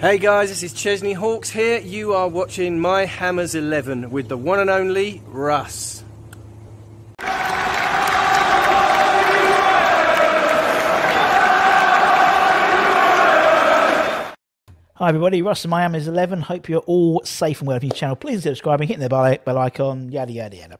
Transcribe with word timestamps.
Hey 0.00 0.18
guys, 0.18 0.48
this 0.48 0.62
is 0.62 0.72
Chesney 0.72 1.12
Hawkes 1.12 1.50
here. 1.50 1.80
You 1.80 2.12
are 2.12 2.28
watching 2.28 2.78
My 2.78 3.04
Hammers 3.04 3.56
11 3.56 4.10
with 4.12 4.28
the 4.28 4.36
one 4.36 4.60
and 4.60 4.70
only 4.70 5.20
Russ. 5.26 6.04
Hi 14.94 15.08
everybody, 15.08 15.42
Russ 15.42 15.66
Miami 15.66 15.98
is 15.98 16.06
11. 16.06 16.42
Hope 16.42 16.68
you're 16.68 16.78
all 16.82 17.20
safe 17.24 17.60
and 17.60 17.66
well 17.66 17.74
on 17.74 17.82
your 17.82 17.90
channel. 17.90 18.14
Please 18.14 18.44
subscribe 18.44 18.80
and 18.80 18.88
hit 18.88 19.00
the 19.00 19.08
bell, 19.08 19.36
bell 19.44 19.58
icon, 19.58 20.12
yada 20.12 20.30
yada 20.30 20.56
yada. 20.56 20.78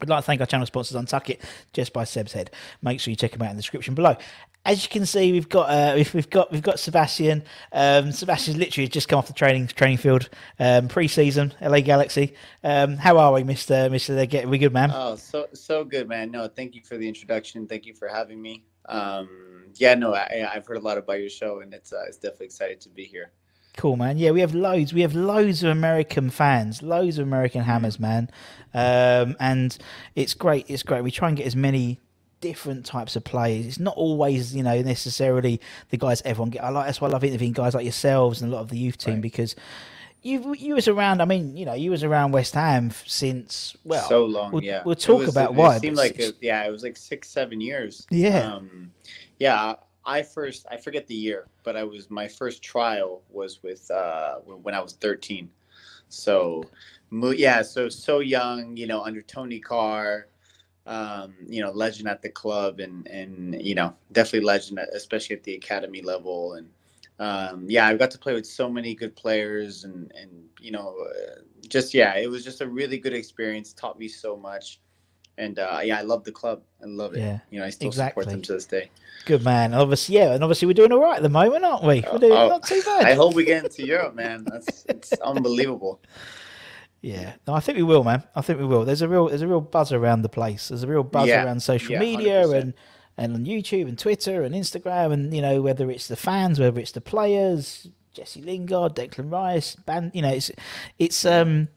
I'd 0.00 0.08
like 0.08 0.18
to 0.18 0.26
thank 0.26 0.40
our 0.40 0.46
channel 0.46 0.66
sponsors, 0.66 0.96
Untuck 0.96 1.30
It, 1.30 1.40
just 1.72 1.92
by 1.92 2.04
Seb's 2.04 2.32
Head. 2.32 2.50
Make 2.82 3.00
sure 3.00 3.10
you 3.10 3.16
check 3.16 3.32
them 3.32 3.42
out 3.42 3.50
in 3.50 3.56
the 3.56 3.62
description 3.62 3.94
below. 3.94 4.16
As 4.64 4.82
you 4.82 4.90
can 4.90 5.06
see, 5.06 5.30
we've 5.30 5.48
got 5.48 5.70
uh, 5.70 5.92
we've, 5.94 6.12
we've 6.12 6.28
got 6.28 6.50
we've 6.50 6.62
got 6.62 6.80
Sebastian. 6.80 7.44
Um, 7.72 8.10
Sebastian's 8.10 8.58
literally 8.58 8.88
just 8.88 9.08
come 9.08 9.18
off 9.18 9.28
the 9.28 9.32
training 9.32 9.68
training 9.68 9.98
field, 9.98 10.28
um, 10.58 10.88
pre-season, 10.88 11.54
LA 11.62 11.80
Galaxy. 11.80 12.34
Um, 12.64 12.96
how 12.96 13.16
are 13.16 13.32
we, 13.32 13.44
Mister 13.44 13.88
Mister? 13.88 14.26
Get 14.26 14.48
we 14.48 14.58
good, 14.58 14.72
man? 14.72 14.90
Oh, 14.92 15.14
so 15.14 15.46
so 15.52 15.84
good, 15.84 16.08
man. 16.08 16.32
No, 16.32 16.48
thank 16.48 16.74
you 16.74 16.82
for 16.82 16.96
the 16.96 17.06
introduction. 17.06 17.68
Thank 17.68 17.86
you 17.86 17.94
for 17.94 18.08
having 18.08 18.42
me. 18.42 18.64
Um, 18.88 19.66
yeah, 19.76 19.94
no, 19.94 20.14
I, 20.14 20.48
I've 20.52 20.66
heard 20.66 20.78
a 20.78 20.80
lot 20.80 20.98
about 20.98 21.20
your 21.20 21.28
show, 21.30 21.60
and 21.60 21.72
it's 21.72 21.92
uh, 21.92 22.02
it's 22.08 22.16
definitely 22.16 22.46
excited 22.46 22.80
to 22.82 22.88
be 22.88 23.04
here. 23.04 23.32
Cool, 23.76 23.96
man. 23.96 24.16
Yeah, 24.16 24.30
we 24.30 24.40
have 24.40 24.54
loads. 24.54 24.92
We 24.94 25.02
have 25.02 25.14
loads 25.14 25.62
of 25.62 25.70
American 25.70 26.30
fans, 26.30 26.82
loads 26.82 27.18
of 27.18 27.26
American 27.26 27.62
hammers, 27.62 28.00
man. 28.00 28.30
Um, 28.72 29.36
and 29.38 29.76
it's 30.14 30.32
great. 30.34 30.64
It's 30.68 30.82
great. 30.82 31.02
We 31.04 31.10
try 31.10 31.28
and 31.28 31.36
get 31.36 31.46
as 31.46 31.54
many 31.54 32.00
different 32.40 32.86
types 32.86 33.16
of 33.16 33.24
players. 33.24 33.66
It's 33.66 33.78
not 33.78 33.94
always, 33.96 34.54
you 34.56 34.62
know, 34.62 34.80
necessarily 34.82 35.60
the 35.90 35.98
guys 35.98 36.22
everyone 36.24 36.50
get. 36.50 36.64
I 36.64 36.70
like 36.70 36.86
that's 36.86 37.00
why 37.00 37.08
I 37.08 37.10
love 37.10 37.22
interviewing 37.24 37.52
guys 37.52 37.74
like 37.74 37.84
yourselves 37.84 38.40
and 38.40 38.50
a 38.50 38.54
lot 38.54 38.62
of 38.62 38.68
the 38.70 38.78
youth 38.78 38.96
team 38.98 39.14
Right. 39.14 39.22
because 39.22 39.54
you 40.22 40.54
you 40.54 40.74
was 40.74 40.88
around. 40.88 41.20
I 41.20 41.26
mean, 41.26 41.56
you 41.56 41.66
know, 41.66 41.74
you 41.74 41.90
was 41.90 42.02
around 42.02 42.32
West 42.32 42.54
Ham 42.54 42.90
since 43.06 43.76
well 43.84 44.08
so 44.08 44.24
long, 44.24 44.52
We'll, 44.52 44.64
yeah. 44.64 44.82
we'll 44.86 44.94
talk 44.94 45.20
was- 45.20 45.28
about 45.28 45.50
it, 45.50 45.54
why. 45.56 45.76
It 45.76 45.80
seemed 45.80 45.96
like 45.96 46.18
it, 46.18 46.36
yeah, 46.40 46.64
it 46.66 46.70
was 46.70 46.82
like 46.82 46.96
six, 46.96 47.28
seven 47.28 47.60
years. 47.60 48.06
Yeah. 48.10 48.54
Um, 48.54 48.90
yeah. 49.38 49.74
I 50.06 50.22
first 50.22 50.66
I 50.70 50.76
forget 50.78 51.06
the 51.06 51.14
year, 51.14 51.48
but 51.64 51.76
I 51.76 51.84
was 51.84 52.10
my 52.10 52.28
first 52.28 52.62
trial 52.62 53.22
was 53.30 53.62
with 53.62 53.90
uh, 53.90 54.36
when 54.44 54.62
when 54.62 54.74
I 54.74 54.80
was 54.80 54.94
thirteen. 54.94 55.50
So, 56.08 56.64
mo- 57.10 57.30
yeah, 57.32 57.62
so 57.62 57.88
so 57.88 58.20
young, 58.20 58.76
you 58.76 58.86
know, 58.86 59.02
under 59.02 59.22
Tony 59.22 59.60
Carr, 59.60 60.28
um, 60.86 61.34
you 61.48 61.62
know, 61.62 61.70
legend 61.72 62.08
at 62.08 62.22
the 62.22 62.30
club, 62.30 62.80
and 62.80 63.06
and 63.08 63.60
you 63.60 63.74
know, 63.74 63.94
definitely 64.12 64.46
legend, 64.46 64.78
especially 64.94 65.36
at 65.36 65.44
the 65.44 65.54
academy 65.54 66.02
level, 66.02 66.54
and 66.54 66.68
um, 67.18 67.66
yeah, 67.68 67.86
I 67.88 67.94
got 67.96 68.10
to 68.12 68.18
play 68.18 68.34
with 68.34 68.46
so 68.46 68.70
many 68.70 68.94
good 68.94 69.16
players, 69.16 69.84
and 69.84 70.12
and 70.20 70.30
you 70.60 70.70
know, 70.72 70.96
uh, 71.10 71.40
just 71.68 71.94
yeah, 71.94 72.16
it 72.16 72.30
was 72.30 72.44
just 72.44 72.60
a 72.60 72.68
really 72.68 72.98
good 72.98 73.14
experience. 73.14 73.72
Taught 73.72 73.98
me 73.98 74.08
so 74.08 74.36
much, 74.36 74.80
and 75.38 75.58
uh, 75.58 75.80
yeah, 75.82 75.98
I 75.98 76.02
love 76.02 76.24
the 76.24 76.32
club. 76.32 76.62
I 76.82 76.86
love 76.86 77.14
it. 77.14 77.20
Yeah, 77.20 77.38
you 77.50 77.58
know, 77.60 77.66
I 77.66 77.70
still 77.70 77.92
support 77.92 78.26
them 78.26 78.42
to 78.42 78.52
this 78.54 78.64
day. 78.66 78.90
good 79.24 79.42
man. 79.44 79.74
Obviously, 79.74 80.16
yeah, 80.16 80.32
and 80.34 80.42
obviously 80.44 80.66
we're 80.66 80.74
doing 80.74 80.92
all 80.92 81.00
right 81.00 81.16
at 81.16 81.22
the 81.22 81.28
moment, 81.28 81.64
aren't 81.64 81.82
we? 81.84 82.04
We're 82.12 82.18
doing 82.18 82.32
Oh, 82.32 82.48
not 82.48 82.66
too 82.66 82.82
bad. 82.84 83.04
I 83.06 83.14
hope 83.14 83.34
we 83.34 83.44
get 83.44 83.64
into 83.64 83.84
Europe, 83.86 84.14
man. 84.14 84.44
That's 84.44 84.84
it's 84.88 85.12
unbelievable. 85.24 86.00
Yeah, 87.02 87.34
no, 87.46 87.54
I 87.54 87.60
think 87.60 87.76
we 87.76 87.84
will, 87.84 88.02
man. 88.02 88.24
I 88.34 88.40
think 88.40 88.58
we 88.58 88.66
will. 88.66 88.84
There's 88.84 89.02
a 89.02 89.08
real, 89.08 89.28
there's 89.28 89.42
a 89.42 89.46
real 89.46 89.60
buzz 89.60 89.92
around 89.92 90.22
the 90.22 90.28
place. 90.28 90.68
There's 90.68 90.82
a 90.82 90.86
real 90.88 91.04
buzz 91.04 91.28
Yeah, 91.28 91.44
around 91.44 91.62
social 91.62 91.92
yeah, 91.92 92.00
media 92.00 92.42
100%. 92.44 92.60
and 92.60 92.74
and 93.18 93.34
on 93.34 93.44
YouTube 93.46 93.88
and 93.88 93.98
Twitter 93.98 94.42
and 94.42 94.54
Instagram 94.54 95.10
and 95.12 95.32
you 95.34 95.40
know 95.40 95.62
whether 95.62 95.90
it's 95.90 96.08
the 96.08 96.16
fans, 96.16 96.58
whether 96.60 96.78
it's 96.80 96.92
the 96.92 97.00
players, 97.00 97.88
Jesse 98.12 98.42
Lingard, 98.42 98.94
Declan 98.96 99.30
Rice, 99.32 99.74
band. 99.76 100.10
You 100.14 100.22
know, 100.22 100.30
it's 100.30 100.50
it's 100.98 101.24
um, 101.24 101.68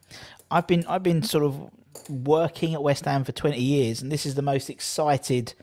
I've 0.50 0.66
been 0.66 0.84
I've 0.86 1.02
been 1.02 1.22
sort 1.22 1.44
of 1.44 1.70
working 2.08 2.74
at 2.74 2.82
West 2.82 3.04
Ham 3.04 3.24
for 3.24 3.32
20 3.32 3.60
years, 3.60 4.02
and 4.02 4.10
this 4.10 4.26
is 4.26 4.34
the 4.34 4.42
most 4.42 4.70
excited 4.70 5.54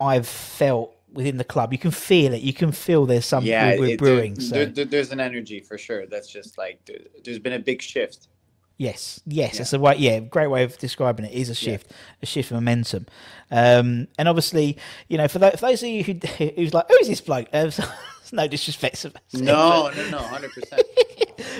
I've 0.00 0.26
felt 0.28 0.94
within 1.12 1.36
the 1.38 1.44
club. 1.44 1.72
You 1.72 1.78
can 1.78 1.90
feel 1.90 2.32
it. 2.32 2.42
You 2.42 2.52
can 2.52 2.72
feel 2.72 3.04
there's 3.06 3.26
something 3.26 3.50
yeah, 3.50 3.70
it- 3.70 3.98
brewing. 3.98 4.34
there- 4.34 4.44
so. 4.44 4.54
there- 4.54 4.66
there- 4.66 4.84
there's 4.84 5.12
an 5.12 5.20
energy 5.20 5.60
for 5.60 5.76
sure. 5.76 6.06
That's 6.06 6.28
just 6.28 6.56
like 6.56 6.84
there, 6.86 6.98
there's 7.24 7.38
been 7.40 7.52
a 7.54 7.58
big 7.58 7.82
shift. 7.82 8.28
Yes, 8.78 9.20
yes, 9.26 9.58
that's 9.58 9.74
a 9.74 9.78
way. 9.78 9.96
Yeah, 9.98 10.20
great 10.20 10.46
way 10.46 10.62
of 10.64 10.78
describing 10.78 11.26
it. 11.26 11.32
Is 11.32 11.50
a 11.50 11.54
shift, 11.54 11.92
a 12.22 12.26
shift 12.26 12.50
of 12.50 12.54
momentum, 12.54 13.04
um, 13.50 14.08
and 14.18 14.26
obviously, 14.26 14.78
you 15.06 15.18
know, 15.18 15.28
for 15.28 15.38
those, 15.38 15.52
for 15.60 15.66
those 15.66 15.82
of 15.82 15.88
you 15.90 16.02
who 16.02 16.14
who's 16.56 16.72
like, 16.72 16.88
who 16.88 16.96
is 16.96 17.08
this 17.08 17.20
bloke? 17.20 17.48
Uh, 17.52 17.70
no 18.32 18.46
disrespect, 18.46 18.98
Sebastian, 18.98 19.44
No, 19.44 19.90
no, 19.96 20.10
no, 20.10 20.18
hundred 20.18 20.52
percent. 20.52 20.82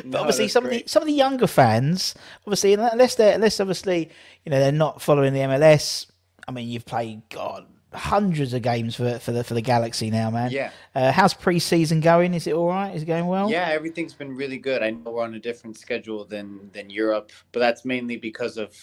but 0.04 0.20
obviously 0.20 0.48
some 0.48 0.64
of 0.64 0.70
the 0.70 0.84
some 0.86 1.02
of 1.02 1.06
the 1.06 1.14
younger 1.14 1.46
fans, 1.46 2.14
obviously, 2.46 2.74
unless 2.74 3.14
they're 3.14 3.34
unless 3.34 3.60
obviously, 3.60 4.10
you 4.44 4.50
know, 4.50 4.58
they're 4.58 4.72
not 4.72 5.02
following 5.02 5.32
the 5.32 5.40
MLS. 5.40 6.06
I 6.48 6.52
mean, 6.52 6.68
you've 6.68 6.86
played 6.86 7.22
God 7.28 7.66
hundreds 7.92 8.54
of 8.54 8.62
games 8.62 8.94
for 8.94 9.18
for 9.18 9.32
the 9.32 9.42
for 9.44 9.54
the 9.54 9.60
Galaxy 9.60 10.10
now, 10.10 10.30
man. 10.30 10.50
Yeah. 10.50 10.70
Uh, 10.94 11.12
how's 11.12 11.34
pre-season 11.34 12.00
going? 12.00 12.34
Is 12.34 12.46
it 12.46 12.54
all 12.54 12.68
right? 12.68 12.94
Is 12.94 13.02
it 13.02 13.06
going 13.06 13.26
well? 13.26 13.50
Yeah, 13.50 13.68
everything's 13.68 14.14
been 14.14 14.34
really 14.34 14.58
good. 14.58 14.82
I 14.82 14.90
know 14.90 15.10
we're 15.10 15.24
on 15.24 15.34
a 15.34 15.40
different 15.40 15.76
schedule 15.76 16.24
than 16.24 16.70
than 16.72 16.90
Europe, 16.90 17.32
but 17.52 17.60
that's 17.60 17.84
mainly 17.84 18.16
because 18.16 18.56
of 18.56 18.74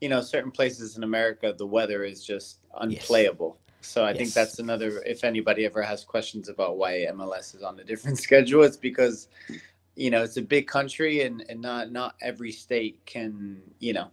you 0.00 0.08
know 0.08 0.20
certain 0.20 0.50
places 0.50 0.96
in 0.96 1.04
America 1.04 1.54
the 1.56 1.66
weather 1.66 2.04
is 2.04 2.24
just 2.24 2.58
unplayable. 2.80 3.58
So 3.82 4.04
I 4.04 4.14
think 4.14 4.32
that's 4.32 4.58
another. 4.58 5.02
If 5.04 5.24
anybody 5.24 5.64
ever 5.66 5.82
has 5.82 6.04
questions 6.04 6.48
about 6.48 6.76
why 6.76 7.06
MLS 7.10 7.54
is 7.54 7.62
on 7.62 7.78
a 7.80 7.84
different 7.84 8.18
schedule, 8.26 8.62
it's 8.62 8.76
because 8.76 9.28
you 9.96 10.10
know 10.10 10.22
it's 10.22 10.36
a 10.36 10.42
big 10.42 10.66
country 10.66 11.22
and 11.22 11.44
and 11.48 11.60
not 11.60 11.92
not 11.92 12.14
every 12.22 12.52
state 12.52 12.98
can 13.04 13.60
you 13.78 13.92
know 13.92 14.10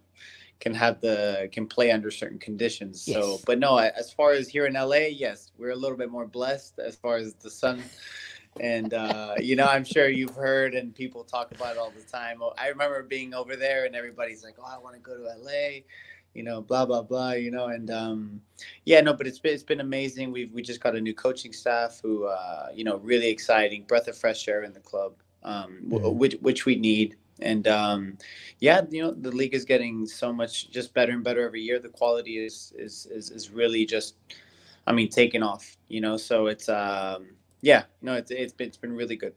can 0.60 0.74
have 0.74 1.00
the 1.00 1.48
can 1.52 1.66
play 1.66 1.90
under 1.90 2.10
certain 2.10 2.38
conditions. 2.38 3.02
So, 3.02 3.40
but 3.46 3.58
no, 3.58 3.78
as 3.78 4.12
far 4.12 4.32
as 4.32 4.48
here 4.48 4.66
in 4.66 4.74
LA, 4.74 5.08
yes, 5.10 5.52
we're 5.58 5.70
a 5.70 5.76
little 5.76 5.96
bit 5.96 6.10
more 6.10 6.26
blessed 6.26 6.78
as 6.78 6.96
far 6.96 7.16
as 7.16 7.34
the 7.34 7.50
sun. 7.50 7.82
And 8.58 8.92
uh, 8.92 9.36
you 9.38 9.56
know, 9.56 9.66
I'm 9.66 9.84
sure 9.84 10.08
you've 10.08 10.34
heard 10.34 10.74
and 10.74 10.94
people 10.94 11.24
talk 11.24 11.52
about 11.52 11.76
it 11.76 11.78
all 11.78 11.92
the 11.96 12.02
time. 12.02 12.38
Oh, 12.42 12.52
I 12.58 12.68
remember 12.68 13.02
being 13.02 13.32
over 13.32 13.56
there 13.56 13.86
and 13.86 13.94
everybody's 13.94 14.44
like, 14.44 14.56
"Oh, 14.58 14.66
I 14.66 14.78
want 14.78 14.96
to 14.96 15.00
go 15.00 15.16
to 15.16 15.22
LA." 15.22 15.80
You 16.34 16.42
know, 16.42 16.60
blah 16.60 16.86
blah 16.86 17.02
blah, 17.02 17.32
you 17.32 17.50
know, 17.50 17.66
and 17.66 17.90
um, 17.90 18.40
yeah, 18.84 19.00
no, 19.00 19.14
but 19.14 19.26
it's 19.26 19.38
been 19.38 19.52
it's 19.52 19.62
been 19.62 19.80
amazing. 19.80 20.30
We've 20.32 20.52
we 20.52 20.62
just 20.62 20.80
got 20.80 20.94
a 20.94 21.00
new 21.00 21.14
coaching 21.14 21.52
staff 21.52 22.00
who, 22.02 22.24
uh, 22.24 22.68
you 22.74 22.84
know, 22.84 22.98
really 22.98 23.28
exciting, 23.28 23.84
breath 23.84 24.08
of 24.08 24.16
fresh 24.16 24.46
air 24.48 24.62
in 24.62 24.72
the 24.72 24.80
club, 24.80 25.14
um, 25.42 25.78
w- 25.88 26.10
which 26.10 26.36
which 26.40 26.66
we 26.66 26.76
need. 26.76 27.16
And 27.40 27.66
um, 27.66 28.18
yeah, 28.60 28.82
you 28.90 29.02
know, 29.02 29.12
the 29.12 29.30
league 29.30 29.54
is 29.54 29.64
getting 29.64 30.06
so 30.06 30.32
much 30.32 30.70
just 30.70 30.92
better 30.94 31.12
and 31.12 31.24
better 31.24 31.44
every 31.44 31.62
year. 31.62 31.78
The 31.78 31.88
quality 31.88 32.38
is 32.38 32.72
is 32.76 33.06
is, 33.06 33.30
is 33.30 33.50
really 33.50 33.84
just, 33.86 34.14
I 34.86 34.92
mean, 34.92 35.08
taking 35.08 35.42
off. 35.42 35.76
You 35.88 36.00
know, 36.00 36.16
so 36.16 36.46
it's 36.46 36.68
um, 36.68 37.28
yeah, 37.60 37.84
no, 38.02 38.14
it's 38.14 38.30
it's 38.30 38.52
been 38.52 38.68
it's 38.68 38.76
been 38.76 38.94
really 38.94 39.16
good. 39.16 39.34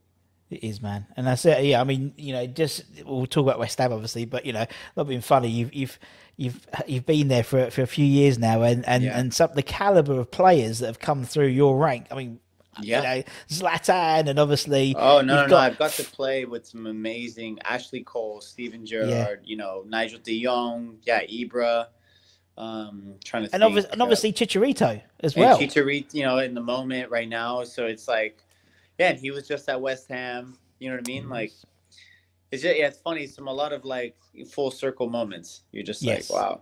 It 0.50 0.64
is, 0.64 0.82
man, 0.82 1.08
and 1.18 1.26
that's 1.26 1.46
it. 1.46 1.64
Yeah, 1.64 1.82
I 1.82 1.84
mean, 1.84 2.14
you 2.18 2.34
know, 2.34 2.46
just 2.46 2.84
we'll 3.06 3.26
talk 3.26 3.44
about 3.44 3.58
West 3.58 3.80
Ham, 3.80 3.92
obviously, 3.92 4.26
but 4.26 4.46
you 4.46 4.54
know, 4.54 4.66
not 4.96 5.08
being 5.08 5.22
funny, 5.22 5.50
you've 5.50 5.74
you've 5.74 5.98
you've 6.38 6.66
you've 6.88 7.06
been 7.06 7.28
there 7.28 7.44
for 7.44 7.70
for 7.72 7.82
a 7.82 7.88
few 7.88 8.06
years 8.06 8.38
now, 8.40 8.62
and 8.64 8.88
and 8.88 9.04
Yeah. 9.04 9.18
and 9.20 9.34
some 9.34 9.52
the 9.54 9.64
caliber 9.64 10.20
of 10.20 10.32
players 10.32 10.80
that 10.80 10.88
have 10.88 11.00
come 11.00 11.24
through 11.26 11.48
your 11.48 11.78
rank. 11.78 12.08
I 12.12 12.16
mean, 12.16 12.40
Yeah. 12.82 12.98
you 12.98 13.04
know, 13.20 13.24
Zlatan, 13.50 14.28
and 14.30 14.40
obviously, 14.40 14.96
Oh 14.98 15.22
no, 15.22 15.36
no, 15.36 15.42
you've 15.42 15.52
no! 15.52 15.58
I've 15.58 15.78
got 15.78 15.92
to 15.92 16.04
play 16.04 16.46
with 16.46 16.66
some 16.66 16.88
amazing 16.88 17.60
Ashley 17.66 18.02
Cole, 18.04 18.42
Steven 18.42 18.86
Gerrard, 18.86 19.42
you 19.46 19.58
know, 19.58 19.84
Nigel 19.88 20.20
De 20.24 20.44
Jong, 20.44 20.98
yeah, 21.04 21.22
Ibra. 21.26 21.88
Um, 22.56 23.16
trying 23.24 23.48
to 23.48 23.54
and, 23.56 23.64
obvi- 23.64 23.90
and 23.92 24.00
obviously 24.02 24.32
Chicharito 24.32 25.02
as 25.22 25.36
well. 25.36 25.58
Chicharito, 25.58 26.14
you 26.14 26.22
know, 26.24 26.38
in 26.38 26.54
the 26.54 26.62
moment 26.62 27.10
right 27.10 27.28
now. 27.28 27.64
So 27.64 27.88
it's 27.88 28.08
like, 28.08 28.44
yeah, 29.00 29.10
and 29.10 29.20
he 29.20 29.32
was 29.32 29.48
just 29.48 29.68
at 29.70 29.82
West 29.82 30.08
Ham. 30.10 30.56
You 30.80 30.90
know 30.90 30.96
what 30.98 31.08
I 31.08 31.12
Mm-hmm. 31.12 31.22
mean? 31.24 31.30
Like, 31.30 31.52
it's 32.54 32.62
just, 32.64 32.78
yeah, 32.78 32.88
it's 32.88 33.00
funny. 33.00 33.26
Some 33.28 33.48
a 33.48 33.54
lot 33.54 33.74
of 33.74 33.84
like 33.84 34.16
full 34.50 34.70
circle 34.72 35.10
moments. 35.10 35.64
You're 35.72 35.84
just 35.84 36.02
Yes. 36.02 36.30
like, 36.30 36.40
wow, 36.42 36.62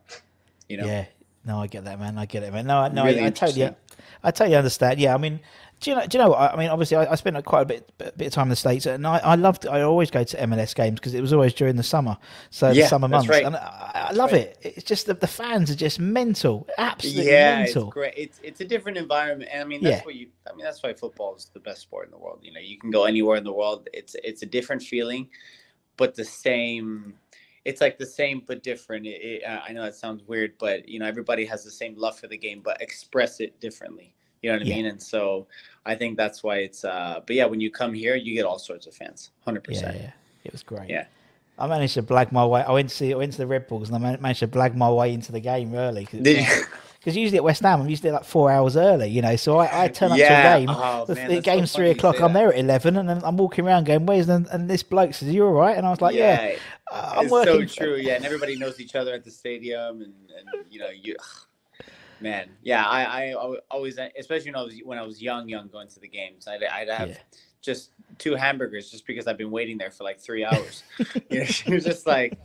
you 0.70 0.78
know. 0.78 0.86
Yeah, 0.86 1.06
no, 1.46 1.60
I 1.60 1.68
get 1.68 1.84
that, 1.86 2.00
man. 2.00 2.18
I 2.18 2.26
get 2.26 2.44
it, 2.44 2.54
man. 2.54 2.66
No, 2.66 2.80
I- 2.80 2.90
no, 2.90 3.04
Really 3.04 3.22
I, 3.22 3.28
I 3.28 3.30
totally. 3.30 3.76
I 4.24 4.32
totally 4.32 4.56
understand. 4.56 5.00
Yeah, 5.00 5.16
I 5.16 5.18
mean, 5.18 5.40
do 5.82 5.90
you 5.90 5.96
know? 5.96 6.06
Do 6.06 6.18
you 6.18 6.24
know? 6.24 6.30
what? 6.30 6.54
I 6.54 6.56
mean, 6.58 6.70
obviously, 6.70 6.96
I, 6.98 7.12
I 7.12 7.16
spent 7.16 7.44
quite 7.44 7.62
a 7.62 7.66
bit, 7.66 7.92
bit 7.98 8.16
bit 8.16 8.28
of 8.28 8.34
time 8.34 8.44
in 8.44 8.50
the 8.50 8.56
states, 8.56 8.86
and 8.86 9.06
I, 9.06 9.18
I 9.18 9.36
loved. 9.36 9.66
I 9.66 9.82
always 9.82 10.12
go 10.12 10.24
to 10.24 10.38
MLS 10.38 10.76
games 10.76 11.00
because 11.00 11.16
it 11.16 11.22
was 11.22 11.34
always 11.34 11.54
during 11.56 11.76
the 11.76 11.84
summer, 11.84 12.18
so 12.52 12.72
the 12.72 12.84
summer 12.84 13.08
months, 13.08 13.28
right. 13.28 13.44
and 13.44 13.56
I, 13.56 14.10
I 14.10 14.12
love 14.12 14.32
it. 14.34 14.58
It's 14.62 14.84
just 14.84 15.08
that 15.08 15.22
the 15.22 15.28
fans 15.28 15.72
are 15.72 15.76
just 15.76 16.00
mental, 16.00 16.68
absolutely 16.78 17.32
yeah, 17.32 17.64
mental. 17.64 17.86
it's 17.86 17.94
great. 17.94 18.14
It's 18.16 18.40
it's 18.44 18.62
a 18.62 18.66
different 18.66 19.00
environment, 19.00 19.50
and 19.52 19.62
I 19.64 19.66
mean 19.66 19.82
that's 19.84 19.98
Yeah. 20.02 20.06
what 20.06 20.14
you. 20.14 20.28
I 20.48 20.56
mean 20.56 20.64
that's 20.64 20.84
why 20.84 20.94
football 20.94 21.36
is 21.36 21.50
the 21.52 21.60
best 21.60 21.82
sport 21.82 22.06
in 22.06 22.12
the 22.12 22.20
world. 22.20 22.40
You 22.44 22.54
know, 22.54 22.60
you 22.60 22.78
can 22.78 22.92
go 22.92 23.06
anywhere 23.06 23.38
in 23.38 23.44
the 23.44 23.54
world. 23.54 23.90
It's 23.92 24.16
it's 24.24 24.44
a 24.44 24.48
different 24.48 24.84
feeling, 24.84 25.30
but 26.02 26.16
the 26.16 26.26
same. 26.26 27.14
It's 27.64 27.80
like 27.80 28.00
the 28.00 28.08
same 28.08 28.42
but 28.48 28.64
different. 28.64 29.06
It, 29.06 29.22
it, 29.22 29.44
uh, 29.46 29.60
I 29.68 29.72
know 29.72 29.84
that 29.84 29.94
sounds 29.94 30.24
weird, 30.28 30.54
but 30.58 30.90
you 30.90 30.98
know 31.00 31.06
everybody 31.06 31.46
has 31.46 31.64
the 31.64 31.70
same 31.70 31.94
love 31.96 32.18
for 32.18 32.28
the 32.28 32.38
game, 32.38 32.62
but 32.64 32.82
express 32.82 33.40
it 33.40 33.60
differently. 33.60 34.16
You 34.42 34.50
know 34.50 34.58
what 34.58 34.66
I 34.66 34.70
mean? 34.70 34.88
And 34.88 35.00
so 35.00 35.46
I 35.86 35.94
think 35.94 36.18
that's 36.18 36.42
why 36.42 36.56
it's. 36.68 36.84
uh 36.84 37.20
But 37.28 37.36
yeah, 37.36 37.46
when 37.46 37.62
you 37.62 37.70
come 37.70 37.94
here, 37.94 38.16
you 38.16 38.34
get 38.34 38.46
all 38.46 38.58
sorts 38.58 38.88
of 38.88 38.96
fans. 38.96 39.30
Hundred 39.46 39.64
Yeah, 39.68 39.76
percent. 39.76 39.98
yeah, 40.02 40.12
it 40.44 40.52
was 40.52 40.64
great. 40.64 40.90
Yeah. 40.90 41.06
I 41.60 41.68
managed 41.68 41.94
to 41.94 42.02
blag 42.02 42.32
my 42.32 42.46
way. 42.48 42.64
I 42.64 42.72
went 42.72 42.90
to 42.90 42.96
see, 42.96 43.14
I 43.14 43.18
went 43.18 43.34
to 43.34 43.38
the 43.38 43.46
Red 43.46 43.68
Bulls, 43.68 43.90
and 43.92 43.96
I 44.04 44.18
managed 44.18 44.40
to 44.40 44.48
blag 44.48 44.74
my 44.76 44.90
way 44.90 45.14
into 45.14 45.32
the 45.32 45.40
game 45.40 45.76
early. 45.76 46.06
Cause, 46.08 46.22
Did 46.22 46.48
you? 46.48 46.64
Because 47.02 47.18
usually 47.18 47.38
at 47.40 47.44
West 47.44 47.64
Ham, 47.64 47.82
I'm 47.82 47.90
usually 47.90 48.12
like 48.12 48.26
four 48.26 48.52
hours 48.52 48.78
early, 48.78 49.10
you 49.10 49.24
know. 49.24 49.36
So 49.36 49.58
I, 49.58 49.86
I 49.86 49.88
turn 49.88 50.12
up 50.12 50.20
Yeah. 50.20 50.44
to 50.44 50.56
a 50.56 50.60
game. 50.60 50.70
Oh, 50.70 51.06
the, 51.06 51.16
man, 51.16 51.30
the 51.30 51.34
that's 51.38 51.46
so 51.48 51.52
game's 51.52 51.74
three 51.74 51.90
o'clock. 51.90 52.20
I'm 52.22 52.32
there 52.34 52.54
at 52.54 52.60
eleven, 52.60 52.96
and 52.96 53.10
then 53.10 53.22
I'm 53.24 53.38
walking 53.38 53.66
around 53.66 53.88
going, 53.88 54.06
"Where's?" 54.06 54.28
The, 54.28 54.48
and 54.52 54.70
this 54.70 54.84
bloke 54.84 55.16
says, 55.16 55.30
"You 55.34 55.48
all 55.48 55.52
right?" 55.54 55.76
And 55.76 55.88
I 55.88 55.90
was 55.90 56.00
like, 56.00 56.14
"Yeah, 56.16 56.58
uh, 56.92 57.14
I'm 57.18 57.24
it's 57.24 57.32
working." 57.32 57.68
so 57.68 57.74
true. 57.84 57.96
Yeah, 57.96 58.14
and 58.14 58.24
everybody 58.26 58.56
knows 58.56 58.80
each 58.80 58.94
other 58.94 59.16
at 59.16 59.24
the 59.24 59.32
stadium, 59.32 60.04
and, 60.04 60.14
and 60.38 60.48
you 60.70 60.80
know 60.80 60.90
you, 60.92 61.16
man, 62.20 62.50
yeah. 62.62 62.86
I 62.86 63.32
I 63.32 63.34
always, 63.72 63.98
especially 64.20 64.52
when 64.52 64.60
I 64.60 64.64
was 64.64 64.76
when 64.86 64.98
I 65.00 65.02
was 65.04 65.20
young, 65.24 65.50
young 65.50 65.70
going 65.70 65.88
to 65.88 66.00
the 66.00 66.08
games, 66.08 66.48
I'd 66.48 66.64
I'd 66.64 66.88
have 66.90 67.10
Yeah. 67.10 67.18
just 67.62 67.94
two 68.20 68.36
hamburgers 68.36 68.92
just 68.92 69.08
because 69.08 69.26
I've 69.26 69.40
been 69.40 69.50
waiting 69.50 69.80
there 69.80 69.90
for 69.90 70.04
like 70.04 70.20
three 70.20 70.46
hours. 70.46 70.84
you 71.32 71.40
know, 71.40 71.46
she 71.46 71.74
was 71.74 71.84
just 71.84 72.06
like. 72.06 72.38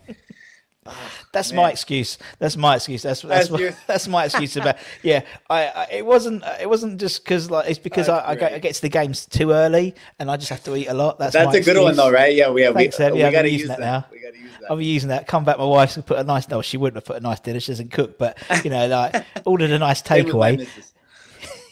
"Ah, 0.88 1.10
That's 1.32 1.52
man." 1.52 1.62
my 1.62 1.70
excuse. 1.70 2.18
That's 2.38 2.56
my 2.56 2.76
excuse. 2.76 3.02
That's 3.02 3.22
that's, 3.22 3.48
That's 3.48 3.62
my, 3.62 3.76
that's 3.86 4.08
my 4.08 4.24
excuse 4.24 4.56
about. 4.56 4.76
Yeah, 5.02 5.22
I, 5.50 5.66
I 5.66 5.86
it 5.92 6.06
wasn't 6.06 6.42
it 6.60 6.68
wasn't 6.68 6.98
just 7.00 7.24
because 7.24 7.50
like 7.50 7.68
it's 7.68 7.78
because 7.78 8.08
I, 8.08 8.30
I, 8.30 8.34
get, 8.34 8.52
I 8.52 8.58
get 8.58 8.74
to 8.74 8.82
the 8.82 8.88
games 8.88 9.26
too 9.26 9.52
early 9.52 9.94
and 10.18 10.30
I 10.30 10.36
just 10.36 10.50
have 10.50 10.62
to 10.64 10.76
eat 10.76 10.86
a 10.86 10.94
lot. 10.94 11.18
That's 11.18 11.32
That's 11.32 11.54
a 11.54 11.60
good 11.60 11.76
one 11.76 11.88
excuse. 11.90 11.96
though, 11.96 12.10
right? 12.10 12.34
Yeah, 12.34 12.50
we 12.50 12.62
have. 12.62 12.74
Thanks, 12.74 12.98
we, 12.98 13.04
Ed. 13.04 13.12
we 13.12 13.20
Yeah, 13.20 13.26
I've 13.28 13.32
gotta 13.32 13.50
use 13.50 13.68
that 13.68 13.78
that. 13.78 13.84
now. 13.84 14.06
We 14.10 14.20
gotta 14.20 14.38
use 14.38 14.50
that. 14.60 14.70
I'll 14.70 14.76
be 14.76 14.86
using 14.86 15.08
that. 15.10 15.26
Come 15.26 15.44
back, 15.44 15.58
my 15.58 15.64
wife's 15.64 15.96
put 15.98 16.18
a 16.18 16.24
nice. 16.24 16.48
No, 16.48 16.62
she 16.62 16.76
wouldn't 16.76 16.96
have 16.96 17.04
put 17.04 17.16
a 17.16 17.20
nice 17.20 17.40
dinner. 17.40 17.60
She 17.60 17.72
doesn't 17.72 17.90
cook, 17.92 18.18
but 18.18 18.38
you 18.64 18.70
know, 18.70 18.86
like 18.86 19.24
ordered 19.44 19.70
a 19.70 19.78
nice 19.78 20.02
Same 20.06 20.24
with 20.26 20.34
my 20.34 20.56
takeaway. 20.56 20.68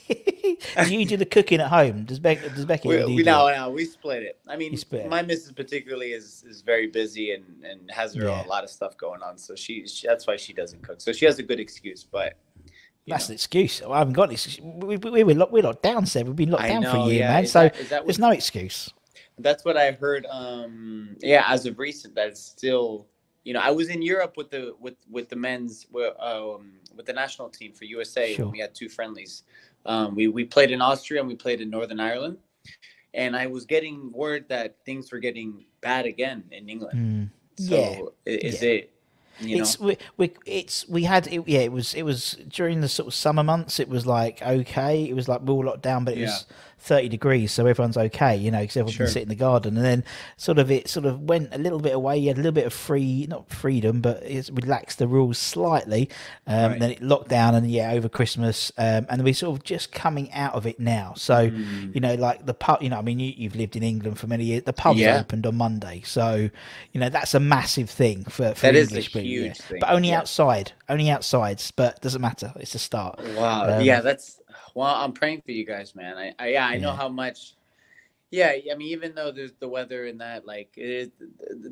Do 0.09 0.95
you 0.95 1.07
do 1.07 1.17
the 1.17 1.27
cooking 1.27 1.61
at 1.61 1.69
home? 1.69 2.05
Does 2.05 2.19
Becky? 2.19 2.49
Does 2.51 2.65
Becky? 2.65 2.89
We, 2.89 2.97
do 2.99 3.07
we 3.07 3.23
no, 3.23 3.49
no, 3.55 3.71
we 3.71 3.85
split 3.85 4.23
it. 4.23 4.39
I 4.47 4.57
mean, 4.57 4.77
my 5.09 5.23
missus 5.23 5.53
particularly 5.53 6.13
is 6.13 6.45
is 6.49 6.61
very 6.63 6.87
busy 6.89 7.33
and 7.33 7.45
and 7.65 7.91
has 7.91 8.15
her 8.15 8.25
Yeah. 8.25 8.45
a 8.45 8.49
lot 8.49 8.65
of 8.65 8.71
stuff 8.71 8.97
going 8.97 9.23
on, 9.23 9.39
so 9.39 9.55
she, 9.55 9.87
she 9.87 10.07
that's 10.07 10.27
why 10.27 10.37
she 10.37 10.53
doesn't 10.53 10.83
cook. 10.83 11.01
So 11.01 11.13
she 11.13 11.25
has 11.27 11.39
a 11.39 11.43
good 11.43 11.61
excuse, 11.61 12.05
but 12.05 12.35
That's 13.07 13.29
know. 13.29 13.33
an 13.33 13.35
excuse. 13.35 13.83
I 13.83 13.99
haven't 13.99 14.15
got 14.15 14.31
this. 14.31 14.59
We, 14.63 14.97
we, 14.97 15.11
we 15.11 15.25
were 15.25 15.35
locked, 15.35 15.53
we're 15.53 15.63
locked 15.63 15.83
down, 15.83 16.07
Seb. 16.07 16.27
We've 16.27 16.37
been 16.37 16.51
locked 16.51 16.65
I 16.65 16.69
down 16.69 16.83
for 16.85 16.93
know, 16.95 17.05
a 17.05 17.09
year, 17.09 17.19
yeah. 17.21 17.33
man. 17.35 17.45
Is 17.45 17.53
So 17.53 17.63
that- 17.65 17.89
that 17.91 18.05
there's 18.05 18.19
no 18.19 18.31
excuse. 18.31 18.91
That's 19.39 19.65
what 19.65 19.77
I 19.77 19.91
heard. 19.93 20.27
Um, 20.31 21.17
yeah, 21.21 21.45
as 21.49 21.67
of 21.67 21.79
recent, 21.79 22.15
that's 22.15 22.41
still. 22.41 23.07
You 23.43 23.53
know, 23.53 23.61
I 23.61 23.71
was 23.71 23.91
in 23.91 24.01
Europe 24.01 24.37
with 24.39 24.49
the 24.51 24.75
with 24.81 24.95
with 25.11 25.29
the 25.29 25.37
men's 25.37 25.87
um, 26.21 26.73
with 26.97 27.05
the 27.05 27.13
national 27.13 27.51
team 27.51 27.73
for 27.75 27.85
USA. 27.85 28.35
Sure. 28.35 28.47
We 28.49 28.59
had 28.61 28.75
two 28.75 28.89
friendlies. 28.89 29.43
Um, 29.87 30.15
we 30.15 30.29
we 30.29 30.45
played 30.45 30.71
in 30.71 30.81
Austria 30.81 31.21
and 31.21 31.29
we 31.29 31.37
played 31.37 31.61
in 31.61 31.71
Northern 31.71 32.01
Ireland, 32.01 32.39
and 33.13 33.37
I 33.37 33.47
was 33.47 33.65
getting 33.65 34.13
word 34.13 34.47
that 34.49 34.77
things 34.85 35.13
were 35.13 35.19
getting 35.19 35.65
bad 35.81 36.07
again 36.07 36.45
in 36.51 36.69
England. 36.69 37.31
Mm. 37.59 37.67
So 37.69 38.15
Yeah, 38.25 38.33
is 38.33 38.63
yeah. 38.63 38.71
it? 38.71 38.91
You 39.41 39.57
know, 39.57 39.63
it's 39.63 39.81
we, 39.81 39.99
we 40.17 40.33
it's 40.47 40.89
we 40.89 41.03
had 41.03 41.27
it, 41.27 41.47
yeah 41.49 41.61
it 41.61 41.73
was 41.73 41.93
it 41.95 42.03
was 42.03 42.39
during 42.49 42.81
the 42.81 42.89
sort 42.89 43.09
of 43.09 43.15
summer 43.15 43.43
months 43.43 43.81
it 43.81 43.89
was 43.89 44.07
like 44.07 44.41
okay 44.41 45.05
it 45.09 45.15
was 45.15 45.29
like 45.29 45.41
we 45.43 45.53
all 45.53 45.65
locked 45.65 45.83
down 45.83 46.05
but 46.05 46.17
it 46.17 46.21
was 46.21 46.47
30 46.85 47.09
degrees 47.09 47.51
so 47.51 47.67
everyone's 47.67 47.97
okay 47.97 48.37
you 48.37 48.51
know 48.51 48.61
because 48.61 48.77
everyone 48.77 48.93
Sure. 48.93 49.07
can 49.07 49.13
sit 49.13 49.23
in 49.23 49.29
the 49.31 49.35
garden 49.35 49.77
and 49.77 49.85
then 49.85 50.05
sort 50.37 50.59
of 50.59 50.71
it 50.71 50.89
sort 50.89 51.07
of 51.07 51.21
went 51.23 51.49
a 51.55 51.59
little 51.59 51.79
bit 51.81 51.95
away 51.95 52.19
you 52.19 52.29
had 52.29 52.37
a 52.37 52.41
little 52.41 52.53
bit 52.53 52.67
of 52.67 52.75
free 52.75 53.27
not 53.29 53.49
freedom 53.49 54.01
but 54.03 54.23
it 54.23 54.51
relaxed 54.53 54.99
the 54.99 55.09
rules 55.09 55.39
slightly 55.39 56.11
um, 56.47 56.73
Right. 56.73 56.81
then 56.81 56.91
it 56.91 57.03
locked 57.03 57.29
down 57.29 57.55
and 57.55 57.71
yeah 57.71 57.93
over 57.93 58.09
Christmas 58.09 58.71
um, 58.77 59.07
and 59.09 59.25
we're 59.25 59.33
sort 59.35 59.57
of 59.59 59.65
just 59.65 59.93
coming 59.93 60.31
out 60.33 60.55
of 60.55 60.67
it 60.67 60.79
now 60.79 61.15
so 61.17 61.49
Mm. 61.51 61.95
you 61.95 62.01
know 62.01 62.15
like 62.15 62.45
the 62.47 62.55
pub 62.55 62.83
you 62.83 62.91
know 62.91 62.99
I 62.99 63.03
mean 63.03 63.19
you, 63.19 63.33
you've 63.37 63.57
lived 63.57 63.77
in 63.77 63.83
England 63.83 64.19
for 64.19 64.27
many 64.27 64.45
years 64.45 64.65
the 64.65 64.73
pubs 64.75 64.99
Yeah. 65.01 65.21
opened 65.21 65.47
on 65.47 65.57
Monday 65.57 66.03
so 66.05 66.51
you 66.93 67.01
know 67.01 67.09
that's 67.09 67.35
a 67.35 67.41
massive 67.41 67.89
thing 67.89 68.25
for, 68.25 68.55
for 68.55 68.67
That 68.67 68.77
English 68.77 69.13
people, 69.13 69.23
yeah. 69.23 69.55
but 69.81 69.91
only 69.91 70.09
yeah. 70.11 70.19
outside, 70.19 70.73
only 70.89 71.09
outsides. 71.11 71.71
But 71.71 72.01
doesn't 72.03 72.21
matter. 72.21 72.53
It's 72.57 72.75
a 72.75 72.79
start. 72.79 73.21
Wow. 73.37 73.79
Um, 73.79 73.85
yeah, 73.85 74.01
that's 74.01 74.41
well. 74.75 74.95
I'm 74.95 75.13
praying 75.13 75.43
for 75.45 75.53
you 75.53 75.65
guys, 75.65 75.95
man. 75.95 76.17
I, 76.17 76.35
I 76.39 76.49
yeah, 76.49 76.67
I 76.67 76.77
know 76.77 76.91
Yeah. 76.91 76.97
how 76.97 77.09
much. 77.09 77.55
Yeah, 78.31 78.53
I 78.73 78.75
mean, 78.75 78.89
even 78.89 79.15
though 79.15 79.31
there's 79.31 79.53
the 79.61 79.69
weather 79.69 80.07
and 80.07 80.21
that, 80.21 80.45
like, 80.45 80.71
it 80.77 81.13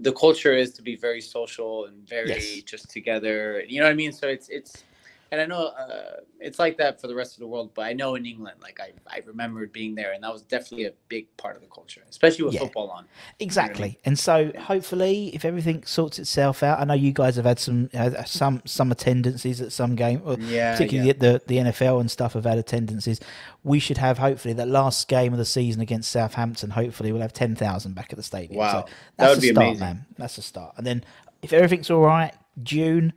the 0.03 0.13
culture 0.13 0.55
is 0.55 0.73
to 0.75 0.83
be 0.83 0.95
very 0.95 1.21
social 1.21 1.87
and 1.87 2.07
very 2.09 2.29
Yes. 2.29 2.63
just 2.63 2.91
together. 2.91 3.65
You 3.67 3.81
know 3.81 3.87
what 3.87 3.93
I 3.93 3.97
mean? 3.97 4.13
So 4.13 4.29
it's 4.29 4.49
it's, 4.49 4.85
and 5.33 5.41
I 5.41 5.47
know 5.47 5.65
uh, 5.69 6.21
it's 6.39 6.59
like 6.61 6.77
that 6.77 7.01
for 7.01 7.09
the 7.09 7.15
rest 7.15 7.35
of 7.35 7.41
the 7.41 7.47
world. 7.49 7.71
But 7.75 7.87
I 7.87 7.95
know 7.95 8.15
in 8.17 8.25
England, 8.27 8.59
like 8.63 8.79
I 8.79 8.93
I 9.09 9.23
remembered 9.27 9.73
being 9.73 9.95
there, 9.97 10.13
and 10.13 10.23
that 10.23 10.33
was 10.33 10.43
definitely 10.43 10.85
a 10.85 10.93
big 11.09 11.35
part 11.39 11.57
of 11.57 11.63
the 11.63 11.69
culture, 11.69 12.03
especially 12.09 12.45
with 12.45 12.55
Yeah. 12.55 12.61
football 12.61 12.91
on. 12.91 13.07
Exactly. 13.41 13.99
And 14.05 14.19
so 14.19 14.53
hopefully, 14.59 15.31
if 15.35 15.45
everything 15.45 15.85
sorts 15.85 16.19
itself 16.19 16.63
out, 16.63 16.79
I 16.81 16.85
know 16.85 16.95
you 16.95 17.13
guys 17.13 17.37
have 17.37 17.47
had 17.47 17.59
some 17.59 17.89
had 17.95 18.29
some 18.29 18.63
some 18.67 18.93
attendances 18.93 19.61
at 19.63 19.73
some 19.73 19.97
game, 19.97 20.21
or 20.25 20.37
Yeah, 20.39 20.73
particularly 20.73 21.09
yeah. 21.09 21.15
the 21.19 21.43
the 21.47 21.57
NFL 21.57 22.01
and 22.01 22.11
stuff 22.11 22.35
have 22.35 22.45
had 22.45 22.59
attendances. 22.59 23.19
We 23.65 23.79
should 23.79 23.99
have 23.99 24.19
hopefully 24.19 24.55
that 24.55 24.69
last 24.69 25.09
game 25.09 25.33
of 25.33 25.39
the 25.39 25.45
season 25.47 25.81
against 25.81 26.11
Southampton. 26.13 26.71
Hopefully, 26.71 27.11
we'll 27.11 27.23
have 27.23 27.33
ten 27.33 27.57
thousand 27.57 27.95
back 27.95 28.13
at 28.13 28.17
the 28.19 28.23
stadium. 28.23 28.59
Wow. 28.59 28.73
so 28.73 28.77
That 28.81 28.91
that's 29.17 29.31
would 29.31 29.39
a 29.39 29.41
be 29.41 29.49
start, 29.53 29.67
amazing. 29.67 29.81
man. 29.87 30.07
That's 30.19 30.37
a 30.37 30.43
start. 30.43 30.75
And 30.77 30.87
then 30.87 31.05
if 31.41 31.55
everything's 31.55 31.91
all 31.91 32.03
right, 32.03 32.35
June. 32.63 33.15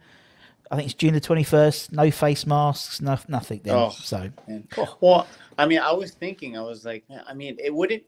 I 0.72 0.76
think 0.76 0.86
it's 0.88 0.96
June 0.96 1.14
the 1.14 1.20
twenty 1.20 1.44
first. 1.44 1.92
No 1.92 2.10
face 2.12 2.46
masks, 2.46 3.02
no 3.02 3.18
nothing. 3.28 3.62
Then 3.64 3.76
Oh, 3.76 3.90
so 3.90 4.30
man. 4.48 4.68
Oh. 4.78 4.98
Well, 5.02 5.28
I 5.58 5.66
mean, 5.66 5.80
I 5.80 5.92
was 5.92 6.12
thinking, 6.12 6.58
I 6.58 6.62
was 6.62 6.86
like, 6.86 7.04
I 7.28 7.34
mean, 7.34 7.56
it 7.64 7.74
wouldn't, 7.74 8.04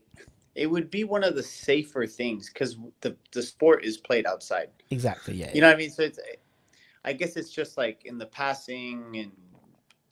it 0.55 0.67
would 0.67 0.89
be 0.89 1.03
one 1.03 1.23
of 1.23 1.35
the 1.35 1.43
safer 1.43 2.05
things 2.07 2.49
because 2.49 2.77
the 3.01 3.15
the 3.31 3.41
sport 3.43 3.85
is 3.85 3.97
played 3.97 4.25
outside. 4.25 4.69
exactly, 4.89 5.35
yeah. 5.35 5.51
You 5.53 5.61
know 5.61 5.67
what 5.67 5.75
I 5.75 5.79
mean? 5.79 5.91
So 5.91 6.03
it's, 6.03 6.19
I 7.05 7.13
guess 7.13 7.37
it's 7.37 7.51
just 7.51 7.77
like 7.77 8.01
in 8.05 8.17
the 8.17 8.25
passing 8.25 9.17
and 9.17 9.31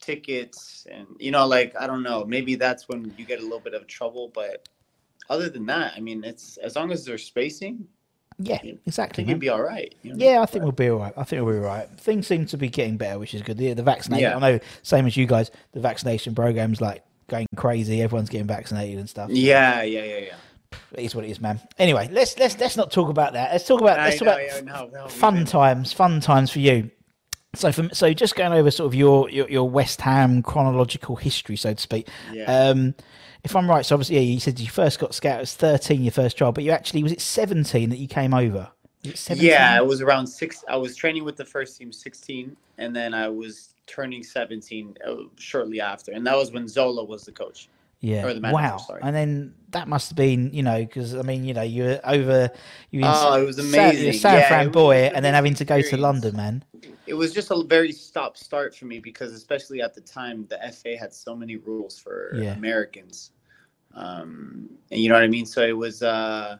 tickets 0.00 0.86
and 0.90 1.06
you 1.18 1.30
know, 1.30 1.46
like 1.46 1.74
I 1.78 1.86
don't 1.86 2.02
know, 2.02 2.24
maybe 2.24 2.54
that's 2.54 2.88
when 2.88 3.12
you 3.18 3.24
get 3.24 3.40
a 3.40 3.42
little 3.42 3.60
bit 3.60 3.74
of 3.74 3.86
trouble, 3.86 4.30
but 4.34 4.68
other 5.28 5.48
than 5.48 5.66
that, 5.66 5.94
I 5.96 6.00
mean, 6.00 6.22
it's 6.22 6.56
as 6.58 6.76
long 6.76 6.92
as 6.92 7.04
there's 7.04 7.24
spacing, 7.24 7.86
Yeah, 8.38 8.58
I 8.62 8.78
exactly. 8.86 9.16
think 9.16 9.28
man. 9.28 9.34
you'd 9.36 9.40
be 9.40 9.48
all 9.48 9.62
right. 9.62 9.94
you 10.02 10.14
know? 10.14 10.24
Yeah, 10.24 10.42
I 10.42 10.46
think 10.46 10.62
we'll 10.62 10.72
be 10.72 10.90
all 10.90 10.98
right. 10.98 11.12
I 11.16 11.24
think 11.24 11.42
we'll 11.42 11.54
be 11.54 11.60
all 11.60 11.64
right. 11.64 11.88
Things 11.98 12.26
seem 12.26 12.46
to 12.46 12.56
be 12.56 12.68
getting 12.68 12.96
better, 12.96 13.18
which 13.18 13.34
is 13.34 13.42
good. 13.42 13.56
The, 13.56 13.72
the 13.72 13.82
vaccination, 13.82 14.30
Yeah. 14.30 14.36
I 14.36 14.40
know, 14.40 14.60
same 14.82 15.06
as 15.06 15.16
you 15.16 15.26
guys, 15.26 15.50
the 15.72 15.80
vaccination 15.80 16.34
program's 16.34 16.80
like 16.80 17.02
going 17.28 17.46
crazy. 17.56 18.02
Everyone's 18.02 18.28
getting 18.28 18.46
vaccinated 18.46 18.98
and 18.98 19.08
stuff. 19.08 19.30
Yeah, 19.30 19.82
yeah, 19.82 20.04
yeah, 20.04 20.18
yeah. 20.18 20.34
It 20.92 21.04
is 21.04 21.14
what 21.14 21.24
it 21.24 21.30
is, 21.30 21.40
man. 21.40 21.60
Anyway, 21.78 22.08
let's 22.12 22.38
let's 22.38 22.58
let's 22.58 22.76
not 22.76 22.90
talk 22.90 23.08
about 23.08 23.32
that. 23.32 23.52
Let's 23.52 23.66
talk 23.66 23.80
about 23.80 23.98
I 23.98 24.06
let's 24.06 24.18
talk 24.18 24.26
know, 24.26 24.32
about 24.32 24.46
yeah, 24.46 24.60
no, 24.60 24.90
no, 24.92 25.08
fun 25.08 25.44
times. 25.44 25.92
Fun 25.92 26.20
times 26.20 26.50
for 26.50 26.58
you. 26.58 26.90
So 27.56 27.72
from 27.72 27.90
so 27.92 28.12
just 28.12 28.36
going 28.36 28.52
over 28.52 28.70
sort 28.70 28.86
of 28.86 28.94
your 28.94 29.28
your, 29.30 29.48
your 29.48 29.68
West 29.68 30.00
Ham 30.02 30.42
chronological 30.42 31.16
history, 31.16 31.56
so 31.56 31.74
to 31.74 31.80
speak. 31.80 32.08
Yeah. 32.32 32.44
Um, 32.44 32.94
if 33.44 33.54
I'm 33.54 33.70
right, 33.70 33.86
so 33.86 33.94
obviously 33.94 34.16
yeah, 34.16 34.22
you 34.22 34.40
said 34.40 34.58
you 34.58 34.68
first 34.68 34.98
got 34.98 35.14
scouted 35.14 35.42
as 35.42 35.54
13, 35.54 36.02
your 36.02 36.10
first 36.10 36.36
job, 36.36 36.54
but 36.56 36.64
you 36.64 36.72
actually 36.72 37.02
was 37.02 37.12
it 37.12 37.20
17 37.20 37.90
that 37.90 37.98
you 37.98 38.08
came 38.08 38.34
over? 38.34 38.70
It 39.04 39.30
Yeah, 39.36 39.76
it 39.76 39.86
was 39.86 40.00
around 40.00 40.26
six. 40.26 40.64
I 40.68 40.76
was 40.76 40.96
training 40.96 41.24
with 41.24 41.36
the 41.36 41.44
first 41.44 41.78
team 41.78 41.92
16, 41.92 42.56
and 42.78 42.94
then 42.96 43.14
I 43.14 43.28
was 43.28 43.74
turning 43.86 44.24
17 44.24 44.96
uh, 45.06 45.14
shortly 45.36 45.80
after, 45.80 46.12
and 46.12 46.26
that 46.26 46.36
was 46.36 46.50
when 46.52 46.66
Zola 46.66 47.04
was 47.04 47.24
the 47.24 47.32
coach. 47.32 47.68
Yeah. 48.00 48.22
Manager, 48.24 48.52
wow. 48.52 48.76
sorry. 48.78 49.00
And 49.02 49.14
then 49.16 49.54
that 49.70 49.88
must 49.88 50.10
have 50.10 50.16
been, 50.16 50.52
you 50.52 50.62
know, 50.62 50.78
because 50.84 51.14
I 51.14 51.22
mean, 51.22 51.44
you 51.44 51.54
know, 51.54 51.62
you 51.62 51.84
were 51.84 52.00
over. 52.04 52.50
You 52.90 53.00
were 53.00 53.08
Oh, 53.08 53.12
Sa- 53.12 53.34
it 53.36 53.44
was 53.46 53.58
amazing. 53.58 54.02
you're 54.02 54.10
a 54.10 54.14
San 54.14 54.34
Yeah, 54.34 54.48
Fran 54.48 54.70
boy, 54.70 55.10
and 55.14 55.24
then 55.24 55.34
having 55.34 55.54
to 55.54 55.64
go 55.64 55.80
to. 55.80 55.96
London, 55.96 56.36
man. 56.36 56.64
It 57.06 57.14
was 57.14 57.32
just 57.32 57.50
a 57.50 57.62
very 57.64 57.92
stop 57.92 58.36
start 58.36 58.74
for 58.76 58.84
me 58.84 58.98
because, 58.98 59.32
especially 59.32 59.80
at 59.80 59.94
the 59.94 60.00
time, 60.02 60.46
the 60.48 60.62
FA 60.72 60.96
had 60.96 61.12
so 61.12 61.34
many 61.34 61.56
rules 61.56 61.98
for 61.98 62.32
Yeah. 62.36 62.54
Americans. 62.54 63.32
Um, 63.94 64.68
and 64.90 65.00
you 65.00 65.08
know 65.08 65.14
what 65.14 65.24
I 65.24 65.28
mean. 65.28 65.46
So 65.46 65.62
it 65.62 65.76
was, 65.76 66.02
uh, 66.02 66.58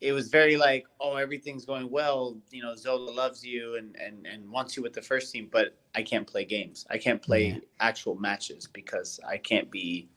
it 0.00 0.12
was 0.12 0.28
very 0.28 0.56
like, 0.56 0.84
oh, 1.00 1.14
everything's 1.16 1.64
going 1.64 1.88
well. 1.88 2.36
You 2.50 2.62
know, 2.62 2.74
Zola 2.74 3.10
loves 3.10 3.44
you 3.44 3.76
and 3.76 3.94
and 3.96 4.26
and 4.26 4.50
wants 4.50 4.76
you 4.76 4.82
with 4.82 4.94
the 4.94 5.02
first 5.02 5.32
team, 5.32 5.48
but 5.52 5.76
I 5.94 6.02
can't 6.02 6.26
play 6.26 6.44
games. 6.44 6.84
I 6.90 6.98
can't 6.98 7.22
play 7.22 7.46
Yeah. 7.50 7.58
actual 7.78 8.16
matches 8.16 8.66
because 8.72 9.20
I 9.26 9.36
can't 9.38 9.70
be 9.70 10.08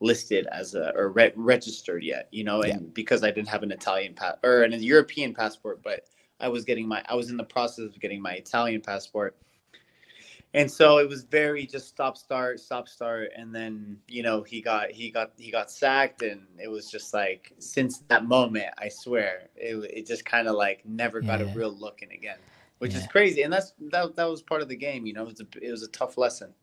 listed 0.00 0.46
as 0.52 0.74
a 0.74 0.92
or 0.94 1.10
re- 1.10 1.32
registered 1.36 2.02
yet. 2.04 2.28
You 2.30 2.44
know, 2.44 2.62
and 2.62 2.82
Yeah. 2.82 2.88
because 2.92 3.22
I 3.22 3.30
didn't 3.30 3.48
have 3.48 3.62
an 3.62 3.72
Italian 3.72 4.14
pass 4.14 4.36
or 4.42 4.62
an 4.62 4.72
European 4.82 5.34
passport, 5.34 5.82
but 5.82 6.06
I 6.40 6.48
was 6.48 6.64
getting 6.64 6.86
my 6.86 7.02
I 7.08 7.14
was 7.14 7.30
in 7.30 7.36
the 7.36 7.44
process 7.44 7.86
of 7.86 8.00
getting 8.00 8.20
my 8.20 8.32
Italian 8.34 8.80
passport. 8.80 9.36
And 10.54 10.70
so 10.70 10.98
it 10.98 11.08
was 11.08 11.24
very 11.24 11.66
just 11.66 11.88
stop 11.88 12.16
start 12.16 12.60
stop 12.60 12.88
start 12.88 13.30
and 13.36 13.54
then 13.54 13.98
you 14.08 14.22
know 14.22 14.42
he 14.42 14.62
got 14.62 14.90
he 14.90 15.10
got 15.10 15.32
he 15.36 15.50
got 15.50 15.70
sacked 15.70 16.22
and 16.22 16.46
it 16.58 16.68
was 16.68 16.90
just 16.90 17.12
like 17.12 17.52
since 17.58 17.98
that 18.08 18.24
moment 18.24 18.66
I 18.78 18.88
swear 18.88 19.48
it 19.56 19.74
it 19.92 20.06
just 20.06 20.24
kind 20.24 20.48
of 20.48 20.54
like 20.54 20.84
never 20.86 21.20
got 21.20 21.40
Yeah. 21.40 21.46
a 21.52 21.54
real 21.54 21.72
look 21.76 22.00
in 22.02 22.10
again 22.10 22.38
which 22.78 22.94
is 22.94 23.06
crazy 23.06 23.42
and 23.42 23.52
that's 23.52 23.74
that, 23.90 24.16
that 24.16 24.24
was 24.24 24.40
part 24.40 24.62
of 24.62 24.68
the 24.68 24.76
game 24.76 25.04
you 25.04 25.12
know 25.12 25.22
it 25.22 25.28
was 25.28 25.40
a, 25.40 25.46
it 25.60 25.70
was 25.70 25.82
a 25.82 25.88
tough 25.88 26.16
lesson 26.16 26.54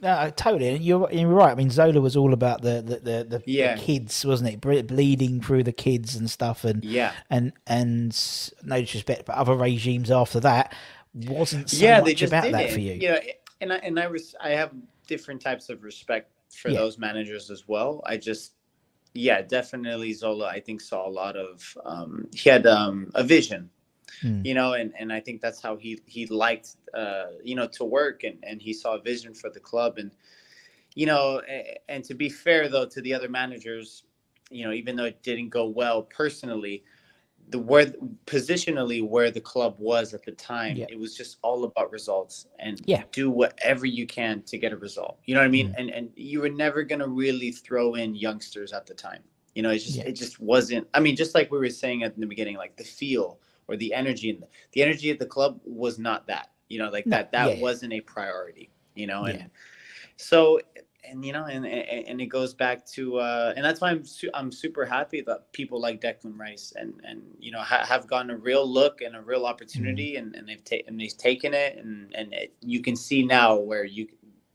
No, 0.00 0.08
uh, 0.10 0.30
totally. 0.30 0.68
And 0.68 0.84
You're 0.84 1.10
you're 1.12 1.28
right. 1.28 1.52
I 1.52 1.54
mean, 1.54 1.70
Zola 1.70 2.00
was 2.00 2.16
all 2.16 2.32
about 2.32 2.62
the 2.62 2.82
the 2.82 2.96
the, 3.00 3.24
the, 3.24 3.38
the 3.38 3.76
kids, 3.80 4.24
wasn't 4.24 4.50
it? 4.50 4.60
Ble- 4.60 4.82
Bleeding 4.82 5.40
through 5.40 5.62
the 5.64 5.72
kids 5.72 6.16
and 6.16 6.30
stuff, 6.30 6.64
and 6.64 6.84
yeah 6.84 7.12
and 7.30 7.52
and 7.66 8.16
no 8.64 8.80
disrespect, 8.80 9.24
but 9.26 9.36
other 9.36 9.54
regimes 9.54 10.10
after 10.10 10.40
that 10.40 10.74
wasn't 11.14 11.70
so 11.70 11.84
yeah 11.84 11.98
much 11.98 12.06
they 12.06 12.14
just 12.14 12.30
about 12.32 12.44
did 12.44 12.54
that 12.54 12.64
it. 12.66 12.72
for 12.72 12.80
you. 12.80 12.92
you 12.94 13.08
know 13.08 13.20
and 13.60 13.72
I 13.72 13.76
and 13.76 14.00
I 14.00 14.08
was 14.08 14.34
I 14.42 14.50
have 14.50 14.72
different 15.06 15.40
types 15.40 15.68
of 15.70 15.84
respect 15.84 16.30
for 16.52 16.70
Yeah. 16.70 16.78
those 16.80 16.98
managers 16.98 17.50
as 17.52 17.68
well 17.68 18.02
I 18.04 18.16
just 18.16 18.54
yeah 19.14 19.40
definitely 19.42 20.12
Zola 20.12 20.46
I 20.48 20.58
think 20.58 20.80
saw 20.80 21.06
a 21.06 21.08
lot 21.08 21.36
of 21.36 21.62
um 21.84 22.26
he 22.34 22.50
had 22.50 22.66
um 22.66 23.12
a 23.14 23.22
vision 23.22 23.70
Hmm. 24.20 24.42
you 24.44 24.54
know 24.54 24.72
and 24.74 24.92
and 24.98 25.12
I 25.12 25.20
think 25.20 25.40
that's 25.40 25.60
how 25.62 25.76
he 25.76 26.00
he 26.06 26.26
liked 26.26 26.76
uh 26.94 27.26
you 27.42 27.54
know 27.54 27.66
to 27.68 27.84
work 27.84 28.24
and 28.24 28.36
and 28.42 28.60
he 28.60 28.72
saw 28.72 28.94
a 28.96 29.00
vision 29.00 29.34
for 29.34 29.50
the 29.50 29.60
club 29.60 29.98
and 29.98 30.10
you 30.94 31.06
know 31.06 31.40
and 31.88 32.04
to 32.04 32.14
be 32.14 32.28
fair 32.28 32.68
though 32.68 32.86
to 32.86 33.00
the 33.00 33.12
other 33.14 33.28
managers 33.28 34.04
you 34.50 34.64
know 34.64 34.72
even 34.72 34.96
though 34.96 35.04
it 35.04 35.22
didn't 35.22 35.48
go 35.48 35.66
well 35.66 36.02
personally 36.02 36.84
the 37.50 37.58
where 37.58 37.92
positionally 38.26 39.06
where 39.06 39.30
the 39.30 39.40
club 39.40 39.74
was 39.78 40.14
at 40.14 40.22
the 40.24 40.32
time 40.32 40.76
Yeah. 40.76 40.86
it 40.88 40.98
was 40.98 41.16
just 41.16 41.38
all 41.42 41.64
about 41.64 41.90
results 41.92 42.46
and 42.58 42.80
Yeah. 42.86 43.02
do 43.12 43.30
whatever 43.30 43.84
you 43.86 44.06
can 44.06 44.42
to 44.42 44.56
get 44.58 44.72
a 44.72 44.76
result 44.76 45.18
you 45.26 45.34
know 45.34 45.40
what 45.40 45.46
i 45.46 45.50
mean 45.50 45.68
Mm. 45.70 45.74
and 45.78 45.90
and 45.90 46.10
you 46.16 46.40
were 46.40 46.48
never 46.48 46.82
going 46.84 47.00
to 47.00 47.08
really 47.08 47.52
throw 47.52 47.94
in 47.94 48.14
youngsters 48.14 48.72
at 48.72 48.86
the 48.86 48.94
time 48.94 49.22
you 49.54 49.62
know 49.62 49.70
it 49.70 49.78
just 49.78 49.96
Yeah. 49.98 50.04
it 50.04 50.12
just 50.12 50.40
wasn't 50.40 50.86
i 50.94 51.00
mean 51.00 51.16
just 51.16 51.34
like 51.34 51.50
we 51.50 51.58
were 51.58 51.70
saying 51.70 52.02
at 52.02 52.18
the 52.18 52.26
beginning 52.26 52.56
like 52.56 52.76
the 52.76 52.84
feel 52.84 53.38
or 53.68 53.76
the 53.76 53.92
energy 53.94 54.30
and 54.30 54.42
the, 54.42 54.46
the 54.72 54.82
energy 54.82 55.10
at 55.10 55.18
the 55.18 55.26
club 55.26 55.60
was 55.64 55.98
not 55.98 56.26
that 56.26 56.50
you 56.68 56.78
know 56.78 56.90
like 56.90 57.06
No, 57.06 57.16
that 57.18 57.32
that 57.32 57.56
yeah, 57.56 57.62
wasn't 57.62 57.92
a 57.92 58.00
priority 58.00 58.70
you 58.94 59.06
know 59.06 59.24
and 59.24 59.38
Yeah. 59.38 59.46
so 60.16 60.60
and 61.06 61.24
you 61.24 61.32
know 61.32 61.44
and, 61.44 61.66
and 61.66 62.08
and 62.08 62.20
it 62.20 62.26
goes 62.26 62.54
back 62.54 62.86
to 62.86 63.18
uh 63.18 63.52
and 63.56 63.64
that's 63.64 63.80
why 63.80 63.90
i'm 63.90 64.04
su- 64.04 64.30
i'm 64.32 64.50
super 64.50 64.84
happy 64.84 65.20
that 65.20 65.52
people 65.52 65.80
like 65.80 66.00
declan 66.00 66.38
rice 66.38 66.72
and 66.76 66.94
and 67.04 67.22
you 67.38 67.50
know 67.50 67.60
ha- 67.60 67.84
have 67.84 68.06
gotten 68.06 68.30
a 68.30 68.36
real 68.36 68.66
look 68.66 69.00
and 69.02 69.14
a 69.14 69.20
real 69.20 69.44
opportunity 69.44 70.16
and, 70.16 70.34
and 70.34 70.48
they've 70.48 70.64
taken 70.64 70.88
and 70.94 71.00
he's 71.00 71.14
taken 71.14 71.52
it 71.52 71.76
and 71.76 72.14
and 72.14 72.32
it, 72.32 72.54
you 72.60 72.80
can 72.80 72.96
see 72.96 73.24
now 73.24 73.56
where 73.56 73.84
you 73.84 74.08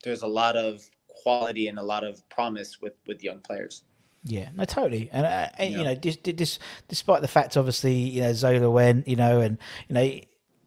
there's 0.04 0.24
a 0.24 0.28
lot 0.28 0.56
of 0.56 0.90
quality 1.08 1.68
and 1.68 1.78
a 1.78 1.84
lot 1.84 2.04
of 2.04 2.28
promise 2.30 2.82
with 2.82 2.94
with 3.06 3.24
young 3.24 3.40
players 3.40 3.84
Yeah, 4.24 4.50
no, 4.56 4.66
totally, 4.66 5.10
and, 5.14 5.26
uh, 5.26 5.48
and 5.58 5.74
you 5.74 5.84
know, 5.84 5.96
dis, 5.96 6.18
dis, 6.18 6.60
despite 6.90 7.22
the 7.22 7.28
fact, 7.28 7.56
obviously, 7.56 7.94
you 7.94 8.22
know, 8.22 8.34
Zola 8.34 8.70
went, 8.70 9.08
you 9.08 9.16
know, 9.16 9.40
and 9.40 9.58
you 9.88 9.96
know, 9.96 10.20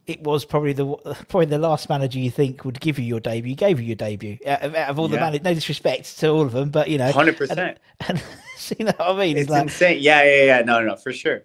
it 0.07 0.21
was 0.23 0.45
probably 0.45 0.73
the 0.73 0.87
probably 1.29 1.47
the 1.47 1.59
last 1.59 1.89
manager 1.89 2.19
you 2.19 2.31
think 2.31 2.65
would 2.65 2.81
give 2.81 2.99
you 2.99 3.05
your 3.05 3.21
debut. 3.21 3.55
Gave 3.55 3.79
you 3.79 3.87
your 3.87 3.97
debut 3.97 4.39
out 4.47 4.63
of, 4.63 4.75
out 4.75 4.89
of 4.89 4.99
all 4.99 5.09
the 5.09 5.17
Yeah. 5.17 5.21
managers. 5.21 5.45
No 5.45 5.55
disrespect 5.55 6.19
to 6.21 6.29
all 6.29 6.43
of 6.43 6.53
them, 6.53 6.71
but 6.71 6.89
you 6.89 6.99
know, 6.99 7.11
100%. 7.13 7.51
And, 7.51 7.79
and 8.09 8.23
see 8.57 8.77
you 8.81 8.87
know 8.87 8.93
what 8.97 9.11
I 9.11 9.19
mean? 9.19 9.37
It's, 9.37 9.43
it's 9.43 9.51
like 9.51 9.63
insane 9.65 9.99
yeah 10.03 10.23
yeah 10.23 10.45
yeah 10.45 10.63
no 10.63 10.81
no 10.81 10.89
no 10.89 10.97
for 10.97 11.13
sure 11.13 11.43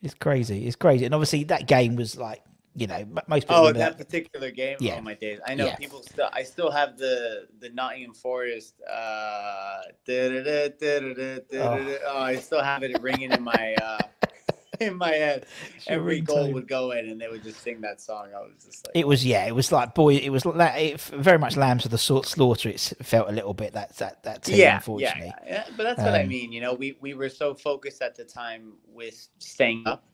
it's 0.00 0.14
crazy. 0.14 0.66
It's 0.66 0.76
crazy, 0.76 1.06
and 1.06 1.14
obviously 1.14 1.42
that 1.44 1.66
game 1.66 1.96
was 1.96 2.16
like, 2.16 2.40
you 2.78 2.86
know, 2.86 3.04
most 3.26 3.44
people 3.48 3.56
Oh, 3.56 3.66
that 3.72 3.74
that. 3.74 3.98
particular 3.98 4.50
game. 4.50 4.76
Yeah. 4.80 4.96
Oh 4.98 5.00
my 5.02 5.14
days! 5.14 5.40
I 5.46 5.54
know 5.54 5.66
Yeah. 5.66 5.76
people 5.76 6.02
still. 6.02 6.28
I 6.32 6.42
still 6.42 6.70
have 6.70 6.96
the 6.98 7.46
the 7.60 7.70
Nottingham 7.70 8.14
Forest. 8.14 8.74
Uh, 8.88 9.80
da-da-da, 10.06 10.68
da-da-da, 10.80 11.38
da-da-da. 11.50 11.96
Oh, 12.06 12.18
I 12.22 12.36
still 12.36 12.62
have 12.62 12.82
it 12.82 13.00
ringing 13.02 13.32
in 13.32 13.42
my 13.42 13.74
uh, 13.82 13.98
in 14.80 14.96
my 14.96 15.10
head. 15.10 15.46
Every 15.86 16.20
goal 16.20 16.52
would 16.52 16.68
go 16.68 16.92
in, 16.92 17.08
and 17.08 17.20
they 17.20 17.28
would 17.28 17.42
just 17.42 17.60
sing 17.62 17.80
that 17.82 18.00
song. 18.00 18.28
I 18.36 18.40
was 18.40 18.52
just 18.64 18.86
like, 18.86 18.96
It 18.96 19.06
was 19.06 19.24
yeah, 19.24 19.46
it 19.46 19.54
was 19.54 19.72
like 19.72 19.94
boy, 19.94 20.14
it 20.14 20.30
was 20.30 20.44
la- 20.46 20.64
it, 20.76 21.00
very 21.00 21.38
much 21.38 21.56
lambs 21.56 21.84
of 21.84 21.90
the 21.90 21.98
sort 21.98 22.26
slaughter. 22.26 22.68
It 22.68 22.80
felt 23.02 23.28
a 23.28 23.32
little 23.32 23.54
bit 23.54 23.72
that 23.72 23.96
that 23.96 24.22
that 24.24 24.44
team, 24.44 24.56
yeah, 24.56 24.64
yeah, 24.64 24.74
unfortunately. 24.76 25.32
yeah, 25.46 25.52
yeah. 25.52 25.64
But 25.76 25.82
that's 25.84 25.98
what 26.00 26.14
I 26.14 26.22
Um, 26.22 26.28
mean. 26.28 26.52
You 26.52 26.60
know, 26.60 26.74
we 26.74 26.96
we 27.00 27.14
were 27.14 27.28
so 27.30 27.54
focused 27.54 28.02
at 28.02 28.14
the 28.14 28.24
time 28.24 28.74
with 28.86 29.28
staying 29.38 29.84
up 29.86 30.04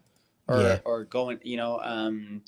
or 0.49 0.59
Yeah. 0.61 0.79
or 0.85 1.05
going. 1.05 1.39
You 1.43 1.57
know, 1.57 1.81
um, 1.83 2.43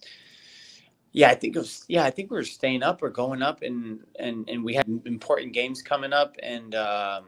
yeah, 1.12 1.30
I 1.30 1.34
think 1.34 1.56
it 1.56 1.58
was. 1.58 1.84
Yeah, 1.88 2.04
I 2.04 2.10
think 2.10 2.30
we 2.30 2.36
were 2.36 2.44
staying 2.44 2.82
up 2.82 3.02
or 3.02 3.10
going 3.10 3.42
up, 3.42 3.62
and 3.62 4.00
and 4.18 4.48
and 4.48 4.64
we 4.64 4.74
had 4.74 4.86
important 5.06 5.52
games 5.52 5.82
coming 5.82 6.12
up, 6.12 6.36
and 6.42 6.74
um, 6.74 7.26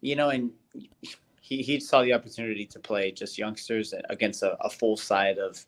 you 0.00 0.16
know, 0.16 0.30
and 0.30 0.50
he 1.40 1.62
he 1.62 1.80
saw 1.80 2.02
the 2.02 2.12
opportunity 2.12 2.66
to 2.66 2.78
play 2.80 3.12
just 3.12 3.38
youngsters 3.38 3.94
against 4.10 4.42
a, 4.42 4.56
a 4.64 4.70
full 4.70 4.96
side 4.96 5.38
of 5.38 5.64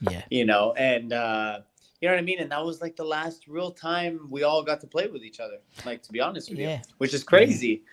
Yeah, 0.00 0.22
you 0.30 0.44
know, 0.44 0.72
and 0.74 1.12
uh, 1.12 1.60
you 2.00 2.08
know 2.08 2.14
what 2.14 2.20
I 2.20 2.24
mean. 2.24 2.40
And 2.40 2.52
that 2.52 2.64
was 2.64 2.80
like 2.80 2.96
the 2.96 3.04
last 3.04 3.48
real 3.48 3.70
time 3.72 4.28
we 4.30 4.44
all 4.44 4.62
got 4.62 4.80
to 4.82 4.86
play 4.86 5.08
with 5.08 5.22
each 5.24 5.40
other. 5.40 5.58
Like 5.84 6.02
to 6.04 6.12
be 6.12 6.20
honest 6.20 6.50
with 6.50 6.60
Yeah. 6.60 6.76
you, 6.76 6.80
which 6.98 7.14
is 7.14 7.24
crazy, 7.24 7.84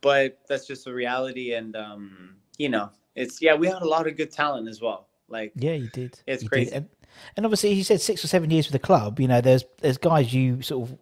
but 0.00 0.38
that's 0.48 0.66
just 0.66 0.84
the 0.86 0.94
reality. 0.94 1.52
And 1.54 1.76
um, 1.76 2.36
you 2.58 2.70
know, 2.70 2.90
it's 3.14 3.42
yeah, 3.42 3.54
we 3.54 3.66
had 3.68 3.82
a 3.82 3.88
lot 3.88 4.06
of 4.06 4.16
good 4.16 4.32
talent 4.32 4.68
as 4.68 4.80
well. 4.80 5.08
Like 5.32 5.52
yeah, 5.56 5.72
you 5.72 5.88
did. 5.88 6.20
It's 6.26 6.42
You 6.42 6.48
did. 6.48 6.54
crazy. 6.54 6.72
And, 6.72 6.88
and 7.36 7.44
obviously, 7.46 7.74
he 7.74 7.82
said 7.82 8.00
six 8.00 8.24
or 8.24 8.28
seven 8.28 8.50
years 8.50 8.66
with 8.66 8.72
the 8.72 8.78
club. 8.86 9.18
You 9.20 9.28
know, 9.28 9.40
there's 9.40 9.64
there's 9.80 9.98
guys 9.98 10.32
you 10.32 10.62
sort 10.62 10.88
of 10.90 10.98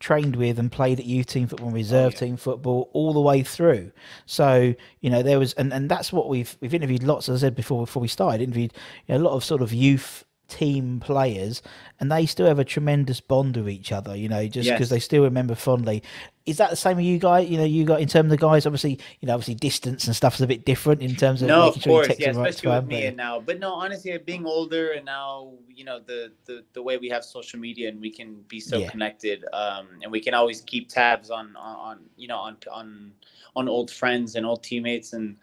trained 0.00 0.34
with 0.36 0.58
and 0.58 0.70
played 0.72 0.98
at 0.98 1.06
youth 1.06 1.26
team 1.26 1.46
football, 1.46 1.68
and 1.68 1.76
reserve 1.76 2.12
oh, 2.12 2.14
yeah. 2.14 2.18
team 2.18 2.36
football 2.36 2.90
all 2.92 3.12
the 3.12 3.20
way 3.20 3.42
through. 3.42 3.92
So 4.26 4.74
you 5.00 5.10
know 5.10 5.22
there 5.22 5.38
was, 5.38 5.52
and, 5.54 5.72
and 5.72 5.88
that's 5.88 6.12
what 6.12 6.28
we've 6.28 6.56
we've 6.60 6.74
interviewed 6.74 7.02
lots. 7.02 7.28
As 7.28 7.42
I 7.42 7.46
said 7.46 7.54
before, 7.54 7.84
before 7.86 8.02
we 8.02 8.08
started, 8.08 8.40
interviewed 8.42 8.72
you 9.06 9.14
know, 9.14 9.20
a 9.20 9.24
lot 9.24 9.34
of 9.34 9.44
sort 9.44 9.62
of 9.62 9.72
youth 9.72 10.24
team 10.48 11.00
players, 11.00 11.62
and 11.98 12.12
they 12.12 12.26
still 12.26 12.46
have 12.46 12.58
a 12.58 12.64
tremendous 12.64 13.20
bond 13.20 13.56
with 13.56 13.68
each 13.70 13.90
other. 13.92 14.14
You 14.16 14.28
know, 14.28 14.46
just 14.48 14.68
because 14.68 14.88
Yes. 14.88 14.90
they 14.90 15.00
still 15.00 15.22
remember 15.22 15.54
fondly. 15.54 16.02
Is 16.44 16.56
that 16.56 16.70
the 16.70 16.76
same 16.76 16.96
with 16.96 17.06
you 17.06 17.18
guys? 17.18 17.48
You 17.48 17.58
know, 17.58 17.64
you 17.64 17.84
got 17.84 18.00
in 18.00 18.08
terms 18.08 18.24
of 18.26 18.30
the 18.30 18.36
guys. 18.36 18.66
Obviously, 18.66 18.98
you 19.20 19.26
know, 19.28 19.34
obviously 19.34 19.54
distance 19.54 20.06
and 20.06 20.16
stuff 20.16 20.34
is 20.34 20.40
a 20.40 20.46
bit 20.46 20.64
different 20.64 21.00
in 21.00 21.14
terms 21.14 21.40
of 21.42 21.48
no, 21.48 21.68
of 21.68 21.74
sure 21.80 22.04
course, 22.04 22.18
yeah, 22.18 22.30
right 22.32 22.48
especially 22.50 22.70
with 22.76 22.86
me 22.86 23.04
but- 23.08 23.16
now. 23.16 23.40
But 23.40 23.60
no, 23.60 23.72
honestly, 23.74 24.16
being 24.18 24.44
older 24.44 24.92
and 24.92 25.04
now, 25.04 25.52
you 25.68 25.84
know, 25.84 26.00
the 26.00 26.32
the 26.46 26.64
the 26.72 26.82
way 26.82 26.96
we 26.98 27.08
have 27.10 27.24
social 27.24 27.60
media 27.60 27.88
and 27.88 28.00
we 28.00 28.10
can 28.10 28.42
be 28.48 28.58
so 28.58 28.78
Yeah. 28.78 28.90
connected, 28.90 29.44
um, 29.52 29.86
and 30.02 30.10
we 30.10 30.20
can 30.20 30.34
always 30.34 30.62
keep 30.62 30.88
tabs 30.88 31.30
on 31.30 31.54
on, 31.56 31.76
on 31.76 31.98
you 32.16 32.26
know 32.28 32.38
on 32.38 32.56
on 32.70 33.12
on 33.54 33.68
old 33.68 33.90
friends 33.90 34.34
and 34.34 34.44
old 34.46 34.62
teammates 34.64 35.12
and 35.12 35.36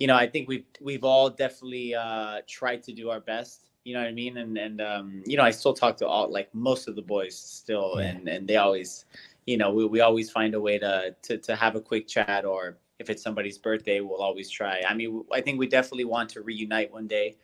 you 0.00 0.06
know, 0.08 0.16
I 0.16 0.26
think 0.28 0.48
we've 0.48 0.64
we've 0.80 1.04
all 1.04 1.30
definitely 1.30 1.94
uh, 1.94 2.40
tried 2.48 2.82
to 2.84 2.92
do 2.92 3.08
our 3.10 3.20
best. 3.20 3.70
You 3.84 3.94
know 3.94 4.00
what 4.00 4.08
I 4.08 4.12
mean? 4.12 4.36
And 4.38 4.58
and 4.58 4.80
um, 4.80 5.22
you 5.26 5.36
know, 5.36 5.44
I 5.44 5.50
still 5.50 5.74
talk 5.74 5.96
to 5.98 6.06
all 6.08 6.28
like 6.30 6.52
most 6.54 6.88
of 6.88 6.96
the 6.96 7.02
boys 7.02 7.36
still, 7.38 7.94
Yeah. 7.98 8.06
and 8.08 8.28
and 8.28 8.48
they 8.48 8.56
always, 8.56 9.04
you 9.46 9.56
know, 9.56 9.72
we, 9.72 9.84
we 9.86 10.00
always 10.00 10.30
find 10.30 10.54
a 10.54 10.60
way 10.60 10.78
to, 10.78 11.14
to 11.22 11.38
to 11.38 11.56
have 11.56 11.74
a 11.76 11.80
quick 11.80 12.06
chat, 12.08 12.44
or 12.44 12.78
if 12.98 13.10
it's 13.10 13.22
somebody's 13.22 13.58
birthday, 13.58 14.00
we'll 14.00 14.22
always 14.22 14.48
try. 14.50 14.82
I 14.88 14.94
mean, 14.94 15.24
I 15.32 15.40
think 15.40 15.58
we 15.58 15.66
definitely 15.66 16.04
want 16.04 16.30
to 16.30 16.42
reunite 16.42 16.92
one 16.92 17.06
day, 17.08 17.36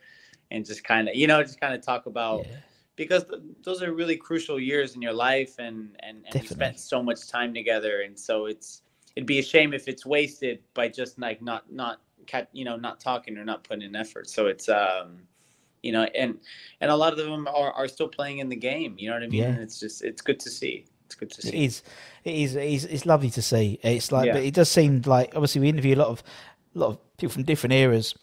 and 0.51 0.65
just 0.65 0.83
kind 0.83 1.09
of 1.09 1.15
you 1.15 1.27
know 1.27 1.41
just 1.43 1.59
kind 1.59 1.73
of 1.73 1.81
talk 1.81 2.05
about 2.05 2.45
Yeah. 2.45 2.57
because 2.95 3.23
th- 3.25 3.41
those 3.63 3.81
are 3.83 3.93
really 3.93 4.15
crucial 4.17 4.59
years 4.59 4.95
in 4.95 5.01
your 5.01 5.13
life 5.13 5.55
and 5.59 5.95
and, 5.99 6.25
and 6.27 6.41
you 6.43 6.47
spent 6.49 6.79
so 6.79 7.03
much 7.03 7.27
time 7.27 7.53
together 7.53 8.01
and 8.01 8.17
so 8.17 8.45
it's 8.45 8.81
it'd 9.15 9.27
be 9.27 9.39
a 9.39 9.43
shame 9.43 9.73
if 9.73 9.87
it's 9.87 10.05
wasted 10.05 10.59
by 10.73 10.87
just 10.87 11.19
like 11.19 11.41
not 11.41 11.71
not 11.71 12.01
cat 12.25 12.49
you 12.53 12.63
know 12.65 12.75
not 12.77 12.99
talking 12.99 13.37
or 13.37 13.45
not 13.45 13.63
putting 13.63 13.83
in 13.83 13.95
effort 13.95 14.29
so 14.29 14.47
it's 14.47 14.69
um 14.69 15.17
you 15.83 15.91
know 15.91 16.03
and 16.15 16.37
and 16.81 16.91
a 16.91 16.95
lot 16.95 17.11
of 17.13 17.17
them 17.19 17.47
are, 17.47 17.71
are 17.73 17.87
still 17.87 18.07
playing 18.07 18.39
in 18.39 18.49
the 18.49 18.55
game 18.55 18.95
you 18.97 19.07
know 19.09 19.15
what 19.15 19.23
i 19.23 19.27
mean 19.27 19.41
Yeah. 19.43 19.49
and 19.49 19.59
it's 19.61 19.79
just 19.79 20.03
it's 20.03 20.21
good 20.21 20.39
to 20.41 20.49
see 20.49 20.85
it's 21.09 21.15
good 21.15 21.31
to 21.31 21.41
see 21.41 21.65
is. 21.65 21.81
It 22.23 22.35
is. 22.35 22.55
It 22.55 22.63
is. 22.69 22.85
It's 22.85 23.05
lovely 23.05 23.31
to 23.31 23.41
see. 23.41 23.79
It's 23.81 24.11
like, 24.11 24.27
Yeah. 24.27 24.33
but 24.33 24.43
it 24.43 24.53
does 24.53 24.69
seem 24.69 25.01
like 25.05 25.31
obviously 25.35 25.61
we 25.61 25.69
interview 25.69 25.95
a 25.95 25.97
lot 25.97 26.07
of, 26.09 26.23
a 26.75 26.79
lot 26.79 26.87
of 26.91 27.17
people 27.17 27.33
from 27.33 27.43
different 27.43 27.73
eras. 27.73 28.13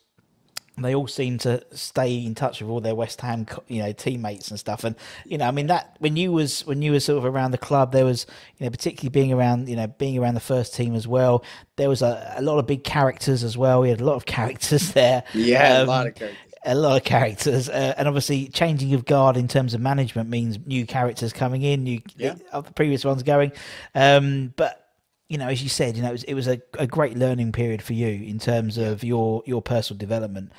and 0.77 0.85
They 0.85 0.95
all 0.95 1.09
seem 1.09 1.39
to 1.39 1.65
stay 1.73 2.25
in 2.25 2.35
touch 2.35 2.61
with 2.61 2.71
all 2.71 2.81
their 2.81 2.95
West 2.95 3.21
Ham, 3.23 3.47
you 3.67 3.83
know, 3.83 3.93
teammates 3.93 4.51
and 4.51 4.61
stuff. 4.61 4.85
And 4.85 4.95
you 5.25 5.37
know, 5.39 5.47
I 5.47 5.51
mean 5.51 5.67
that 5.69 5.97
when 5.99 6.17
you 6.17 6.31
was 6.33 6.65
when 6.67 6.81
you 6.83 6.93
were 6.93 7.01
sort 7.01 7.19
of 7.19 7.25
around 7.25 7.51
the 7.53 7.59
club, 7.59 7.93
there 7.93 8.05
was, 8.05 8.27
you 8.59 8.67
know, 8.67 8.71
particularly 8.71 9.09
being 9.11 9.33
around, 9.33 9.69
you 9.69 9.75
know, 9.77 9.87
being 9.89 10.17
around 10.19 10.35
the 10.35 10.41
first 10.41 10.75
team 10.75 10.95
as 10.95 11.09
well. 11.09 11.43
There 11.77 11.89
was 11.89 12.03
a, 12.03 12.35
a 12.37 12.43
lot 12.43 12.59
of 12.59 12.67
big 12.67 12.85
characters 12.85 13.43
as 13.43 13.57
well. 13.59 13.81
We 13.81 13.89
had 13.89 14.01
a 14.01 14.05
lot 14.05 14.17
of 14.17 14.27
characters 14.37 14.93
there. 14.93 15.25
yeah 15.33 15.79
a 15.79 15.83
Um, 15.83 15.89
lot 15.89 16.07
of 16.07 16.15
characters 16.15 16.46
a 16.67 16.75
lot 16.75 16.97
of 16.97 17.05
characters, 17.05 17.69
uh, 17.69 17.95
and 17.97 18.09
obviously 18.09 18.49
changing 18.49 18.93
of 18.95 19.05
guard 19.05 19.37
in 19.37 19.49
terms 19.49 19.73
of 19.75 19.81
management 19.81 20.29
means 20.29 20.59
new 20.67 20.85
characters 20.87 21.33
coming 21.33 21.63
in, 21.63 21.85
new 21.85 22.01
Yeah. 22.17 22.35
of 22.53 22.67
the 22.67 22.73
previous 22.73 23.05
ones 23.05 23.23
going. 23.23 23.53
Um, 23.95 24.53
but 24.57 24.83
you 25.29 25.39
know, 25.39 25.49
as 25.49 25.63
you 25.63 25.69
said, 25.69 25.97
you 25.97 26.03
know, 26.03 26.11
it 26.11 26.13
was, 26.13 26.25
it 26.25 26.35
was 26.35 26.49
a, 26.49 26.61
a 26.79 26.87
great 26.87 27.17
learning 27.17 27.53
period 27.53 27.83
for 27.83 27.95
you 27.95 28.09
in 28.09 28.39
terms 28.39 28.79
of 28.79 29.03
your 29.03 29.43
your 29.47 29.63
personal 29.63 29.99
development. 29.99 30.53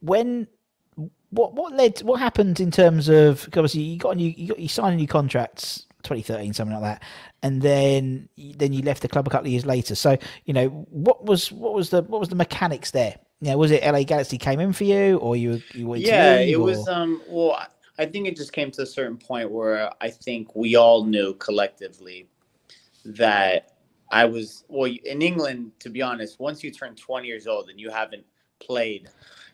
When 0.00 0.48
what 1.30 1.54
what 1.54 1.72
led 1.74 1.98
what 2.00 2.20
happened 2.20 2.60
in 2.60 2.70
terms 2.70 3.08
of 3.08 3.44
obviously 3.48 3.80
you 3.80 3.98
got 3.98 4.10
a 4.10 4.14
new 4.16 4.28
you 4.36 4.48
got 4.48 4.58
you 4.58 4.68
signed 4.68 4.94
a 4.94 4.96
new 4.96 5.06
contracts 5.06 5.86
2013 6.02 6.52
something 6.52 6.78
like 6.78 6.82
that 7.00 7.02
and 7.42 7.62
then 7.62 8.28
then 8.36 8.72
you 8.72 8.82
left 8.82 9.00
the 9.00 9.08
club 9.08 9.26
a 9.26 9.30
couple 9.30 9.46
of 9.46 9.50
years 9.52 9.64
later 9.64 9.94
so 9.94 10.18
you 10.44 10.52
know 10.52 10.68
what 10.90 11.24
was 11.24 11.50
what 11.50 11.72
was 11.72 11.88
the 11.90 12.02
what 12.02 12.20
was 12.20 12.28
the 12.28 12.34
mechanics 12.34 12.90
there 12.90 13.16
yeah 13.42 13.54
was 13.56 13.72
it 13.72 13.82
LA 13.82 14.04
Galaxy 14.04 14.38
came 14.38 14.60
in 14.60 14.72
for 14.72 14.84
you 14.84 15.18
or 15.18 15.36
you 15.36 15.60
you 15.74 15.92
yeah 15.96 16.34
to 16.34 16.38
leave, 16.38 16.54
it 16.54 16.60
was 16.60 16.88
um 16.88 17.20
well 17.26 17.52
I- 17.52 17.66
think 18.06 18.26
it 18.26 18.36
just 18.36 18.52
came 18.52 18.70
to 18.72 18.82
a 18.82 18.86
certain 18.86 19.16
point 19.16 19.48
where 19.50 19.88
i 20.00 20.10
think 20.10 20.56
we 20.56 20.74
all 20.74 21.04
knew 21.04 21.34
collectively 21.34 22.26
that 23.04 23.74
i 24.10 24.24
was 24.24 24.64
well 24.68 24.90
in 25.04 25.22
england 25.22 25.70
to 25.78 25.88
be 25.90 26.02
honest 26.02 26.40
once 26.40 26.64
you 26.64 26.70
turn 26.72 26.96
20 26.96 27.28
years 27.28 27.46
old 27.46 27.68
and 27.68 27.78
you 27.78 27.90
haven't 27.90 28.24
played 28.58 29.08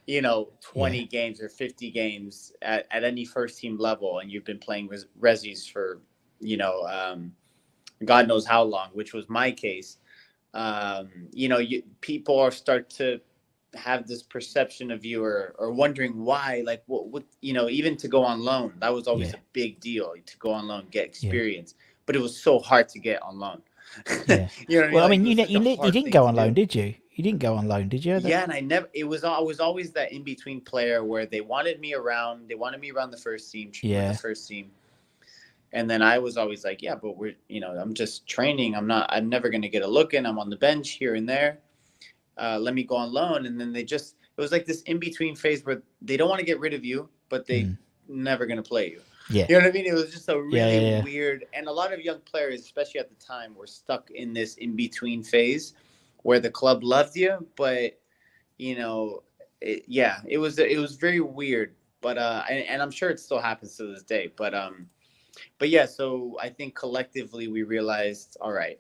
you 0.06 0.22
know 0.22 0.48
20 0.62 1.04
games 1.06 1.42
or 1.42 1.48
50 1.50 1.90
games 1.90 2.52
at, 2.62 2.86
at 2.90 3.04
any 3.04 3.24
first 3.26 3.58
team 3.58 3.76
level 3.78 4.20
and 4.20 4.30
you've 4.30 4.44
been 4.44 4.58
playing 4.58 4.88
res- 4.88 5.06
resis 5.20 5.70
for 5.70 6.00
you 6.40 6.56
know 6.56 6.86
um 6.86 7.32
god 8.06 8.28
knows 8.28 8.46
how 8.46 8.62
long 8.62 8.88
which 8.94 9.12
was 9.12 9.28
my 9.28 9.50
case 9.50 9.98
um 10.54 11.10
you 11.32 11.48
know 11.48 11.58
you 11.58 11.82
people 12.00 12.38
are 12.38 12.50
start 12.50 12.88
to 12.88 13.20
have 13.78 14.06
this 14.08 14.22
perception 14.24 14.90
of 14.92 15.04
you 15.04 15.24
or, 15.24 15.54
or 15.58 15.72
wondering 15.72 16.24
why 16.24 16.62
like 16.66 16.84
what, 16.86 17.08
what 17.08 17.24
you 17.42 17.54
know 17.54 17.68
even 17.70 17.96
to 17.98 18.08
go 18.08 18.24
on 18.24 18.40
loan 18.42 18.74
that 18.80 18.94
was 18.94 19.08
always 19.08 19.32
Yeah. 19.32 19.36
a 19.36 19.40
big 19.54 19.80
deal 19.80 20.14
to 20.26 20.38
go 20.38 20.52
on 20.52 20.68
loan 20.68 20.88
get 20.90 21.06
experience. 21.06 21.74
But 22.06 22.16
it 22.16 22.20
was 22.20 22.42
so 22.42 22.58
hard 22.60 22.88
to 22.90 23.00
get 23.00 23.22
on 23.22 23.38
loan. 23.40 23.62
Yeah. 24.26 24.48
you 24.68 24.80
know 24.82 24.90
well 24.90 25.04
I 25.04 25.08
Like, 25.08 25.10
mean 25.10 25.26
it 25.26 25.28
you 25.28 25.34
was 25.34 25.38
ne- 25.38 25.46
such 25.46 25.50
you, 25.50 25.60
you 25.82 25.92
didn't 25.92 26.10
go 26.12 26.26
on 26.26 26.36
loan 26.36 26.54
did 26.54 26.74
you? 26.74 26.94
You 27.12 27.24
didn't 27.24 27.40
go 27.40 27.54
on 27.56 27.68
loan 27.68 27.88
did 27.88 28.04
you 28.04 28.20
yeah 28.22 28.42
and 28.44 28.52
i 28.52 28.60
never 28.60 28.88
it 28.94 29.04
was 29.04 29.24
i 29.24 29.38
was 29.40 29.60
always 29.60 29.92
that 29.92 30.12
in 30.12 30.24
between 30.24 30.60
player 30.60 31.04
where 31.04 31.26
they 31.26 31.40
wanted 31.42 31.80
me 31.80 31.94
around 31.94 32.48
they 32.48 32.56
wanted 32.56 32.80
me 32.80 32.90
around 32.92 33.10
the 33.12 33.18
first 33.18 33.50
team 33.52 33.72
Yeah. 33.82 34.12
the 34.12 34.18
first 34.18 34.48
team. 34.48 34.70
And 35.72 35.90
then 35.90 36.02
i 36.02 36.18
was 36.18 36.36
always 36.38 36.64
like 36.64 36.82
yeah 36.82 36.94
but 36.96 37.16
we're 37.16 37.34
you 37.48 37.60
know 37.60 37.72
i'm 37.72 37.94
just 37.94 38.26
training. 38.26 38.74
I'm 38.76 38.86
not 38.86 39.08
i'm 39.12 39.28
never 39.28 39.50
going 39.50 39.62
to 39.62 39.68
get 39.68 39.82
a 39.82 39.88
look 39.88 40.14
in. 40.14 40.26
I'm 40.26 40.38
on 40.38 40.50
the 40.50 40.56
bench 40.56 40.92
here 40.92 41.14
and 41.16 41.28
there 41.28 41.60
uh, 42.38 42.58
let 42.60 42.74
me 42.74 42.84
go 42.84 42.96
on 42.96 43.12
loan 43.12 43.46
and 43.46 43.60
then 43.60 43.72
they 43.72 43.84
just 43.84 44.16
it 44.36 44.40
was 44.40 44.52
like 44.52 44.64
this 44.66 44.82
in 44.82 44.98
between 44.98 45.34
phase 45.36 45.64
where 45.64 45.82
they 46.02 46.16
don't 46.16 46.28
want 46.28 46.38
to 46.40 46.46
get 46.46 46.60
rid 46.60 46.74
of 46.74 46.84
you 46.84 47.08
but 47.28 47.46
they 47.46 47.64
Mm. 47.64 47.76
never 48.08 48.46
going 48.46 48.56
to 48.62 48.68
play 48.68 48.90
you 48.90 49.00
yeah 49.30 49.46
you 49.48 49.54
know 49.56 49.60
what 49.64 49.68
I 49.68 49.72
mean? 49.72 49.86
It 49.86 49.94
was 49.94 50.12
just 50.12 50.28
a 50.28 50.40
really 50.40 50.58
Yeah, 50.58 50.68
yeah, 50.70 50.90
yeah. 50.96 51.02
weird, 51.02 51.44
and 51.52 51.68
a 51.68 51.72
lot 51.72 51.92
of 51.92 52.00
young 52.00 52.20
players, 52.20 52.60
especially 52.60 53.00
at 53.00 53.08
the 53.08 53.16
time, 53.16 53.54
were 53.54 53.66
stuck 53.66 54.10
in 54.10 54.32
this 54.32 54.54
in 54.56 54.76
between 54.76 55.22
phase 55.22 55.74
where 56.22 56.40
the 56.40 56.50
club 56.50 56.82
loved 56.82 57.16
you, 57.16 57.46
but 57.56 57.98
you 58.58 58.76
know, 58.76 59.22
it, 59.60 59.84
yeah, 59.86 60.20
it 60.26 60.38
was 60.38 60.58
it 60.58 60.78
was 60.78 60.96
very 60.96 61.20
weird. 61.20 61.74
But 62.00 62.18
uh, 62.18 62.44
and, 62.48 62.64
and 62.66 62.82
I'm 62.82 62.90
sure 62.90 63.10
it 63.10 63.20
still 63.20 63.40
happens 63.40 63.76
to 63.76 63.86
this 63.86 64.02
day. 64.02 64.32
But 64.36 64.54
um, 64.54 64.88
but 65.58 65.68
yeah, 65.68 65.86
so 65.86 66.36
I 66.40 66.48
think 66.48 66.74
collectively 66.74 67.48
we 67.48 67.62
realized, 67.62 68.36
all 68.40 68.52
right, 68.52 68.78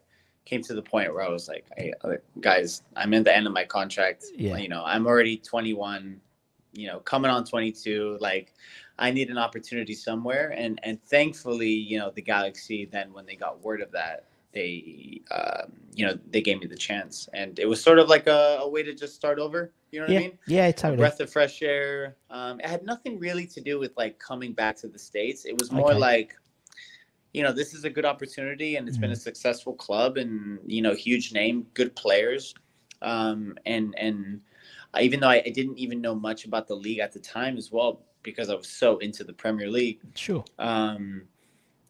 came 0.48 0.62
to 0.62 0.74
the 0.74 0.82
point 0.82 1.12
where 1.14 1.24
I 1.24 1.30
was 1.30 1.46
like, 1.48 1.66
hey, 1.76 1.92
uh, 2.04 2.14
guys, 2.40 2.82
I'm 2.96 3.12
in 3.14 3.22
the 3.22 3.34
end 3.38 3.46
of 3.46 3.52
my 3.52 3.64
contract. 3.64 4.24
Yeah. 4.36 4.56
You 4.56 4.68
know, 4.68 4.82
I'm 4.84 5.06
already 5.06 5.36
21. 5.36 6.20
You 6.72 6.86
know, 6.88 6.98
coming 7.00 7.30
on 7.30 7.44
22, 7.44 8.18
like. 8.20 8.54
I 9.00 9.12
need 9.12 9.30
an 9.30 9.38
opportunity 9.38 9.94
somewhere, 9.94 10.52
and 10.56 10.80
and 10.82 11.00
thankfully, 11.04 11.70
you 11.90 12.00
know, 12.00 12.10
the 12.10 12.20
Galaxy. 12.20 12.84
Then 12.84 13.12
when 13.12 13.24
they 13.26 13.36
got 13.36 13.62
word 13.62 13.80
of 13.80 13.92
that, 13.92 14.24
they, 14.52 15.20
um, 15.30 15.70
you 15.94 16.04
know, 16.04 16.18
they 16.32 16.40
gave 16.42 16.58
me 16.58 16.66
the 16.66 16.76
chance, 16.76 17.28
and 17.32 17.60
it 17.60 17.68
was 17.68 17.80
sort 17.80 18.00
of 18.00 18.08
like 18.08 18.26
a, 18.26 18.58
a 18.60 18.68
way 18.68 18.82
to 18.82 18.92
just 18.92 19.14
start 19.14 19.38
over. 19.38 19.70
You 19.92 20.00
know 20.00 20.06
what 20.06 20.12
yeah 20.14 20.18
I 20.18 20.22
mean? 20.22 20.38
yeah 20.48 20.66
it's 20.66 20.82
A 20.82 20.90
breath 20.96 21.20
of 21.20 21.30
fresh 21.30 21.62
air. 21.62 22.16
Um, 22.28 22.58
it 22.58 22.66
had 22.66 22.82
nothing 22.84 23.20
really 23.20 23.46
to 23.54 23.60
do 23.60 23.78
with 23.78 23.92
like 23.96 24.18
coming 24.18 24.52
back 24.52 24.74
to 24.78 24.88
the 24.88 24.98
states. 24.98 25.44
It 25.46 25.56
was 25.60 25.70
more 25.70 25.90
Okay. 25.92 26.00
like, 26.10 26.34
you 27.38 27.44
know, 27.44 27.52
this 27.52 27.72
is 27.72 27.84
a 27.84 27.90
good 27.90 28.04
opportunity, 28.04 28.76
and 28.76 28.88
it's 28.88 28.98
been 28.98 29.12
a 29.12 29.14
Mm-hmm. 29.14 29.20
successful 29.30 29.74
club, 29.74 30.16
and 30.18 30.58
you 30.66 30.82
know, 30.82 30.94
huge 30.94 31.32
name, 31.32 31.66
good 31.74 31.94
players, 31.94 32.52
um, 33.00 33.56
and 33.64 33.94
and 33.96 34.40
I- 34.94 35.02
even 35.02 35.20
though 35.20 35.28
I, 35.28 35.42
I 35.46 35.50
didn't 35.50 35.78
even 35.78 36.00
know 36.00 36.16
much 36.16 36.44
about 36.44 36.66
the 36.66 36.74
league 36.74 36.98
at 36.98 37.12
the 37.12 37.20
time 37.20 37.56
as 37.56 37.70
well, 37.70 38.00
because 38.24 38.50
I 38.50 38.56
was 38.56 38.68
so 38.68 38.98
into 38.98 39.22
the 39.22 39.32
Premier 39.32 39.70
League. 39.70 40.00
sure 40.16 40.44
Um, 40.58 41.22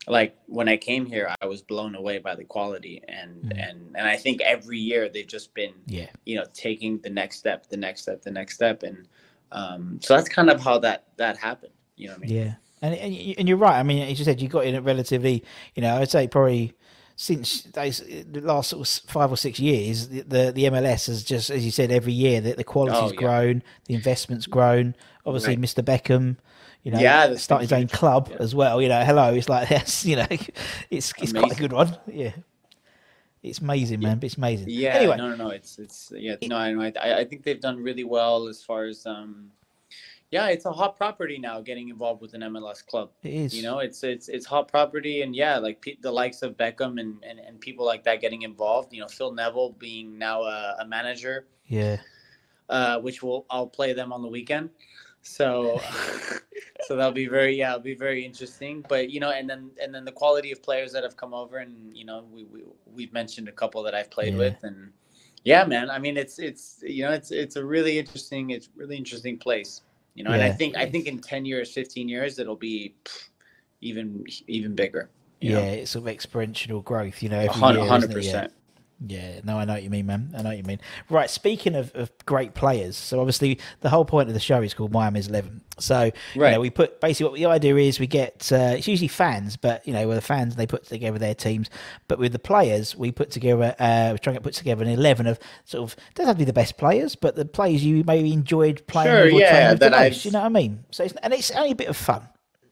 like 0.06 0.36
when 0.46 0.68
I 0.68 0.76
came 0.76 1.06
here, 1.06 1.34
I 1.40 1.46
was 1.46 1.62
blown 1.62 1.94
away 1.94 2.18
by 2.18 2.34
the 2.34 2.44
quality, 2.44 3.02
and 3.08 3.30
Mhm. 3.46 3.58
and 3.64 3.78
and 3.96 4.06
I 4.06 4.16
think 4.16 4.42
every 4.42 4.78
year 4.78 5.08
they've 5.08 5.26
just 5.38 5.54
been 5.54 5.72
yeah 5.86 6.10
you 6.26 6.36
know 6.36 6.44
taking 6.52 6.98
the 7.00 7.10
next 7.10 7.38
step 7.38 7.68
the 7.68 7.76
next 7.76 8.02
step 8.02 8.20
the 8.22 8.30
next 8.30 8.54
step 8.54 8.82
and 8.82 9.08
um 9.52 9.98
so 10.02 10.14
that's 10.14 10.28
kind 10.28 10.50
of 10.50 10.60
how 10.60 10.78
that 10.78 11.06
that 11.16 11.38
happened 11.38 11.72
you 11.96 12.06
know 12.06 12.12
what 12.12 12.24
i 12.24 12.26
mean 12.28 12.36
Yeah, 12.36 12.54
and 12.82 12.94
and, 12.94 13.34
and 13.38 13.48
you're 13.48 13.58
right. 13.58 13.78
I 13.78 13.82
mean, 13.82 14.08
as 14.08 14.18
you 14.18 14.24
said, 14.24 14.40
you 14.40 14.48
got 14.48 14.64
in 14.64 14.74
it 14.74 14.80
relatively. 14.80 15.44
You 15.74 15.82
know, 15.82 15.96
I'd 15.96 16.10
say 16.10 16.28
probably 16.28 16.74
since 17.16 17.62
those 17.62 17.98
the 18.00 18.40
last 18.40 18.70
sort 18.70 18.86
of 18.88 19.10
five 19.10 19.30
or 19.32 19.36
six 19.36 19.58
years, 19.58 20.08
the 20.08 20.22
the, 20.22 20.52
the 20.52 20.64
MLS 20.64 21.06
has 21.08 21.24
just, 21.24 21.50
as 21.50 21.64
you 21.64 21.70
said, 21.72 21.90
every 21.90 22.12
year 22.12 22.40
that 22.40 22.56
the 22.56 22.64
quality's 22.64 22.98
Oh, 23.00 23.12
yeah. 23.12 23.18
grown, 23.18 23.62
the 23.86 23.94
investment's 23.94 24.46
grown. 24.46 24.94
Obviously, 25.26 25.56
Right. 25.56 25.60
Mr. 25.64 25.82
Beckham. 25.84 26.36
You 26.84 26.92
know, 26.92 27.00
Yeah, 27.00 27.34
started 27.34 27.64
his 27.64 27.72
own 27.72 27.88
club 27.88 28.28
Yeah. 28.30 28.36
as 28.38 28.54
well. 28.54 28.80
You 28.80 28.88
know, 28.88 29.02
hello, 29.04 29.34
it's 29.34 29.48
like 29.48 29.68
yes, 29.76 30.04
you 30.06 30.14
know, 30.16 30.26
it's 30.90 31.12
it's 31.18 31.32
quite 31.32 31.52
a 31.52 31.56
good 31.56 31.72
one. 31.72 31.96
Yeah, 32.06 32.32
it's 33.42 33.58
amazing, 33.58 34.00
man. 34.00 34.20
It's 34.22 34.36
amazing. 34.36 34.68
yeah 34.70 34.90
Anyway, 34.94 35.16
no 35.16 35.30
no 35.30 35.36
no 35.36 35.48
it's 35.50 35.78
it's 35.78 36.12
yeah 36.16 36.36
no 36.44 36.56
I 36.56 36.92
i 37.20 37.24
think 37.24 37.42
they've 37.42 37.60
done 37.60 37.82
really 37.82 38.04
well 38.04 38.46
as 38.46 38.62
far 38.62 38.84
as 38.84 39.04
um 39.06 39.50
yeah 40.30 40.48
it's 40.48 40.66
a 40.66 40.72
hot 40.72 40.96
property 40.96 41.38
now 41.38 41.60
getting 41.60 41.88
involved 41.88 42.20
with 42.20 42.34
an 42.34 42.42
mls 42.42 42.84
club 42.84 43.10
it 43.22 43.32
is. 43.32 43.54
you 43.56 43.62
know 43.62 43.78
it's 43.78 44.02
it's 44.04 44.28
it's 44.28 44.44
hot 44.44 44.68
property 44.68 45.22
and 45.22 45.34
yeah 45.34 45.56
like 45.58 45.80
pe- 45.80 45.96
the 46.02 46.10
likes 46.12 46.42
of 46.42 46.56
beckham 46.56 47.00
and, 47.00 47.22
and 47.24 47.38
and 47.38 47.60
people 47.60 47.84
like 47.86 48.04
that 48.04 48.20
getting 48.20 48.42
involved 48.42 48.92
you 48.92 49.00
know 49.00 49.08
phil 49.08 49.32
neville 49.32 49.70
being 49.78 50.18
now 50.18 50.42
a, 50.42 50.76
a 50.80 50.86
manager 50.86 51.46
Yeah. 51.66 51.96
uh, 52.68 52.98
which 53.00 53.22
will 53.22 53.46
I'll 53.48 53.66
play 53.66 53.92
them 53.94 54.12
on 54.12 54.20
the 54.22 54.28
weekend. 54.28 54.68
So, 55.22 55.80
so 56.86 56.96
that'll 56.96 57.12
be 57.12 57.26
very 57.26 57.56
yeah, 57.56 57.70
it'll 57.70 57.80
be 57.82 57.94
very 57.94 58.24
interesting. 58.24 58.84
But 58.88 59.10
you 59.10 59.20
know, 59.20 59.30
and 59.30 59.48
then 59.50 59.70
and 59.82 59.94
then 59.94 60.04
the 60.04 60.12
quality 60.12 60.52
of 60.52 60.62
players 60.62 60.92
that 60.92 61.02
have 61.02 61.16
come 61.16 61.34
over, 61.34 61.58
and 61.58 61.96
you 61.96 62.04
know, 62.04 62.24
we, 62.30 62.44
we 62.44 62.62
we've 62.86 63.12
mentioned 63.12 63.48
a 63.48 63.52
couple 63.52 63.82
that 63.84 63.94
I've 63.94 64.10
played 64.10 64.34
Yeah. 64.34 64.38
with, 64.38 64.62
and 64.62 64.92
yeah, 65.48 65.64
man. 65.64 65.90
I 65.90 65.98
mean, 65.98 66.16
it's 66.18 66.38
it's 66.38 66.80
you 66.82 67.04
know, 67.04 67.12
it's 67.12 67.30
it's 67.30 67.56
a 67.56 67.64
really 67.64 67.98
interesting, 67.98 68.50
it's 68.50 68.68
really 68.76 68.96
interesting 68.96 69.38
place. 69.38 69.82
You 70.14 70.24
know, 70.24 70.32
and 70.32 70.42
I 70.42 70.50
think 70.50 70.76
I 70.76 70.84
think 70.84 71.06
in 71.06 71.18
ten 71.20 71.44
years, 71.44 71.72
fifteen 71.72 72.08
years, 72.08 72.38
it'll 72.38 72.56
be 72.56 72.94
even 73.80 74.24
even 74.46 74.74
bigger. 74.74 75.10
Yeah, 75.40 75.60
know? 75.60 75.66
it's 75.66 75.92
sort 75.92 76.08
of 76.08 76.14
exponential 76.14 76.84
growth. 76.84 77.22
You 77.22 77.30
know, 77.30 77.40
A 77.40 77.44
every 77.44 77.60
hun- 77.60 77.76
year, 77.76 77.86
hundred? 77.86 78.10
Yeah. 78.10 78.16
percent. 78.16 78.52
Yeah, 79.06 79.40
no, 79.44 79.56
I 79.58 79.64
know 79.64 79.74
what 79.74 79.84
you 79.84 79.90
mean, 79.90 80.06
man. 80.06 80.34
I 80.36 80.42
know 80.42 80.48
what 80.48 80.56
you 80.58 80.64
mean. 80.64 80.80
Right, 81.08 81.30
speaking 81.30 81.76
of, 81.76 81.94
of 81.94 82.10
great 82.26 82.54
players, 82.54 82.96
so 82.96 83.20
obviously 83.20 83.60
the 83.80 83.90
whole 83.90 84.04
point 84.04 84.26
of 84.28 84.34
the 84.34 84.40
show 84.40 84.60
is 84.60 84.74
called 84.74 84.90
Miami's 84.92 85.28
Eleven. 85.28 85.60
So, 85.78 86.10
you 86.34 86.42
Right. 86.42 86.50
know, 86.50 86.58
we 86.60 86.70
put 86.70 87.00
basically 87.00 87.30
what 87.30 87.38
the 87.38 87.46
idea 87.46 87.76
is 87.76 88.00
we 88.00 88.08
get 88.08 88.50
uh, 88.50 88.74
it's 88.76 88.88
usually 88.88 89.06
fans, 89.06 89.56
but 89.56 89.86
you 89.86 89.92
know, 89.92 90.08
with 90.08 90.16
the 90.16 90.20
fans 90.22 90.56
they 90.56 90.66
put 90.66 90.82
together 90.84 91.16
their 91.16 91.36
teams, 91.36 91.70
but 92.08 92.18
with 92.18 92.32
the 92.32 92.40
players 92.40 92.96
we 92.96 93.12
put 93.12 93.30
together 93.30 93.72
uh, 93.78 94.08
we're 94.10 94.18
trying 94.18 94.34
to 94.34 94.42
put 94.42 94.54
together 94.54 94.82
an 94.82 94.90
eleven 94.90 95.28
of 95.28 95.38
sort 95.64 95.84
of 95.84 95.96
doesn't 96.16 96.26
have 96.26 96.34
to 96.36 96.40
be 96.40 96.44
the 96.44 96.52
best 96.52 96.76
players, 96.76 97.14
but 97.14 97.36
the 97.36 97.44
players 97.44 97.84
you 97.84 98.02
maybe 98.04 98.32
enjoyed 98.32 98.84
playing 98.88 99.08
Sure, 99.14 99.24
with 99.26 99.42
yeah, 99.42 99.74
that 99.74 99.92
most. 99.92 100.24
You 100.24 100.32
know 100.32 100.40
what 100.40 100.46
I 100.46 100.48
mean? 100.48 100.84
So, 100.90 101.04
it's, 101.04 101.14
and 101.22 101.32
it's 101.32 101.52
only 101.52 101.70
a 101.70 101.76
bit 101.76 101.86
of 101.88 101.96
fun. 101.96 102.28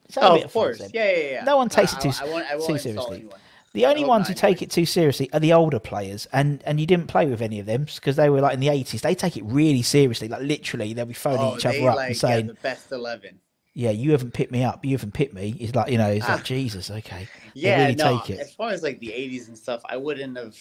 It's 0.07 0.17
only 0.19 0.29
a 0.29 0.31
Oh, 0.31 0.35
bit 0.39 0.45
of 0.47 0.53
fun, 0.53 0.63
course. 0.65 0.79
Seb. 0.79 0.91
Yeah, 0.93 1.11
yeah, 1.11 1.31
yeah. 1.31 1.45
No 1.45 1.57
one 1.57 1.69
takes 1.69 1.95
I- 1.95 1.99
it 1.99 2.01
too, 2.01 2.09
I- 2.21 2.27
I 2.27 2.33
won't- 2.33 2.47
I 2.51 2.57
won't 2.57 2.67
too 2.67 2.79
seriously. 2.79 3.17
anyone. 3.19 3.39
The 3.77 3.85
only 3.87 4.01
hope 4.01 4.09
ones 4.09 4.29
who 4.29 4.33
take 4.35 4.63
it 4.63 4.71
too 4.71 4.87
seriously 4.87 5.29
are 5.35 5.39
the 5.41 5.53
older 5.53 5.79
players, 5.79 6.27
and 6.33 6.63
and 6.65 6.81
you 6.81 6.87
didn't 6.87 7.09
play 7.09 7.27
with 7.27 7.43
any 7.43 7.61
of 7.61 7.67
them 7.67 7.85
because 7.85 8.17
they 8.17 8.31
were 8.31 8.41
like 8.41 8.55
in 8.55 8.61
the 8.61 8.71
eighties. 8.71 9.03
They 9.03 9.15
take 9.15 9.37
it 9.37 9.45
really 9.45 9.83
seriously, 9.83 10.29
like 10.29 10.41
literally, 10.41 10.95
they'll 10.95 11.05
be 11.05 11.13
phoning 11.13 11.41
Oh, 11.43 11.57
each 11.57 11.67
other 11.67 11.91
up 11.91 11.97
like 11.97 12.07
and 12.07 12.15
yeah, 12.17 12.19
saying, 12.21 12.47
the 12.47 12.55
best 12.55 12.91
eleven. 12.91 13.39
"Yeah, 13.75 13.91
you 13.91 14.13
haven't 14.13 14.33
picked 14.33 14.51
me 14.51 14.65
up. 14.65 14.83
You 14.83 14.93
haven't 14.93 15.13
picked 15.13 15.35
me." 15.35 15.55
It's 15.61 15.75
like 15.75 15.91
you 15.93 15.99
know, 15.99 16.09
it's 16.11 16.25
Ah. 16.27 16.37
like 16.37 16.45
Jesus, 16.45 16.91
okay, 16.91 17.29
Yeah, 17.53 17.83
really 17.83 17.95
no. 17.97 18.19
take 18.21 18.31
it. 18.31 18.41
As 18.41 18.53
far 18.55 18.71
as 18.71 18.83
like 18.83 18.99
the 18.99 19.09
'80s 19.13 19.49
and 19.49 19.59
stuff, 19.59 19.83
I 19.85 19.99
wouldn't 19.99 20.39
have. 20.39 20.57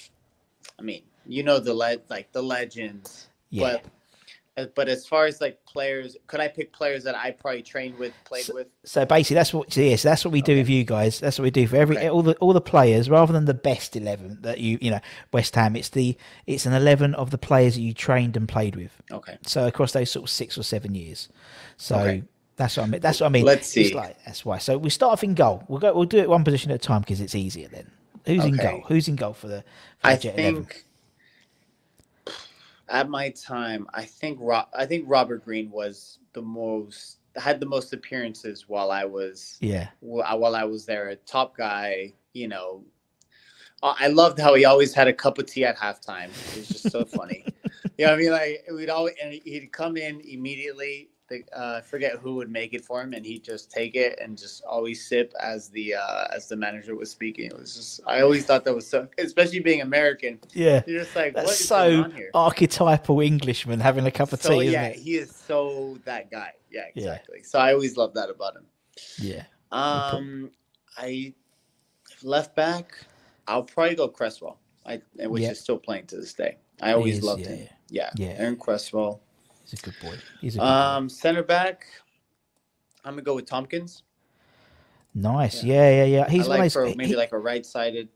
I 0.77 0.81
mean, 0.81 1.03
you 1.25 1.41
know 1.43 1.59
the 1.59 1.73
le- 1.73 2.01
like 2.09 2.33
the 2.33 2.43
legends. 2.43 3.27
Yeah. 3.49 3.77
But 3.81 3.85
Uh, 4.57 4.65
but 4.73 4.87
as 4.87 5.05
far 5.05 5.25
as 5.25 5.41
like 5.41 5.59
players, 5.65 6.15
could 6.27 6.39
I 6.39 6.47
pick 6.47 6.71
players 6.71 7.03
that 7.03 7.13
I 7.15 7.31
probably 7.31 7.61
trained 7.61 7.97
with, 7.97 8.13
played 8.23 8.49
with? 8.53 8.67
So 8.85 9.05
basically, 9.05 9.35
that's 9.35 9.53
what 9.53 9.75
yes, 9.75 10.01
that's 10.03 10.23
what 10.23 10.31
we 10.31 10.41
do 10.41 10.55
with 10.55 10.69
you 10.69 10.85
guys. 10.85 11.19
That's 11.19 11.37
what 11.37 11.43
we 11.43 11.51
do 11.51 11.67
for 11.67 11.75
every 11.75 11.97
Okay. 11.97 12.09
all 12.09 12.21
the 12.21 12.35
all 12.35 12.53
the 12.53 12.61
players, 12.61 13.09
rather 13.09 13.33
than 13.33 13.45
the 13.45 13.53
best 13.53 13.95
eleven 13.97 14.37
that 14.43 14.59
you 14.59 14.77
you 14.81 14.91
know 14.91 15.01
West 15.33 15.55
Ham. 15.55 15.75
It's 15.75 15.89
the 15.89 16.15
it's 16.47 16.65
an 16.65 16.71
eleven 16.73 17.13
of 17.15 17.31
the 17.31 17.37
players 17.37 17.75
that 17.75 17.81
you 17.81 17.93
trained 17.93 18.37
and 18.37 18.47
played 18.47 18.77
with. 18.77 18.91
Okay. 19.11 19.37
So 19.45 19.67
across 19.67 19.91
those 19.91 20.09
sort 20.09 20.23
of 20.23 20.29
six 20.29 20.57
or 20.57 20.63
seven 20.63 20.95
years. 20.95 21.27
So 21.75 21.97
Okay. 21.99 22.23
that's 22.55 22.77
what 22.77 22.83
I 22.83 22.87
mean. 22.87 23.01
That's 23.01 23.19
what 23.19 23.27
I 23.27 23.29
mean. 23.29 23.43
Let's 23.45 23.75
It's 23.75 23.89
see. 23.89 23.93
like, 23.93 24.15
that's 24.23 24.45
why. 24.45 24.59
So 24.59 24.77
we 24.77 24.89
start 24.89 25.11
off 25.11 25.23
in 25.25 25.33
goal. 25.33 25.63
We'll 25.67 25.79
go. 25.79 25.93
We'll 25.93 26.05
do 26.05 26.19
it 26.19 26.29
one 26.29 26.45
position 26.45 26.71
at 26.71 26.75
a 26.75 26.79
time 26.79 27.01
because 27.01 27.19
it's 27.19 27.35
easier 27.35 27.67
then. 27.67 27.91
Who's 28.25 28.45
in 28.45 28.55
goal? 28.55 28.83
Who's 28.87 29.07
in 29.09 29.17
goal 29.17 29.33
for 29.33 29.47
the? 29.49 29.61
For 29.99 30.07
I 30.07 30.15
the 30.15 30.21
Jet 30.21 30.39
11? 30.39 30.67
At 32.89 33.09
my 33.09 33.29
time, 33.29 33.87
I 33.93 34.03
think 34.03 34.39
Ro- 34.41 34.67
I 34.73 34.85
think 34.85 35.05
Robert 35.07 35.43
Green 35.43 35.69
was 35.71 36.19
the 36.33 36.41
most 36.41 37.17
had 37.35 37.59
the 37.59 37.65
most 37.65 37.91
appearances 37.93 38.69
while 38.69 38.91
I 38.91 39.03
was 39.05 39.57
Yeah. 39.59 39.89
Uh, 40.01 40.37
while 40.37 40.55
I 40.55 40.63
was 40.63 40.85
there. 40.85 41.09
A 41.09 41.15
top 41.15 41.55
guy, 41.57 42.13
you 42.33 42.47
know. 42.47 42.83
I 43.83 43.95
I 44.01 44.07
loved 44.07 44.39
how 44.39 44.53
he 44.53 44.65
always 44.65 44.93
had 44.93 45.07
a 45.07 45.13
cup 45.13 45.37
of 45.37 45.45
tea 45.45 45.65
at 45.65 45.77
halftime. 45.77 46.29
It 46.53 46.57
was 46.57 46.67
just 46.67 46.91
so 46.91 47.05
funny. 47.05 47.45
You 47.97 48.07
know, 48.07 48.13
I 48.13 48.17
mean, 48.17 48.31
like 48.31 48.65
we'd 48.73 48.89
always 48.89 49.15
and 49.23 49.31
he'd 49.31 49.71
come 49.71 49.95
in 49.95 50.19
immediately. 50.19 51.11
The, 51.27 51.43
uh, 51.57 51.77
I 51.77 51.81
forget 51.81 52.17
who 52.17 52.35
would 52.35 52.51
make 52.51 52.73
it 52.75 52.85
for 52.85 53.01
him, 53.01 53.13
and 53.13 53.25
he'd 53.25 53.43
just 53.43 53.71
take 53.71 53.95
it 53.95 54.19
and 54.21 54.37
just 54.37 54.63
always 54.63 55.07
sip 55.07 55.33
as 55.41 55.69
the 55.69 55.95
uh, 55.95 56.25
as 56.31 56.47
the 56.47 56.55
manager 56.55 56.95
was 56.95 57.09
speaking. 57.09 57.45
It 57.45 57.57
was 57.57 57.75
just 57.75 58.01
I 58.05 58.21
always 58.21 58.45
thought 58.45 58.63
that 58.65 58.75
was 58.75 58.85
so, 58.87 59.07
especially 59.17 59.59
being 59.61 59.81
American. 59.81 60.39
Yeah. 60.53 60.83
You're 60.85 60.99
just 61.03 61.15
like, 61.15 61.35
what 61.35 61.47
That's 61.47 61.65
so 61.65 62.03
on 62.03 62.11
here? 62.11 62.29
archetypal 62.35 63.21
Englishman 63.21 63.79
having 63.79 64.05
a 64.05 64.11
cup 64.11 64.33
of 64.33 64.41
So 64.41 64.59
tea, 64.59 64.69
yeah, 64.69 64.89
isn't 64.89 64.99
it? 64.99 65.03
he 65.03 65.15
is 65.17 65.35
so 65.35 65.97
that 66.05 66.29
guy. 66.29 66.51
Yeah, 66.69 66.81
Yeah. 66.93 67.03
exactly. 67.13 67.41
So 67.41 67.57
I 67.57 67.73
always 67.73 67.97
love 67.97 68.13
that 68.13 68.29
about 68.29 68.55
him. 68.55 68.65
Yeah. 69.19 69.45
Um, 69.71 70.51
I 70.95 71.33
left 72.21 72.55
back. 72.55 72.93
I'll 73.47 73.63
probably 73.63 73.95
go 73.95 74.07
Cresswell. 74.09 74.59
I 74.85 75.01
which 75.25 75.41
Yeah. 75.41 75.51
is 75.51 75.59
still 75.59 75.79
playing 75.79 76.05
to 76.07 76.17
this 76.17 76.33
day. 76.35 76.57
I 76.81 76.93
always 76.93 77.17
is, 77.17 77.23
loved 77.23 77.41
yeah, 77.41 77.47
him. 77.49 77.69
Yeah. 77.89 78.09
Yeah. 78.15 78.27
Aaron 78.37 78.57
Cresswell. 78.57 79.21
He's 79.69 79.79
a 79.79 79.83
good 79.83 79.95
boy. 80.01 80.15
He's 80.41 80.55
a 80.55 80.59
good 80.59 80.65
Um, 80.67 81.09
center 81.09 81.43
back. 81.43 81.85
I'm 83.03 83.13
gonna 83.13 83.21
go 83.23 83.35
with 83.35 83.45
Tomkins. 83.45 84.03
Nice. 85.13 85.63
Yeah, 85.63 85.89
yeah, 85.89 86.03
yeah. 86.05 86.29
He's 86.29 86.45
I 86.45 86.49
one 86.49 86.59
like 86.59 86.67
of 86.67 86.73
for 86.73 86.85
maybe 86.95 87.05
he- 87.05 87.15
like 87.15 87.31
a 87.31 87.37
right-sided. 87.39 88.09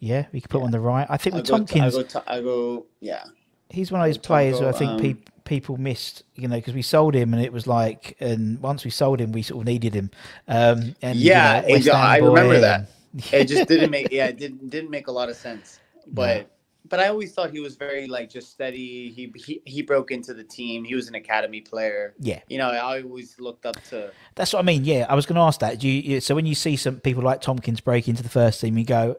yeah, 0.00 0.26
we 0.32 0.40
could 0.40 0.50
put 0.50 0.58
him 0.58 0.64
on 0.64 0.70
the 0.70 0.80
right. 0.80 1.06
I 1.10 1.16
think 1.16 1.34
I'll 1.34 1.40
with 1.42 1.48
go, 1.48 1.56
Tomkins, 1.58 1.96
I 1.96 2.02
go. 2.02 2.22
I 2.26 2.40
go. 2.40 2.86
Yeah. 3.00 3.24
he's 3.70 3.90
one 3.92 4.00
of 4.00 4.06
those 4.06 4.18
players 4.18 4.58
who 4.58 4.66
I 4.66 4.72
think 4.72 4.90
um, 4.90 5.00
peop 5.00 5.30
people 5.44 5.76
missed, 5.76 6.22
you 6.36 6.48
know, 6.48 6.56
because 6.56 6.74
we 6.74 6.80
sold 6.82 7.14
him 7.14 7.34
and 7.34 7.42
it 7.42 7.52
was 7.52 7.66
like, 7.66 8.16
and 8.20 8.58
once 8.60 8.84
we 8.84 8.90
sold 8.90 9.20
him, 9.20 9.32
we 9.32 9.42
sort 9.42 9.60
of 9.62 9.66
needed 9.66 9.94
him. 9.94 10.10
Um, 10.48 10.94
and 11.02 11.18
you 11.18 11.24
Yeah, 11.24 11.60
know, 11.60 11.68
West 11.68 11.86
yeah, 11.86 11.96
Ham 11.96 12.06
I 12.06 12.16
remember 12.18 12.60
that. 12.60 12.88
It 13.32 13.44
just 13.48 13.68
didn't 13.68 13.90
make. 13.96 14.10
Yeah, 14.10 14.26
it 14.26 14.38
didn't 14.38 14.70
didn't 14.70 14.90
make 14.90 15.08
a 15.08 15.12
lot 15.12 15.28
of 15.28 15.36
sense. 15.36 15.80
But 16.06 16.48
but 16.86 17.00
I 17.00 17.08
always 17.08 17.32
thought 17.32 17.50
he 17.50 17.60
was 17.60 17.76
very 17.76 18.06
like 18.06 18.28
just 18.28 18.50
steady. 18.50 19.10
He 19.10 19.32
he 19.36 19.62
he 19.64 19.82
broke 19.82 20.10
into 20.10 20.34
the 20.34 20.44
team. 20.44 20.84
He 20.84 20.94
was 20.94 21.08
an 21.08 21.14
academy 21.14 21.60
player. 21.62 22.14
Yeah. 22.18 22.40
You 22.48 22.58
know, 22.58 22.68
I 22.70 23.02
always 23.02 23.40
looked 23.40 23.64
up 23.64 23.82
to. 23.84 24.10
That's 24.34 24.52
what 24.52 24.58
I 24.58 24.62
mean. 24.62 24.84
Yeah, 24.84 25.06
I 25.08 25.14
was 25.14 25.24
going 25.26 25.36
to 25.36 25.42
ask 25.42 25.60
that. 25.60 25.78
Do 25.80 25.88
you, 25.88 26.00
you- 26.14 26.20
so 26.20 26.34
when 26.34 26.46
you 26.46 26.54
see 26.54 26.76
some 26.76 27.00
people 27.00 27.22
like 27.22 27.40
Tomkins 27.40 27.80
break 27.80 28.06
into 28.08 28.22
the 28.22 28.28
first 28.28 28.60
team, 28.60 28.76
you 28.76 28.84
go, 28.84 29.16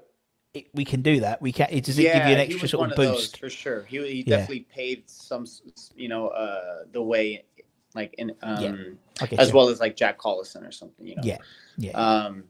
"We 0.74 0.86
can 0.86 1.02
do 1.02 1.22
that. 1.22 1.42
We 1.42 1.52
can." 1.52 1.68
It, 1.72 1.86
does 1.86 1.98
it 1.98 2.04
yeah, 2.04 2.20
give 2.20 2.28
you 2.28 2.34
an 2.36 2.40
extra 2.42 2.68
sort 2.68 2.92
of 2.92 2.96
boost? 2.96 3.40
for 3.40 3.50
sure. 3.50 3.84
He 3.86 3.98
he 3.98 4.18
Yeah. 4.28 4.38
definitely 4.38 4.68
paved 4.72 5.10
some, 5.10 5.48
you 5.96 6.08
know, 6.08 6.28
uh, 6.28 6.84
the 6.92 7.02
way, 7.02 7.46
like 7.96 8.14
in 8.20 8.32
um, 8.44 8.98
get 9.20 9.40
as 9.40 9.50
you. 9.50 9.56
well 9.56 9.70
as 9.70 9.80
like 9.80 9.96
Jack 9.96 10.20
Collison 10.20 10.68
or 10.68 10.72
something. 10.72 11.06
You 11.08 11.16
know. 11.16 11.24
Yeah, 11.26 11.38
yeah. 11.78 11.92
Um, 11.94 12.44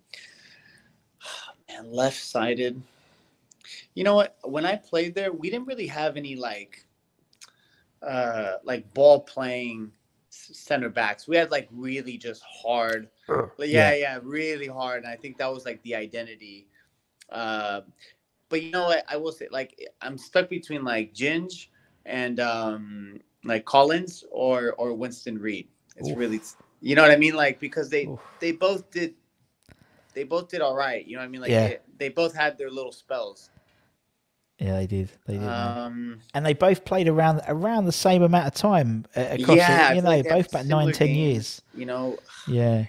man, 1.69 1.91
left 1.91 2.21
sided. 2.21 2.82
You 3.95 4.03
know 4.03 4.15
what? 4.15 4.38
When 4.43 4.65
I 4.65 4.75
played 4.75 5.15
there, 5.15 5.31
we 5.31 5.49
didn't 5.49 5.67
really 5.67 5.88
have 5.88 6.17
any 6.17 6.36
like, 6.36 6.86
uh, 8.03 8.55
like 8.63 8.93
ball 8.93 9.21
playing 9.21 9.91
center 10.29 10.89
backs. 10.89 11.27
We 11.27 11.38
had 11.38 11.49
like 11.51 11.67
really 11.71 12.17
just 12.17 12.43
hard. 12.43 13.10
Like, 13.58 13.69
yeah, 13.69 13.95
yeah, 13.95 14.19
really 14.21 14.67
hard. 14.67 15.03
And 15.03 15.12
I 15.12 15.15
think 15.15 15.38
that 15.38 15.51
was 15.51 15.65
like 15.65 15.81
the 15.84 15.95
identity. 15.95 16.67
Uh, 17.29 17.81
but 18.49 18.62
you 18.62 18.71
know 18.71 18.86
what? 18.86 19.05
I 19.10 19.17
will 19.17 19.31
say, 19.31 19.47
like, 19.51 19.79
I'm 20.01 20.17
stuck 20.17 20.49
between 20.49 20.84
like 20.84 21.13
Ginge 21.13 21.67
and 22.05 22.39
um, 22.39 23.19
like 23.43 23.65
Collins 23.65 24.25
or 24.31 24.73
or 24.73 24.93
Winston 24.93 25.39
Reid. 25.39 25.67
It's 25.97 26.12
Oof. 26.12 26.17
really, 26.17 26.41
you 26.81 26.95
know 26.95 27.01
what 27.01 27.12
I 27.12 27.17
mean? 27.17 27.36
Like 27.36 27.60
because 27.60 27.89
they 27.89 28.05
Oof. 28.05 28.19
they 28.39 28.51
both 28.51 28.91
did, 28.91 29.15
they 30.13 30.23
both 30.23 30.49
did 30.49 30.62
all 30.62 30.75
right. 30.75 31.05
You 31.05 31.15
know 31.15 31.21
what 31.21 31.27
I 31.27 31.29
mean? 31.29 31.41
Like 31.41 31.51
Yeah. 31.51 31.67
they, 31.67 31.77
they 31.97 32.10
both 32.10 32.36
had 32.36 32.58
their 32.58 32.69
little 32.69 32.91
spells. 32.91 33.49
Yeah, 34.59 34.73
they 34.77 34.87
did. 34.87 35.11
They 35.27 35.37
did. 35.37 35.47
Um, 35.47 36.21
and 36.33 36.45
they 36.45 36.53
both 36.53 36.85
played 36.85 37.07
around 37.09 37.41
around 37.47 37.85
the 37.85 37.91
same 37.91 38.23
amount 38.23 38.47
of 38.47 38.53
time 38.53 39.05
uh, 39.15 39.27
across. 39.31 39.57
yeah, 39.57 39.89
the, 39.89 39.95
you 39.97 40.01
know, 40.01 40.09
like 40.09 40.29
both 40.29 40.49
about 40.49 40.65
nine, 40.65 40.91
ten 40.93 41.07
games. 41.07 41.17
years. 41.17 41.61
You 41.73 41.85
know, 41.85 42.17
Yeah, 42.47 42.85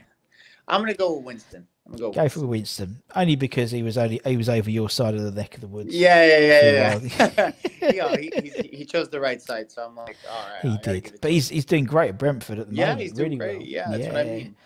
I'm 0.69 0.81
gonna 0.81 0.95
go 0.95 1.17
with 1.17 1.25
Winston. 1.25 1.67
I'm 1.85 1.93
gonna 1.93 2.03
go. 2.03 2.13
go 2.13 2.23
with 2.25 2.33
for 2.35 2.47
Winston 2.47 3.03
only 3.17 3.35
because 3.37 3.71
he 3.73 3.83
was 3.83 3.99
only 3.99 4.21
he 4.25 4.37
was 4.37 4.49
over 4.49 4.71
your 4.71 4.89
side 4.89 5.15
of 5.15 5.23
the 5.23 5.33
neck 5.33 5.55
of 5.57 5.61
the 5.61 5.67
woods. 5.67 5.95
Yeah, 5.95 6.39
yeah, 6.39 6.39
yeah, 6.39 6.99
for 6.99 7.07
yeah. 7.07 7.53
yeah. 7.93 8.17
he, 8.17 8.31
he, 8.63 8.77
he 8.79 8.85
chose 8.85 9.09
the 9.09 9.21
right 9.21 9.43
side, 9.43 9.71
so 9.73 9.87
I'm 9.87 9.97
like, 9.97 10.17
all 10.31 10.49
right. 10.49 10.63
He 10.63 10.79
did. 10.79 11.19
But 11.21 11.33
he's 11.33 11.49
he's 11.49 11.65
doing 11.65 11.85
great 11.85 12.11
at 12.11 12.19
Brentford 12.19 12.61
at 12.61 12.69
the 12.71 12.77
Yeah, 12.77 12.87
moment. 12.87 13.01
he's 13.03 13.13
doing 13.13 13.39
really 13.39 13.59
great. 13.59 13.59
well. 13.59 13.67
Yeah, 13.67 13.91
that's 13.91 14.07
what 14.07 14.17
I 14.17 14.25
mean. 14.25 14.57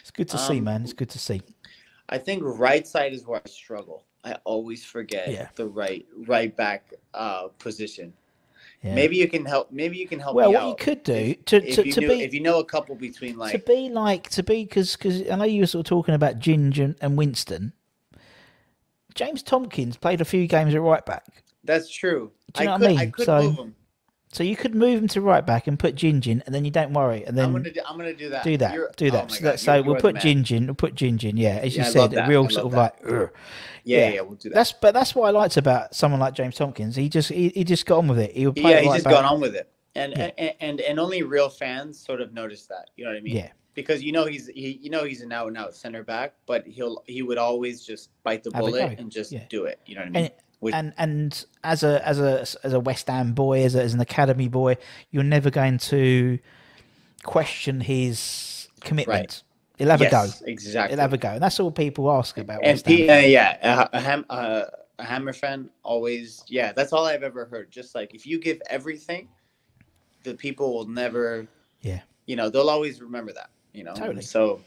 It's 0.00 0.10
good 0.10 0.28
to 0.28 0.38
see, 0.38 0.58
Um, 0.58 0.64
man. 0.64 0.82
It's 0.82 0.92
good 0.92 1.10
to 1.10 1.18
see. 1.18 1.40
I 2.10 2.18
think 2.18 2.42
right 2.44 2.86
side 2.86 3.12
is 3.12 3.24
where 3.26 3.40
I 3.44 3.48
struggle. 3.48 4.04
I 4.24 4.34
always 4.44 4.84
forget 4.84 5.30
Yeah. 5.30 5.48
the 5.54 5.66
right 5.66 6.04
right 6.26 6.54
back 6.54 6.92
uh, 7.14 7.48
position. 7.58 8.12
Yeah. 8.82 8.94
Maybe 8.94 9.16
you 9.16 9.28
can 9.28 9.44
help. 9.44 9.70
Maybe 9.70 9.96
you 9.98 10.08
can 10.08 10.18
help 10.18 10.34
Well, 10.34 10.52
what 10.52 10.66
you 10.68 10.74
could 10.74 11.02
do 11.02 11.12
if, 11.12 11.44
to- 11.46 11.66
if 11.68 11.74
to- 11.76 11.86
you 11.86 11.92
to 11.92 12.00
knew, 12.00 12.08
be- 12.08 12.22
if 12.22 12.34
you 12.34 12.40
know 12.40 12.58
a 12.58 12.64
couple 12.64 12.94
between 12.96 13.36
like 13.38 13.52
to 13.52 13.58
be 13.58 13.88
like 13.90 14.28
to 14.30 14.42
be 14.42 14.64
because 14.64 14.96
because 14.96 15.22
I 15.30 15.36
know 15.36 15.44
you 15.44 15.60
were 15.62 15.66
sort 15.66 15.86
of 15.86 15.88
talking 15.88 16.14
about 16.14 16.38
Ginger 16.38 16.84
and, 16.84 16.96
and 17.00 17.16
Winston. 17.16 17.72
James 19.14 19.42
Tomkins 19.42 19.96
played 19.96 20.20
a 20.20 20.24
few 20.24 20.46
games 20.46 20.74
at 20.74 20.80
right 20.80 21.04
back, 21.04 21.42
that's 21.64 21.90
true. 21.90 22.30
Do 22.52 22.62
you 22.62 22.66
know 22.68 22.74
I 22.74 22.78
what 22.78 22.80
could 22.88 22.96
I 22.96 23.00
mean? 23.02 23.12
could 23.12 23.26
So- 23.26 23.42
move 23.42 23.56
him. 23.56 23.74
So 24.32 24.44
you 24.44 24.54
could 24.54 24.76
move 24.76 24.96
him 25.02 25.08
to 25.08 25.20
right 25.20 25.44
back 25.44 25.66
and 25.66 25.76
put 25.76 25.96
Ginge 25.96 26.28
in, 26.28 26.40
and 26.46 26.54
then 26.54 26.64
you 26.64 26.70
don't 26.70 26.92
worry, 26.92 27.24
and 27.24 27.36
then 27.36 27.46
I'm 27.46 27.52
gonna 27.52 27.70
do, 27.72 27.80
I'm 27.84 27.96
gonna 27.96 28.14
do 28.14 28.28
that. 28.30 28.44
do 28.44 28.56
that, 28.58 28.72
You're- 28.74 28.86
do 28.96 29.08
oh 29.08 29.10
that. 29.10 29.28
my 29.30 29.34
so 29.36 29.44
that, 29.44 29.58
so 29.60 29.82
we'll 29.82 29.96
put 29.96 30.20
the 30.20 30.24
man. 30.24 30.44
Ginge 30.44 30.56
in. 30.56 30.66
We'll 30.66 30.74
put 30.76 30.94
Ginge 30.94 31.24
in. 31.28 31.36
Yeah, 31.36 31.56
as 31.62 31.74
you 31.76 31.82
Yeah, 31.82 31.88
I 31.88 31.90
said, 31.90 32.12
a 32.12 32.14
that. 32.16 32.28
real 32.28 32.48
sort 32.48 32.66
of 32.66 32.72
love 32.72 32.74
like. 32.74 33.00
that. 33.02 33.12
"Ugh." 33.22 33.30
Yeah, 33.82 34.10
yeah, 34.10 34.20
we'll 34.20 34.36
do 34.36 34.48
that. 34.50 34.54
That's 34.54 34.72
but 34.72 34.94
that's 34.94 35.16
what 35.16 35.26
I 35.26 35.30
liked 35.30 35.56
about 35.56 35.96
someone 35.96 36.20
like 36.20 36.34
James 36.34 36.54
Tomkins. 36.54 36.94
He 36.94 37.08
just 37.08 37.30
he, 37.30 37.48
he 37.48 37.64
just 37.64 37.86
got 37.86 37.98
on 37.98 38.06
with 38.08 38.20
it. 38.20 38.36
He 38.36 38.46
would 38.46 38.54
play 38.54 38.70
yeah, 38.70 38.78
he's 38.80 38.88
right 38.88 38.94
just 38.94 39.04
back. 39.04 39.14
gone 39.14 39.24
on 39.24 39.40
with 39.40 39.56
it, 39.56 39.68
and, 39.96 40.12
Yeah. 40.16 40.30
and 40.38 40.54
and 40.60 40.80
and 40.80 41.00
only 41.00 41.24
real 41.24 41.48
fans 41.48 41.98
sort 41.98 42.20
of 42.20 42.32
notice 42.32 42.66
that. 42.66 42.90
You 42.96 43.06
know 43.06 43.10
what 43.10 43.16
I 43.18 43.22
mean? 43.22 43.34
Yeah. 43.34 43.48
Because 43.74 44.00
you 44.00 44.12
know 44.12 44.26
he's 44.26 44.46
he 44.46 44.78
you 44.80 44.90
know 44.90 45.02
he's 45.02 45.22
an 45.22 45.32
out 45.32 45.48
and 45.48 45.58
out 45.58 45.74
center 45.74 46.04
back, 46.04 46.34
but 46.46 46.64
he'll 46.68 47.02
he 47.08 47.22
would 47.22 47.38
always 47.38 47.84
just 47.84 48.10
bite 48.22 48.44
the 48.44 48.50
Have 48.54 48.60
bullet 48.60 48.98
and 49.00 49.10
just 49.10 49.32
Yeah. 49.32 49.44
do 49.48 49.64
it. 49.64 49.80
You 49.86 49.96
know 49.96 50.02
what 50.02 50.06
I 50.08 50.10
mean? 50.10 50.24
And, 50.26 50.32
Which- 50.60 50.74
and 50.74 50.92
and 50.98 51.44
as 51.64 51.82
a 51.82 52.06
as 52.06 52.20
a 52.20 52.40
as 52.62 52.72
a 52.72 52.80
West 52.80 53.08
Ham 53.08 53.32
boy, 53.32 53.64
as, 53.64 53.74
a, 53.74 53.82
as 53.82 53.94
an 53.94 54.00
academy 54.00 54.48
boy, 54.48 54.76
you're 55.10 55.24
never 55.24 55.50
going 55.50 55.78
to 55.78 56.38
question 57.22 57.80
his 57.80 58.68
commitment. 58.80 59.42
He'll 59.78 59.88
have 59.88 60.02
yes, 60.02 60.40
a 60.40 60.44
go. 60.44 60.50
exactly. 60.50 60.94
He'll 60.94 61.00
have 61.00 61.14
a 61.14 61.18
go, 61.18 61.30
and 61.30 61.42
that's 61.42 61.58
all 61.58 61.70
people 61.70 62.10
ask 62.12 62.36
about 62.36 62.58
and 62.58 62.66
West 62.66 62.86
Ham. 62.86 62.96
P, 62.96 63.08
uh, 63.08 63.18
yeah, 63.20 63.86
a, 63.92 63.96
a, 63.96 64.00
ham, 64.00 64.26
uh, 64.28 64.64
a 64.98 65.04
Hammer 65.04 65.32
fan. 65.32 65.70
Always, 65.82 66.44
yeah. 66.48 66.72
That's 66.72 66.92
all 66.92 67.06
I've 67.06 67.22
ever 67.22 67.46
heard. 67.46 67.70
Just 67.70 67.94
like 67.94 68.14
if 68.14 68.26
you 68.26 68.38
give 68.38 68.60
everything, 68.68 69.28
the 70.22 70.34
people 70.34 70.74
will 70.74 70.86
never. 70.86 71.46
Yeah. 71.80 72.00
You 72.26 72.36
know, 72.36 72.50
they'll 72.50 72.68
always 72.68 73.00
remember 73.00 73.32
that. 73.32 73.48
You 73.72 73.84
know. 73.84 73.94
Totally. 73.94 74.20
So. 74.20 74.60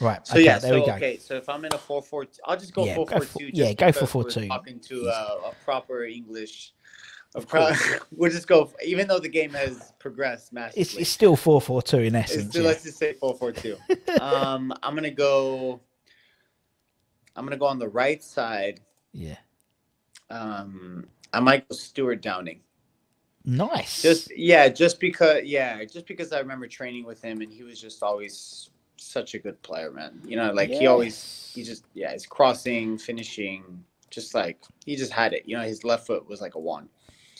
Right. 0.00 0.26
So 0.26 0.34
okay, 0.34 0.44
yeah. 0.44 0.58
there 0.58 0.70
So 0.72 0.80
we 0.80 0.86
go. 0.86 0.92
okay. 0.94 1.18
So 1.18 1.36
if 1.36 1.48
I'm 1.48 1.64
in 1.64 1.72
a 1.74 1.78
four 1.78 2.02
four, 2.02 2.26
I'll 2.44 2.56
just 2.56 2.74
go 2.74 2.84
Yeah, 2.84 2.94
four 2.96 3.06
go 3.06 3.20
four 3.20 3.40
two. 3.40 3.50
yeah, 3.52 3.72
go 3.74 3.92
for 3.92 4.06
because 4.06 4.36
we're 4.36 4.42
4-4-2. 4.44 4.48
Talking 4.48 4.80
to 4.80 5.08
uh, 5.08 5.50
a 5.50 5.64
proper 5.64 6.04
English. 6.04 6.72
Of 7.34 7.48
course. 7.48 7.82
we'll 8.12 8.30
just 8.30 8.46
go. 8.46 8.70
Even 8.84 9.08
though 9.08 9.18
the 9.18 9.28
game 9.28 9.52
has 9.54 9.92
progressed 9.98 10.52
massively. 10.52 10.82
It's, 10.82 10.94
it's 10.96 11.10
still 11.10 11.36
four 11.36 11.60
four 11.60 11.82
two 11.82 11.98
in 11.98 12.14
It's 12.14 12.32
essence. 12.32 12.50
still- 12.50 12.62
yeah. 12.62 12.68
Let's 12.68 12.84
just 12.84 12.98
say 12.98 13.12
four 13.14 13.34
four 13.34 13.52
two. 13.52 13.76
um, 14.20 14.72
I'm 14.82 14.94
gonna 14.94 15.10
go. 15.10 15.80
I'm 17.36 17.44
gonna 17.44 17.56
go 17.56 17.66
on 17.66 17.78
the 17.78 17.88
right 17.88 18.22
side. 18.22 18.80
yeah. 19.12 19.36
Um, 20.30 21.06
I 21.32 21.40
might 21.40 21.68
go 21.68 21.74
Stewart 21.76 22.22
Downing. 22.22 22.60
Nice. 23.44 24.00
Just 24.02 24.36
yeah, 24.36 24.68
just 24.68 24.98
because 25.00 25.42
yeah, 25.44 25.84
just 25.84 26.06
because 26.06 26.32
I 26.32 26.38
remember 26.38 26.66
training 26.66 27.04
with 27.04 27.20
him 27.22 27.40
and 27.42 27.52
he 27.52 27.62
was 27.62 27.80
just 27.80 28.02
always 28.02 28.70
such 28.96 29.34
a 29.34 29.38
good 29.38 29.60
player, 29.62 29.90
man. 29.90 30.20
You 30.24 30.36
know, 30.36 30.52
like 30.52 30.70
he 30.70 30.86
always 30.86 31.52
he 31.54 31.62
just 31.62 31.84
yeah, 31.94 32.12
his 32.12 32.26
crossing, 32.26 32.98
finishing, 32.98 33.84
just 34.10 34.34
like 34.34 34.58
he 34.84 34.96
just 34.96 35.12
had 35.12 35.32
it. 35.32 35.44
You 35.46 35.56
know, 35.56 35.62
his 35.64 35.84
left 35.84 36.06
foot 36.06 36.28
was 36.28 36.40
like 36.40 36.54
a 36.54 36.58
wand. 36.60 36.88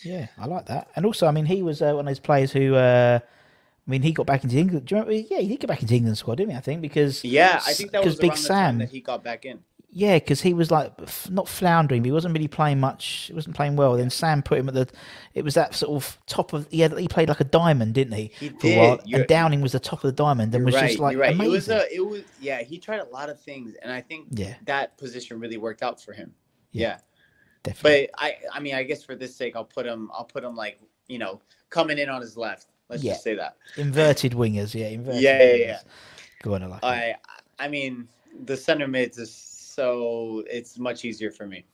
Yeah, 0.03 0.27
I 0.39 0.47
like 0.47 0.67
that. 0.67 0.89
And 0.97 1.07
also, 1.07 1.27
I 1.27 1.31
mean, 1.31 1.47
he 1.47 1.63
was 1.63 1.81
uh, 1.81 1.93
one 1.93 2.01
of 2.01 2.07
those 2.07 2.21
players 2.21 2.53
who, 2.53 2.75
uh, 2.75 3.21
I 3.23 3.91
mean, 3.91 4.03
he 4.03 4.13
got 4.13 4.27
back 4.27 4.45
into 4.45 4.59
England. 4.59 4.87
Do 4.87 4.95
you 4.95 5.01
remember? 5.01 5.27
Yeah, 5.35 5.41
he 5.41 5.49
did 5.49 5.61
get 5.61 5.69
back 5.69 5.83
into 5.83 5.95
England 5.95 6.19
squad, 6.19 6.37
didn't 6.37 6.53
he? 6.53 6.57
I 6.57 6.61
think 6.61 6.83
because 6.83 7.25
Yeah, 7.25 7.61
I 7.67 7.73
think 7.73 7.93
that 7.93 8.01
because 8.01 8.15
was 8.15 8.21
Big 8.21 8.33
the 8.33 8.37
Sam. 8.37 8.79
that 8.79 8.91
he 8.91 9.01
got 9.01 9.25
back 9.25 9.45
in. 9.45 9.61
Yeah, 9.97 10.17
because 10.19 10.41
he 10.41 10.55
was 10.55 10.73
like 10.73 10.93
f- 11.01 11.31
not 11.31 11.49
floundering, 11.49 12.03
but 12.03 12.07
he 12.07 12.13
wasn't 12.13 12.35
really 12.35 12.49
playing 12.49 12.81
much. 12.81 13.27
He 13.29 13.33
wasn't 13.33 13.55
playing 13.55 13.77
well. 13.77 13.97
Then 13.97 14.11
Sam 14.11 14.43
put 14.43 14.59
him 14.59 14.67
at 14.69 14.75
the. 14.75 14.89
It 15.35 15.45
was 15.45 15.55
that 15.55 15.73
sort 15.73 15.95
of 16.03 16.19
top 16.27 16.53
of. 16.53 16.67
He 16.69 16.81
had, 16.81 16.99
he 16.99 17.07
played 17.07 17.29
like 17.29 17.39
a 17.39 17.45
diamond, 17.45 17.95
didn't 17.95 18.15
he? 18.15 18.33
He 18.41 18.49
for 18.49 18.67
a 18.67 18.77
while, 18.77 18.97
did. 18.97 19.15
And 19.15 19.27
Downing 19.29 19.61
was 19.61 19.71
the 19.71 19.79
top 19.79 20.03
of 20.03 20.09
the 20.09 20.13
diamond, 20.13 20.53
and 20.53 20.65
was 20.65 20.75
right. 20.75 20.89
just 20.89 20.99
like 20.99 21.17
right. 21.17 21.33
amazing. 21.33 21.47
It 21.47 21.55
was 21.55 21.69
a. 21.69 21.95
It 21.95 22.01
was 22.05 22.23
yeah. 22.41 22.63
He 22.65 22.77
tried 22.77 23.03
a 23.03 23.05
lot 23.05 23.29
of 23.31 23.41
things, 23.41 23.77
and 23.83 23.93
I 23.93 24.01
think 24.01 24.27
Yeah. 24.33 24.57
that 24.67 24.99
position 24.99 25.39
really 25.39 25.59
worked 25.59 25.85
out 25.85 26.03
for 26.03 26.13
him. 26.13 26.35
Yeah, 26.73 26.89
Yeah. 26.89 26.99
definitely. 27.63 28.09
But 28.13 28.21
I, 28.25 28.37
I 28.53 28.59
mean, 28.59 28.75
I 28.75 28.83
guess 28.83 29.05
for 29.05 29.15
this 29.15 29.37
sake, 29.37 29.55
I'll 29.55 29.65
put 29.65 29.87
him. 29.87 30.11
I'll 30.13 30.25
put 30.25 30.43
him 30.43 30.57
like 30.57 30.81
you 31.07 31.19
know 31.19 31.41
coming 31.71 31.99
in 31.99 32.09
on 32.09 32.21
his 32.21 32.37
left. 32.37 32.67
Let's 32.89 33.05
Yeah. 33.05 33.13
just 33.13 33.23
say 33.23 33.37
that. 33.37 33.59
inverted 33.77 34.33
wingers, 34.33 34.75
yeah, 34.75 34.89
inverted. 34.89 35.23
Yeah, 35.23 35.41
yeah, 35.41 35.55
yeah. 35.55 35.79
Go 36.43 36.55
on, 36.57 36.65
I 36.65 36.67
like. 36.67 36.85
I, 36.85 37.15
I 37.61 37.69
mean, 37.69 38.09
the 38.45 38.57
center 38.57 38.89
mids 38.89 39.19
is 39.19 39.31
so 39.75 40.45
it's 40.51 40.79
much 40.79 41.05
easier 41.05 41.31
for 41.31 41.47
me. 41.47 41.65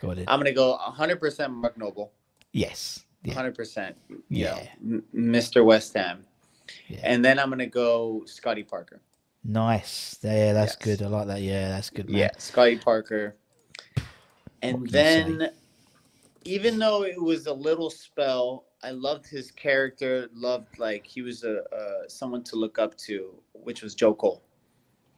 Go 0.00 0.10
on. 0.10 0.18
in. 0.18 0.24
I'm 0.28 0.38
gonna 0.40 0.52
go 0.52 0.78
100% 0.78 1.50
Mark 1.52 1.76
Noble. 1.76 2.12
yes. 2.52 3.04
Yeah. 3.22 3.34
100%. 3.34 3.94
You 4.08 4.22
Yeah. 4.30 4.66
know, 4.80 5.02
Mr. 5.14 5.62
West 5.62 5.92
Ham. 5.92 6.24
Yeah. 6.88 7.00
And 7.02 7.22
then 7.22 7.38
I'm 7.38 7.50
gonna 7.50 7.66
go 7.66 8.22
Scotty 8.24 8.62
Parker. 8.62 9.02
Nice. 9.44 10.18
Yeah, 10.22 10.54
that's 10.54 10.76
Yes. 10.80 10.84
good. 10.98 11.02
I 11.02 11.08
like 11.08 11.26
that. 11.26 11.42
Yeah, 11.42 11.68
that's 11.68 11.90
good, 11.90 12.08
man. 12.08 12.18
Yeah, 12.18 12.30
Scotty 12.38 12.78
Parker. 12.78 13.36
And 14.62 14.86
then, 14.88 15.50
even 16.44 16.78
though 16.78 17.02
it 17.04 17.20
was 17.20 17.46
a 17.46 17.52
little 17.52 17.90
spell, 17.90 18.66
I 18.82 18.90
loved 18.92 19.26
his 19.26 19.50
character. 19.50 20.28
Loved 20.34 20.78
like 20.78 21.06
he 21.06 21.20
was 21.22 21.44
a 21.44 21.62
uh, 21.74 22.08
someone 22.08 22.42
to 22.44 22.56
look 22.56 22.78
up 22.78 22.96
to, 23.08 23.34
which 23.52 23.82
was 23.82 23.94
Joe 23.94 24.14
Cole. 24.14 24.42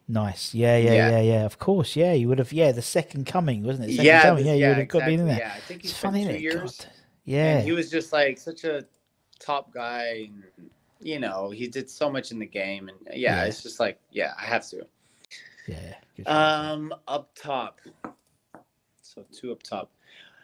Nice. 0.07 0.53
Yeah, 0.53 0.77
yeah, 0.77 0.93
Yeah. 0.93 1.09
yeah, 1.11 1.21
yeah. 1.21 1.45
Of 1.45 1.59
course. 1.59 1.95
Yeah, 1.95 2.13
you 2.13 2.27
would 2.27 2.39
have. 2.39 2.51
Yeah, 2.51 2.71
the 2.71 2.81
second 2.81 3.25
coming, 3.25 3.63
wasn't 3.63 3.85
it? 3.89 3.91
Second 3.93 4.05
Yeah, 4.05 4.21
coming. 4.23 4.43
this- 4.43 4.47
Yeah, 4.47 4.53
you 4.55 4.67
would 4.69 4.77
have 4.79 4.87
got 4.89 5.05
been 5.05 5.19
in 5.21 5.27
there. 5.27 5.37
yeah. 5.39 5.53
I 5.55 5.59
think 5.61 5.81
he 5.81 5.87
it's 5.87 5.97
spent 5.97 6.13
funny, 6.15 6.25
two 6.25 6.31
it? 6.31 6.41
years. 6.41 6.77
God. 6.77 6.85
Yeah. 7.25 7.55
And 7.57 7.63
he 7.65 7.71
was 7.71 7.89
just 7.89 8.11
like 8.11 8.37
such 8.37 8.63
a 8.65 8.85
top 9.39 9.73
guy. 9.73 10.29
And, 10.29 10.43
you 10.99 11.19
know, 11.19 11.49
he 11.51 11.67
did 11.67 11.89
so 11.89 12.09
much 12.09 12.31
in 12.31 12.39
the 12.39 12.45
game, 12.45 12.89
and 12.89 12.97
yeah, 13.17 13.37
Yeah. 13.37 13.45
it's 13.45 13.63
just 13.63 13.79
like 13.79 13.99
yeah, 14.11 14.33
I 14.37 14.43
have 14.43 14.67
to. 14.69 14.85
yeah. 15.67 15.95
Um, 16.25 16.93
up 17.07 17.33
top. 17.35 17.79
So 19.01 19.23
two 19.31 19.51
up 19.51 19.63
top. 19.63 19.91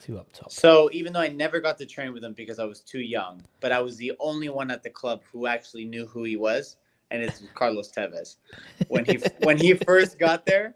Two 0.01 0.17
up 0.17 0.31
top. 0.31 0.51
So 0.51 0.89
even 0.93 1.11
though 1.13 1.19
I 1.19 1.27
never 1.27 1.59
got 1.59 1.77
to 1.79 1.85
train 1.85 2.13
with 2.13 2.23
him 2.23 2.33
because 2.33 2.59
I 2.59 2.63
was 2.65 2.79
too 2.79 3.01
young, 3.01 3.41
but 3.59 3.71
I 3.73 3.81
was 3.81 3.97
the 3.97 4.13
only 4.19 4.47
one 4.49 4.71
at 4.71 4.83
the 4.83 4.89
club 4.89 5.21
who 5.31 5.47
actually 5.47 5.83
knew 5.85 6.05
who 6.07 6.23
he 6.23 6.37
was, 6.37 6.77
and 7.11 7.23
it's 7.23 7.41
Carlos 7.53 7.91
Tevez. 7.91 8.37
When 8.87 9.05
he 9.05 9.19
when 9.43 9.57
he 9.57 9.73
first 9.73 10.19
got 10.19 10.45
there, 10.45 10.73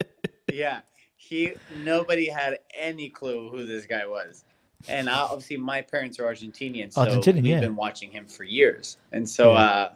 yeah, 0.51 0.81
he 1.15 1.53
nobody 1.83 2.29
had 2.29 2.59
any 2.77 3.09
clue 3.09 3.49
who 3.49 3.65
this 3.65 3.85
guy 3.85 4.05
was. 4.05 4.45
And 4.89 5.07
obviously, 5.07 5.57
my 5.57 5.81
parents 5.81 6.19
are 6.19 6.23
Argentinian, 6.23 6.91
so 6.91 7.05
Argentinian, 7.05 7.35
we've 7.35 7.45
yeah. 7.45 7.59
been 7.61 7.75
watching 7.75 8.11
him 8.11 8.27
for 8.27 8.43
years. 8.43 8.97
And 9.13 9.27
so 9.27 9.53
Yeah. 9.53 9.59
uh, 9.59 9.93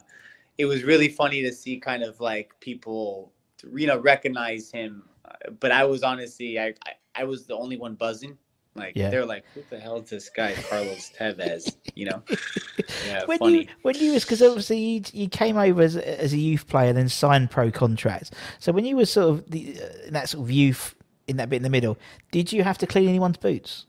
it 0.56 0.64
was 0.64 0.82
really 0.82 1.08
funny 1.08 1.42
to 1.42 1.52
see 1.52 1.78
kind 1.78 2.02
of 2.02 2.20
like 2.20 2.58
people, 2.60 3.30
you 3.74 3.86
know, 3.86 3.98
recognize 3.98 4.70
him. 4.70 5.02
But 5.60 5.72
I 5.72 5.84
was 5.84 6.02
honestly, 6.02 6.58
I, 6.58 6.68
I, 6.86 6.92
I 7.14 7.24
was 7.24 7.46
the 7.46 7.54
only 7.54 7.76
one 7.76 7.94
buzzing. 7.94 8.38
Like 8.78 8.92
Yeah. 8.96 9.10
they're 9.10 9.26
like, 9.26 9.44
"Who 9.54 9.62
the 9.70 9.78
hell 9.78 9.96
is 9.98 10.10
this 10.10 10.28
guy, 10.30 10.54
Carlos 10.68 11.10
Tevez?" 11.18 11.76
You 11.94 12.06
know? 12.06 12.22
Yeah, 13.06 13.24
when 13.26 13.38
funny. 13.38 13.58
you 13.62 13.66
when 13.82 13.96
you 13.96 14.12
was 14.12 14.24
because 14.24 14.40
obviously 14.42 14.78
you, 14.78 15.02
you 15.12 15.28
came 15.28 15.56
over 15.58 15.82
as, 15.82 15.96
a- 15.96 16.20
as 16.20 16.32
a 16.32 16.38
youth 16.38 16.66
player, 16.66 16.92
then 16.92 17.08
signed 17.08 17.50
pro 17.50 17.70
contracts. 17.70 18.30
So 18.58 18.72
when 18.72 18.84
you 18.86 18.96
were 18.96 19.04
sort 19.06 19.28
of 19.30 19.50
the, 19.50 19.78
uh, 19.80 20.06
in 20.06 20.12
that 20.14 20.28
sort 20.30 20.44
of 20.44 20.50
youth 20.50 20.94
in 21.26 21.36
that 21.36 21.50
bit 21.50 21.56
in 21.56 21.62
the 21.62 21.70
middle, 21.70 21.98
did 22.30 22.50
you 22.52 22.62
have 22.62 22.78
to 22.78 22.86
clean 22.86 23.08
anyone's 23.08 23.36
boots? 23.36 23.86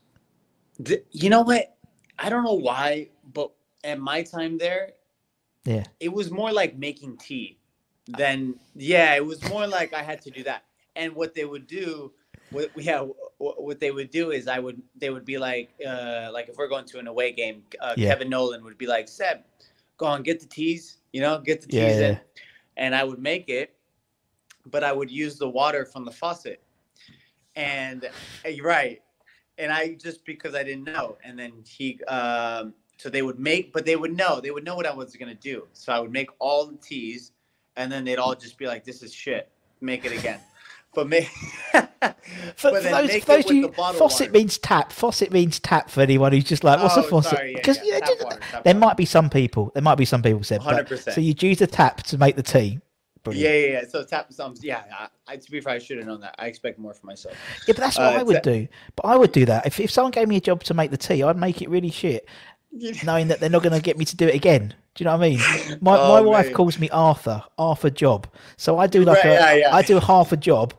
Th- 0.84 1.04
you 1.12 1.30
know 1.30 1.42
what? 1.42 1.76
I 2.18 2.28
don't 2.28 2.44
know 2.44 2.54
why, 2.54 3.08
but 3.32 3.50
at 3.84 3.98
my 3.98 4.22
time 4.22 4.58
there, 4.58 4.92
Yeah. 5.64 5.84
it 5.98 6.12
was 6.12 6.30
more 6.30 6.52
like 6.52 6.76
making 6.76 7.16
tea 7.16 7.58
than 8.06 8.54
yeah. 8.74 9.14
It 9.14 9.24
was 9.24 9.42
more 9.48 9.66
like 9.66 9.94
I 9.94 10.02
had 10.02 10.20
to 10.22 10.30
do 10.30 10.42
that. 10.44 10.64
And 10.96 11.14
what 11.14 11.34
they 11.34 11.44
would 11.46 11.66
do, 11.66 12.12
what 12.50 12.70
yeah, 12.76 13.06
what 13.38 13.80
they 13.80 13.90
would 13.90 14.10
do 14.10 14.30
is 14.32 14.48
I 14.48 14.58
would 14.58 14.82
they 14.96 15.10
would 15.10 15.24
be 15.24 15.38
like 15.38 15.70
uh 15.86 16.30
like 16.32 16.48
if 16.48 16.56
we're 16.56 16.68
going 16.68 16.84
to 16.86 16.98
an 16.98 17.06
away 17.06 17.32
game, 17.32 17.62
uh, 17.80 17.94
Yeah. 17.96 18.10
Kevin 18.10 18.28
Nolan 18.28 18.62
would 18.64 18.78
be 18.78 18.86
like 18.86 19.08
Seb, 19.08 19.38
go 19.96 20.06
on 20.06 20.22
get 20.22 20.40
the 20.40 20.46
teas, 20.46 20.98
you 21.12 21.20
know, 21.20 21.38
get 21.40 21.60
the 21.60 21.68
teas 21.68 21.98
Yeah, 22.00 22.08
in, 22.08 22.14
yeah. 22.14 22.18
and 22.76 22.94
I 22.94 23.04
would 23.04 23.20
make 23.20 23.48
it, 23.48 23.74
but 24.66 24.82
I 24.84 24.92
would 24.92 25.10
use 25.10 25.38
the 25.38 25.48
water 25.48 25.84
from 25.84 26.04
the 26.04 26.10
faucet, 26.10 26.60
and 27.56 28.04
uh, 28.44 28.48
you're 28.48 28.66
right, 28.66 29.00
and 29.58 29.72
I 29.72 29.94
just 29.94 30.24
because 30.24 30.54
I 30.54 30.62
didn't 30.64 30.84
know, 30.84 31.18
and 31.24 31.38
then 31.38 31.52
he 31.66 32.02
um 32.04 32.74
so 32.98 33.08
they 33.08 33.22
would 33.22 33.38
make, 33.38 33.72
but 33.72 33.86
they 33.86 33.96
would 33.96 34.14
know, 34.14 34.40
they 34.40 34.50
would 34.50 34.64
know 34.64 34.76
what 34.76 34.86
I 34.86 34.92
was 34.92 35.14
gonna 35.16 35.34
do, 35.34 35.68
so 35.72 35.92
I 35.92 36.00
would 36.00 36.12
make 36.12 36.30
all 36.40 36.66
the 36.66 36.76
teas, 36.78 37.32
and 37.76 37.90
then 37.90 38.04
they'd 38.04 38.18
all 38.18 38.34
just 38.34 38.58
be 38.58 38.66
like, 38.66 38.84
"This 38.84 39.02
is 39.02 39.14
shit, 39.14 39.48
make 39.80 40.04
it 40.04 40.12
again." 40.12 40.40
But 40.94 41.08
make, 41.08 41.28
For, 42.56 42.70
for 42.70 42.80
those, 42.80 43.16
for 43.18 43.26
those 43.26 43.50
you, 43.50 43.68
faucet 43.72 44.00
water. 44.00 44.30
means 44.30 44.58
tap. 44.58 44.92
Faucet 44.92 45.30
means 45.32 45.60
tap 45.60 45.88
for 45.88 46.00
anyone 46.00 46.32
who's 46.32 46.44
just 46.44 46.64
like, 46.64 46.80
what's 46.82 46.96
a 46.96 47.00
Oh, 47.00 47.02
faucet? 47.04 47.30
sorry, 47.36 47.52
yeah, 47.52 47.56
Because 47.58 47.76
yeah, 47.78 47.84
you 47.84 47.92
know, 47.92 47.98
tap 48.00 48.08
just- 48.08 48.24
water, 48.24 48.38
tap 48.50 48.64
there 48.64 48.74
water. 48.74 48.86
might 48.86 48.96
be 48.96 49.04
some 49.04 49.30
people. 49.30 49.70
There 49.74 49.82
might 49.82 49.94
be 49.96 50.04
some 50.04 50.22
people 50.22 50.42
said, 50.42 50.60
100%. 50.62 51.12
so 51.12 51.20
you'd 51.20 51.42
use 51.42 51.58
the 51.58 51.66
tap 51.66 52.02
to 52.04 52.18
make 52.18 52.36
the 52.36 52.42
tea. 52.42 52.80
Brilliant. 53.22 53.44
Yeah, 53.54 53.60
yeah, 53.60 53.72
yeah. 53.82 53.88
So 53.88 54.02
tap 54.02 54.32
some. 54.32 54.54
Yeah, 54.62 54.82
I, 54.98 55.08
I, 55.34 55.36
to 55.36 55.50
be 55.50 55.60
fair, 55.60 55.74
I 55.74 55.78
should 55.78 55.98
have 55.98 56.06
known 56.06 56.20
that. 56.22 56.34
I 56.38 56.46
expect 56.46 56.78
more 56.78 56.94
for 56.94 57.04
myself. 57.06 57.34
Yeah, 57.68 57.74
but 57.74 57.82
that's 57.82 57.98
what 57.98 58.16
Uh, 58.16 58.18
I 58.18 58.22
would 58.22 58.40
do. 58.42 58.66
But 58.96 59.04
I 59.06 59.16
would 59.16 59.32
do 59.32 59.44
that. 59.44 59.66
If, 59.66 59.78
if 59.78 59.90
someone 59.90 60.10
gave 60.10 60.26
me 60.26 60.36
a 60.36 60.40
job 60.40 60.64
to 60.64 60.74
make 60.74 60.90
the 60.90 60.96
tea, 60.96 61.22
I'd 61.22 61.36
make 61.36 61.60
it 61.60 61.68
really 61.68 61.90
shit, 61.90 62.26
knowing 63.04 63.28
that 63.28 63.38
they're 63.38 63.50
not 63.50 63.62
going 63.62 63.74
to 63.74 63.82
get 63.82 63.98
me 63.98 64.06
to 64.06 64.16
do 64.16 64.26
it 64.26 64.34
again. 64.34 64.74
Do 64.94 65.04
you 65.04 65.04
know 65.04 65.16
what 65.18 65.24
I 65.26 65.28
mean? 65.28 65.38
My, 65.82 65.96
Oh, 66.00 66.14
my 66.14 66.20
wife 66.22 66.52
calls 66.54 66.78
me 66.78 66.88
Arthur, 66.90 67.44
Arthur 67.58 67.90
job. 67.90 68.26
So 68.56 68.78
I 68.78 68.86
do 68.86 69.04
like 69.04 69.22
Right, 69.22 69.30
a, 69.30 69.34
yeah, 69.34 69.52
yeah. 69.54 69.74
I 69.76 69.82
do 69.82 69.98
half 70.00 70.32
a 70.32 70.36
job, 70.38 70.72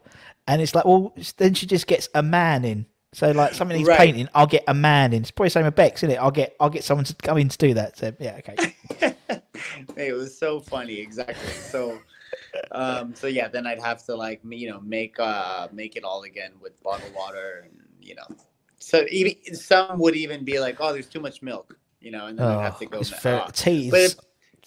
and 0.52 0.62
it's 0.62 0.76
like, 0.76 0.86
well, 0.86 1.14
then 1.38 1.54
she 1.54 1.66
just 1.66 1.88
gets 1.88 2.10
a 2.14 2.22
man 2.22 2.66
in. 2.66 2.86
So 3.14 3.32
like 3.32 3.54
something 3.54 3.78
he's 3.78 3.88
Right. 3.88 3.98
painting, 4.00 4.30
I'll 4.34 4.48
get 4.48 4.64
a 4.68 4.74
man 4.74 5.12
in. 5.14 5.22
It's 5.24 5.32
probably 5.32 5.48
the 5.48 5.52
same 5.52 5.66
with 5.66 5.76
Bex, 5.76 6.02
isn't 6.04 6.12
it? 6.16 6.18
I'll 6.20 6.32
get 6.32 6.56
I'll 6.60 6.70
get 6.70 6.84
someone 6.84 7.04
to 7.06 7.16
come 7.16 7.38
in 7.38 7.50
to 7.50 7.58
do 7.58 7.74
that. 7.74 7.98
So 7.98 8.14
yeah, 8.20 8.40
okay. 8.40 8.76
It 9.98 10.14
was 10.14 10.38
so 10.38 10.60
funny, 10.60 10.98
exactly. 11.00 11.36
So, 11.54 12.00
um, 12.72 13.14
so 13.14 13.28
yeah, 13.28 13.48
then 13.48 13.68
I'd 13.68 13.82
have 13.82 14.04
to 14.06 14.16
like, 14.16 14.42
you 14.50 14.70
know, 14.70 14.80
make 14.82 15.20
uh, 15.20 15.68
make 15.72 15.96
it 15.96 16.04
all 16.04 16.24
again 16.24 16.52
with 16.62 16.82
bottled 16.82 17.14
water, 17.14 17.66
and 17.66 17.80
you 18.02 18.16
know, 18.16 18.26
so 18.80 19.06
even 19.12 19.36
some 19.56 20.00
would 20.00 20.16
even 20.16 20.44
be 20.44 20.60
like, 20.60 20.78
oh, 20.80 20.94
there's 20.94 21.08
too 21.08 21.20
much 21.20 21.42
milk, 21.42 21.78
you 22.00 22.12
know, 22.12 22.28
and 22.28 22.40
then 22.40 22.48
I'd 22.48 22.64
have 22.64 22.80
to 22.80 22.86
Oh, 22.86 22.90
go. 22.90 23.00
it's 23.00 23.12
ma- 23.12 23.18
very, 23.20 23.40
ah. 23.40 23.48
tea 23.54 23.92
But 23.92 24.00
if- 24.02 24.16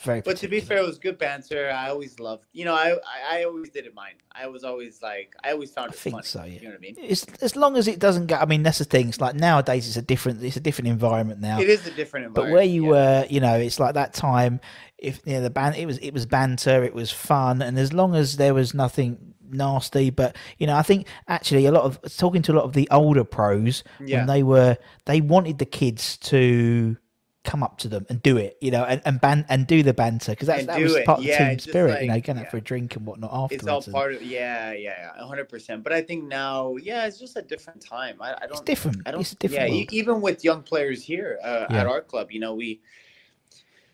very. 0.03 0.21
But 0.21 0.37
to 0.39 0.49
be 0.49 0.61
fair, 0.61 0.79
it 0.79 0.87
was 0.87 0.99
good 0.99 1.19
banter. 1.19 1.71
I 1.71 1.89
always 1.91 2.19
loved, 2.19 2.47
you 2.53 2.65
know, 2.65 2.75
I 2.75 2.93
I, 2.95 3.41
I 3.41 3.45
always 3.45 3.71
did 3.71 3.87
it 3.87 3.95
mine. 3.95 4.15
I 4.33 4.47
was 4.49 4.65
always 4.65 5.01
like, 5.03 5.35
I 5.45 5.53
always 5.53 5.71
found 5.71 5.91
I 5.91 5.95
it 5.95 5.99
think 5.99 6.15
funny. 6.15 6.25
so. 6.25 6.45
Yeah. 6.45 6.53
You 6.55 6.61
know 6.63 6.69
what 6.71 6.77
I 6.77 6.81
mean? 6.81 6.97
It's, 6.99 7.25
as 7.41 7.55
long 7.57 7.77
as 7.77 7.87
it 7.87 7.99
doesn't 7.99 8.27
get. 8.27 8.41
I 8.43 8.47
mean, 8.47 8.63
that's 8.63 8.79
the 8.79 8.85
thing. 8.85 9.09
It's 9.09 9.21
like 9.21 9.35
nowadays, 9.35 9.87
it's 9.87 9.97
a 9.97 10.03
different. 10.03 10.43
It's 10.43 10.57
a 10.57 10.61
different 10.61 10.89
environment 10.89 11.41
now. 11.41 11.61
It 11.61 11.69
is 11.69 11.87
a 11.87 11.91
different 11.91 12.27
environment. 12.27 12.53
But 12.53 12.55
where 12.55 12.65
you 12.65 12.85
yeah. 12.85 12.91
were, 12.91 13.27
you 13.31 13.41
know, 13.41 13.55
it's 13.57 13.79
like 13.79 13.95
that 13.95 14.15
time. 14.15 14.61
If 14.99 15.21
you 15.25 15.35
know, 15.35 15.43
the 15.43 15.51
ban, 15.51 15.75
it 15.75 15.87
was 15.87 15.99
it 15.99 16.13
was 16.13 16.27
banter, 16.27 16.83
it 16.83 16.95
was 16.95 17.11
fun, 17.11 17.63
and 17.63 17.79
as 17.79 17.93
long 17.93 18.15
as 18.15 18.37
there 18.37 18.55
was 18.55 18.75
nothing 18.75 19.35
nasty. 19.51 20.11
But 20.11 20.37
you 20.59 20.67
know, 20.67 20.77
I 20.77 20.83
think 20.83 21.07
actually 21.29 21.67
a 21.67 21.73
lot 21.73 21.85
of 21.85 22.01
talking 22.17 22.43
to 22.43 22.53
a 22.53 22.55
lot 22.55 22.65
of 22.65 22.73
the 22.73 22.89
older 22.91 23.25
pros 23.25 23.85
Yeah. 24.01 24.19
when 24.19 24.27
they 24.27 24.43
were 24.43 24.77
they 25.05 25.21
wanted 25.21 25.59
the 25.59 25.67
kids 25.67 26.17
to 26.19 26.97
come 27.45 27.63
up 27.63 27.77
to 27.79 27.89
them 27.89 28.07
and 28.09 28.23
do 28.23 28.37
it, 28.39 28.57
you 28.61 28.71
know, 28.71 28.85
and 28.85 29.03
and 29.05 29.21
ban 29.21 29.45
and 29.51 29.67
do 29.67 29.83
the 29.83 29.93
banter 29.93 30.33
because 30.33 30.47
that's 30.49 30.65
that 30.67 30.79
do 30.79 30.85
was 30.85 30.97
it. 30.97 31.05
part 31.05 31.19
of 31.19 31.25
the 31.25 31.31
Yeah, 31.31 31.51
team 31.51 31.59
spirit, 31.59 32.01
you 32.01 32.09
know, 32.09 32.15
like- 32.15 32.25
going 32.27 32.39
out 32.39 32.45
yeah. 32.45 32.51
for 32.51 32.57
a 32.57 32.61
drink 32.63 32.97
and 32.97 33.05
whatnot 33.07 33.31
afterwards. 33.33 33.53
It's 33.63 33.69
all 33.69 33.83
and- 33.85 33.93
part 33.93 34.15
of 34.15 34.23
yeah, 34.23 34.73
yeah, 34.73 35.13
yeah, 35.17 35.25
hundred 35.27 35.49
percent. 35.49 35.83
But 35.85 35.93
I 35.93 36.01
think 36.03 36.25
now, 36.25 36.77
yeah, 36.77 37.07
it's 37.07 37.19
just 37.19 37.37
a 37.37 37.43
different 37.43 37.81
time. 37.81 38.17
I, 38.21 38.33
I 38.35 38.41
don't. 38.47 38.53
it's 38.53 38.61
different. 38.63 39.03
I 39.07 39.11
don't. 39.11 39.21
it's 39.21 39.33
a 39.33 39.37
different. 39.37 39.69
yeah, 39.71 39.77
world. 39.77 39.93
even 39.93 40.21
with 40.21 40.43
young 40.43 40.63
players 40.63 41.03
here 41.05 41.39
uh, 41.45 41.67
Yeah. 41.71 41.81
at 41.83 41.87
our 41.87 42.01
club, 42.01 42.33
you 42.33 42.41
know, 42.41 42.55
we 42.55 42.81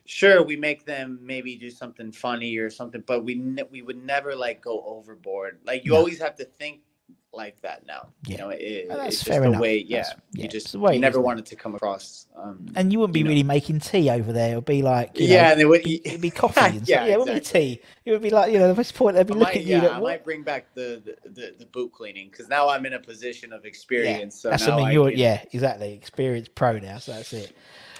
sure 0.06 0.42
we 0.42 0.56
make 0.56 0.84
them 0.84 1.18
maybe 1.22 1.56
do 1.56 1.70
something 1.70 2.10
funny 2.12 2.56
or 2.56 2.70
something, 2.70 3.02
but 3.06 3.24
we 3.24 3.34
ne- 3.36 3.62
we 3.70 3.82
would 3.82 4.02
never 4.04 4.34
like 4.34 4.60
go 4.60 4.82
overboard. 4.86 5.58
Like 5.64 5.84
you 5.84 5.92
No. 5.92 5.98
always 5.98 6.18
have 6.20 6.36
to 6.36 6.44
think 6.44 6.80
like 7.32 7.60
that 7.62 7.86
now. 7.86 8.08
Yeah. 8.26 8.32
You 8.32 8.38
know, 8.38 8.48
it, 8.50 8.86
Well, 8.88 8.98
that's 8.98 9.14
it's 9.14 9.22
fair 9.22 9.34
just 9.36 9.42
the 9.42 9.48
enough. 9.50 9.60
way. 9.60 9.78
Yeah, 9.78 9.98
That's- 9.98 10.16
yeah, 10.32 10.38
you 10.40 10.44
it's 10.46 10.52
just 10.52 10.72
the 10.72 10.78
way 10.80 10.94
you 10.94 11.00
never 11.00 11.20
wanted 11.20 11.46
to 11.46 11.56
come 11.56 11.74
across. 11.74 12.26
Um, 12.36 12.66
and 12.74 12.92
you 12.92 12.98
wouldn't 12.98 13.14
be 13.14 13.20
you 13.20 13.24
know. 13.24 13.28
really 13.30 13.42
making 13.44 13.80
tea 13.80 14.10
over 14.10 14.32
there. 14.32 14.52
It 14.52 14.54
would 14.56 14.64
be 14.64 14.82
like, 14.82 15.18
you 15.18 15.28
know, 15.28 15.34
yeah, 15.34 15.52
and 15.52 15.60
it 15.60 15.66
would. 15.66 15.86
it'd 15.86 16.20
be 16.20 16.30
coffee 16.30 16.60
and 16.78 16.88
yeah. 16.88 17.04
Yeah, 17.06 17.12
it 17.14 17.18
wouldn't 17.18 17.36
be 17.44 17.48
tea. 17.48 17.80
It 18.04 18.10
would 18.12 18.22
be 18.22 18.30
like, 18.30 18.52
you 18.52 18.58
know, 18.58 18.68
the 18.68 18.74
first 18.74 18.94
point 18.94 19.16
they'd 19.16 19.26
be 19.26 19.34
I 19.34 19.36
looking 19.36 19.54
might, 19.54 19.56
at 19.62 19.66
you. 19.66 19.76
yeah, 19.76 19.82
like, 19.82 19.92
I 19.92 20.00
might 20.00 20.24
bring 20.24 20.42
back 20.42 20.74
the 20.74 21.02
the, 21.24 21.30
the, 21.30 21.54
the 21.60 21.66
boot 21.66 21.92
cleaning 21.92 22.28
because 22.30 22.48
now 22.48 22.68
I'm 22.68 22.84
in 22.86 22.94
a 22.94 23.00
position 23.00 23.52
of 23.52 23.64
experience. 23.64 24.40
so 24.40 24.50
that's 24.50 24.62
now 24.62 24.70
something 24.70 24.86
I 24.86 24.92
you're, 24.92 25.10
can- 25.10 25.18
yeah, 25.18 25.42
exactly. 25.52 25.92
Experience 25.92 26.48
pro 26.54 26.78
now, 26.78 26.98
so 26.98 27.12
that's 27.12 27.32
it. 27.32 27.52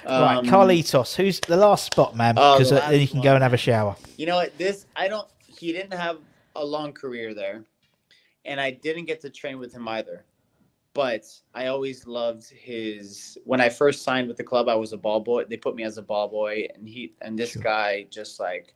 right, 0.05 0.37
Um, 0.39 0.47
Carlitos, 0.47 1.15
who's 1.15 1.39
the 1.41 1.57
last 1.57 1.85
spot, 1.87 2.17
man? 2.17 2.35
Oh, 2.37 2.55
Because 2.59 2.73
uh, 2.73 2.81
then 2.81 2.95
you 2.95 3.01
last 3.01 3.11
can 3.13 3.21
go 3.21 3.35
and 3.35 3.43
have 3.43 3.53
a 3.53 3.57
shower. 3.59 3.95
You 4.17 4.27
know 4.27 4.37
what? 4.37 4.57
This 4.59 4.87
I 4.97 5.07
don't. 5.09 5.29
He 5.47 5.73
didn't 5.73 5.93
have 5.93 6.19
a 6.57 6.65
long 6.65 6.93
career 6.93 7.35
there, 7.35 7.63
and 8.45 8.61
I 8.61 8.71
didn't 8.71 9.05
get 9.07 9.21
to 9.23 9.31
train 9.31 9.59
with 9.59 9.73
him 9.73 9.89
either. 9.89 10.25
But 10.93 11.25
I 11.55 11.67
always 11.67 12.07
loved 12.07 12.51
his. 12.51 13.39
When 13.45 13.61
I 13.61 13.69
first 13.69 14.03
signed 14.03 14.27
with 14.27 14.37
the 14.37 14.45
club, 14.45 14.69
I 14.69 14.75
was 14.75 14.93
a 14.93 14.97
ball 14.99 15.21
boy. 15.21 15.45
They 15.45 15.57
put 15.57 15.77
me 15.77 15.85
as 15.85 15.99
a 15.99 16.03
ball 16.03 16.29
boy, 16.29 16.67
and 16.75 16.89
he 16.89 17.15
and 17.23 17.39
this 17.39 17.51
Sure. 17.53 17.63
guy 17.63 18.07
just 18.11 18.41
like. 18.41 18.75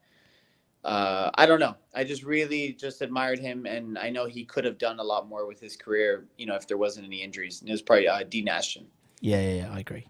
Uh, 0.85 1.31
I 1.37 1.47
don't 1.47 1.61
know. 1.61 1.75
I 1.95 2.05
just 2.05 2.25
really 2.25 2.75
just 2.75 3.01
admired 3.01 3.39
him, 3.39 3.65
and 3.65 3.99
I 3.99 4.11
know 4.11 4.27
he 4.27 4.45
could 4.45 4.67
have 4.67 4.77
done 4.77 5.01
a 5.01 5.03
lot 5.03 5.27
more 5.27 5.47
with 5.47 5.59
his 5.59 5.77
career. 5.77 6.27
You 6.37 6.45
know, 6.47 6.55
if 6.55 6.69
there 6.69 6.77
wasn't 6.77 7.07
any 7.07 7.23
injuries. 7.23 7.61
And 7.61 7.71
it 7.71 7.73
was 7.73 7.83
probably 7.83 8.07
uh, 8.07 8.23
Dean 8.25 8.49
Ashton. 8.49 8.87
Yeah, 9.21 9.41
yeah, 9.41 9.55
yeah, 9.63 9.73
I 9.73 9.81
agree. 9.81 10.07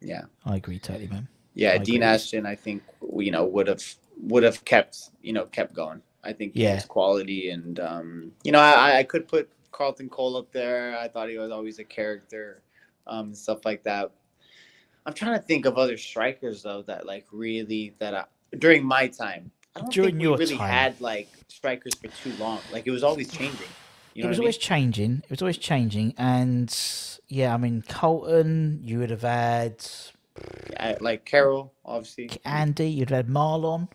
Yeah. 0.00 0.22
I 0.44 0.56
agree 0.56 0.78
totally, 0.78 1.08
man. 1.08 1.26
Yeah, 1.54 1.72
I 1.72 1.78
Dean 1.78 1.96
agree. 1.96 2.06
Ashton, 2.06 2.46
I 2.46 2.54
think 2.54 2.82
you 3.18 3.30
know 3.30 3.44
would 3.46 3.66
have 3.66 3.82
would 4.22 4.42
have 4.42 4.64
kept 4.64 5.10
you 5.22 5.32
know 5.32 5.46
kept 5.46 5.74
going. 5.74 6.02
I 6.24 6.32
think 6.32 6.52
Yeah. 6.54 6.74
his 6.74 6.84
quality 6.84 7.50
and 7.50 7.78
um, 7.80 8.32
you 8.44 8.52
know 8.52 8.60
I, 8.60 8.98
I 8.98 9.02
could 9.04 9.28
put 9.28 9.48
Carlton 9.72 10.08
Cole 10.08 10.36
up 10.36 10.50
there. 10.52 10.98
I 10.98 11.08
thought 11.08 11.28
he 11.28 11.38
was 11.38 11.50
always 11.50 11.78
a 11.78 11.84
character, 11.84 12.62
um, 13.06 13.26
and 13.28 13.36
stuff 13.36 13.64
like 13.64 13.82
that. 13.84 14.10
I'm 15.06 15.14
trying 15.14 15.34
to 15.38 15.42
think 15.44 15.64
of 15.66 15.78
other 15.78 15.96
strikers 15.96 16.62
though 16.62 16.82
that 16.82 17.06
like 17.06 17.26
really 17.32 17.94
that 17.98 18.14
I, 18.14 18.24
during 18.58 18.84
my 18.84 19.06
time. 19.08 19.50
I 19.76 19.80
don't 19.80 19.92
During 19.92 20.10
think 20.14 20.22
your 20.22 20.32
we 20.32 20.38
really 20.38 20.56
time. 20.56 20.70
had 20.70 21.00
like 21.00 21.28
strikers 21.48 21.94
for 21.94 22.08
too 22.08 22.32
long. 22.40 22.58
Like 22.72 22.86
it 22.86 22.90
was 22.90 23.04
always 23.04 23.30
changing. 23.30 23.68
You 24.14 24.24
know 24.24 24.26
it 24.26 24.30
was 24.30 24.40
always 24.40 24.56
mean? 24.56 24.60
changing. 24.60 25.22
It 25.24 25.30
was 25.30 25.40
always 25.42 25.58
changing, 25.58 26.14
and 26.18 26.76
yeah, 27.28 27.54
I 27.54 27.56
mean 27.58 27.84
Carlton, 27.88 28.80
you 28.82 28.98
would 28.98 29.10
have 29.10 29.22
had 29.22 29.86
I- 30.80 30.96
like 31.00 31.24
Carroll, 31.24 31.72
obviously. 31.84 32.30
Andy, 32.44 32.88
you'd 32.90 33.10
have 33.10 33.26
had 33.26 33.28
Marlon. 33.28 33.88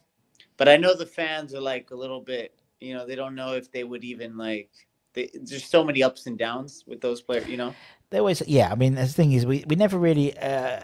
But 0.58 0.70
I 0.70 0.78
know 0.78 0.96
the 0.96 1.06
fans 1.06 1.54
are 1.54 1.62
like 1.62 1.92
a 1.92 1.96
little 1.96 2.22
bit, 2.22 2.54
you 2.80 2.94
know, 2.94 3.06
they 3.06 3.16
don't 3.16 3.36
know 3.36 3.54
if 3.54 3.72
they 3.72 3.84
would 3.84 4.04
even 4.04 4.38
like. 4.38 4.70
They, 5.14 5.30
there's 5.34 5.66
so 5.66 5.84
many 5.84 6.02
ups 6.02 6.26
and 6.26 6.38
downs 6.38 6.84
with 6.88 7.00
those 7.00 7.22
players, 7.22 7.48
you 7.48 7.58
know. 7.58 7.76
They 8.10 8.20
always, 8.20 8.42
yeah. 8.48 8.72
I 8.72 8.76
mean, 8.76 8.96
the 8.96 9.08
thing 9.08 9.32
is, 9.34 9.46
we, 9.46 9.64
we 9.68 9.76
never 9.76 9.98
really. 9.98 10.38
Uh, 10.38 10.80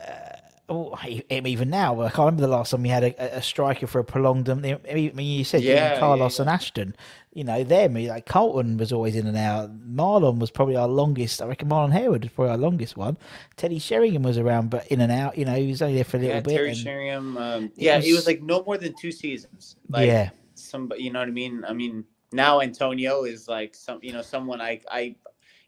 oh, 0.69 0.97
e- 1.08 1.23
even 1.29 1.69
now, 1.69 2.01
I 2.01 2.10
can't 2.10 2.17
remember 2.19 2.41
the 2.41 2.47
last 2.47 2.71
time 2.71 2.84
we 2.84 2.89
had 2.89 3.03
a, 3.03 3.38
a 3.38 3.41
striker 3.41 3.88
for 3.88 3.99
a 3.99 4.03
prolonged. 4.03 4.47
um, 4.49 4.63
I 4.63 4.79
mean, 4.93 5.17
you 5.19 5.43
said 5.43 5.62
you 5.63 5.69
know, 5.69 5.75
Yeah, 5.75 5.93
yeah, 5.93 5.99
Carlos 5.99 6.39
and 6.39 6.49
Ashton. 6.49 6.95
You 7.34 7.43
know, 7.43 7.63
them 7.63 7.93
like 7.93 8.25
Carlton 8.25 8.77
was 8.77 8.91
always 8.91 9.15
in 9.15 9.27
and 9.27 9.38
out. 9.38 9.69
Marlon 9.88 10.39
was 10.39 10.49
probably 10.51 10.75
our 10.75 10.88
longest. 10.88 11.41
I 11.41 11.45
reckon 11.45 11.69
Marlon 11.69 11.91
Harewood 11.91 12.23
was 12.23 12.32
probably 12.34 12.51
our 12.51 12.58
longest 12.58 12.97
one. 12.97 13.17
Teddy 13.55 13.77
Sheringham 13.79 14.23
was 14.23 14.38
around, 14.38 14.69
but 14.71 14.88
in 14.88 14.99
and 15.01 15.12
out. 15.12 15.38
You 15.38 15.45
know, 15.45 15.53
he 15.55 15.67
was 15.67 15.82
only 15.82 15.95
there 15.95 16.03
for 16.05 16.17
a 16.17 16.19
little 16.21 16.36
Yeah, 16.36 16.41
bit. 16.41 16.55
Teddy 16.58 16.67
and- 16.69 16.77
Sheringham. 16.77 17.38
Um, 17.38 17.71
yeah, 17.75 17.99
he 17.99 18.12
was- 18.12 18.21
was 18.21 18.27
like 18.27 18.41
no 18.41 18.63
more 18.63 18.77
than 18.77 18.93
two 18.99 19.12
seasons. 19.12 19.75
Like, 19.89 20.08
yeah, 20.08 20.29
Somebody, 20.55 21.03
you 21.03 21.12
know 21.12 21.19
what 21.19 21.27
I 21.27 21.32
mean? 21.32 21.63
I 21.67 21.73
mean, 21.73 22.03
now 22.34 22.62
Antonio 22.62 23.23
is 23.23 23.47
like 23.47 23.75
some, 23.75 23.99
you 24.01 24.12
know, 24.12 24.21
someone 24.21 24.60
I 24.60 24.82
I 24.91 25.15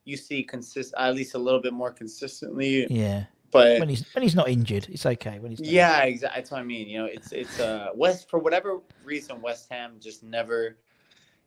you 0.03 0.17
see 0.17 0.43
consist 0.43 0.95
at 0.97 1.13
least 1.15 1.35
a 1.35 1.37
little 1.37 1.61
bit 1.61 1.73
more 1.73 1.91
consistently. 1.91 2.87
yeah. 2.89 3.25
But 3.51 3.79
When 3.79 3.89
he's 3.89 4.05
when 4.13 4.23
he's 4.23 4.35
not 4.35 4.49
injured, 4.49 4.87
it's 4.89 5.05
okay. 5.05 5.39
When 5.39 5.51
he's 5.51 5.59
Yeah, 5.59 6.03
exactly. 6.03 6.39
That's 6.39 6.51
what 6.51 6.59
I 6.61 6.63
mean. 6.63 6.87
You 6.87 6.99
know, 6.99 7.05
it's 7.05 7.31
it's 7.31 7.59
uh 7.59 7.89
West 7.95 8.29
for 8.29 8.39
whatever 8.39 8.79
reason 9.03 9.41
West 9.41 9.67
Ham 9.71 9.95
just 9.99 10.23
never. 10.23 10.77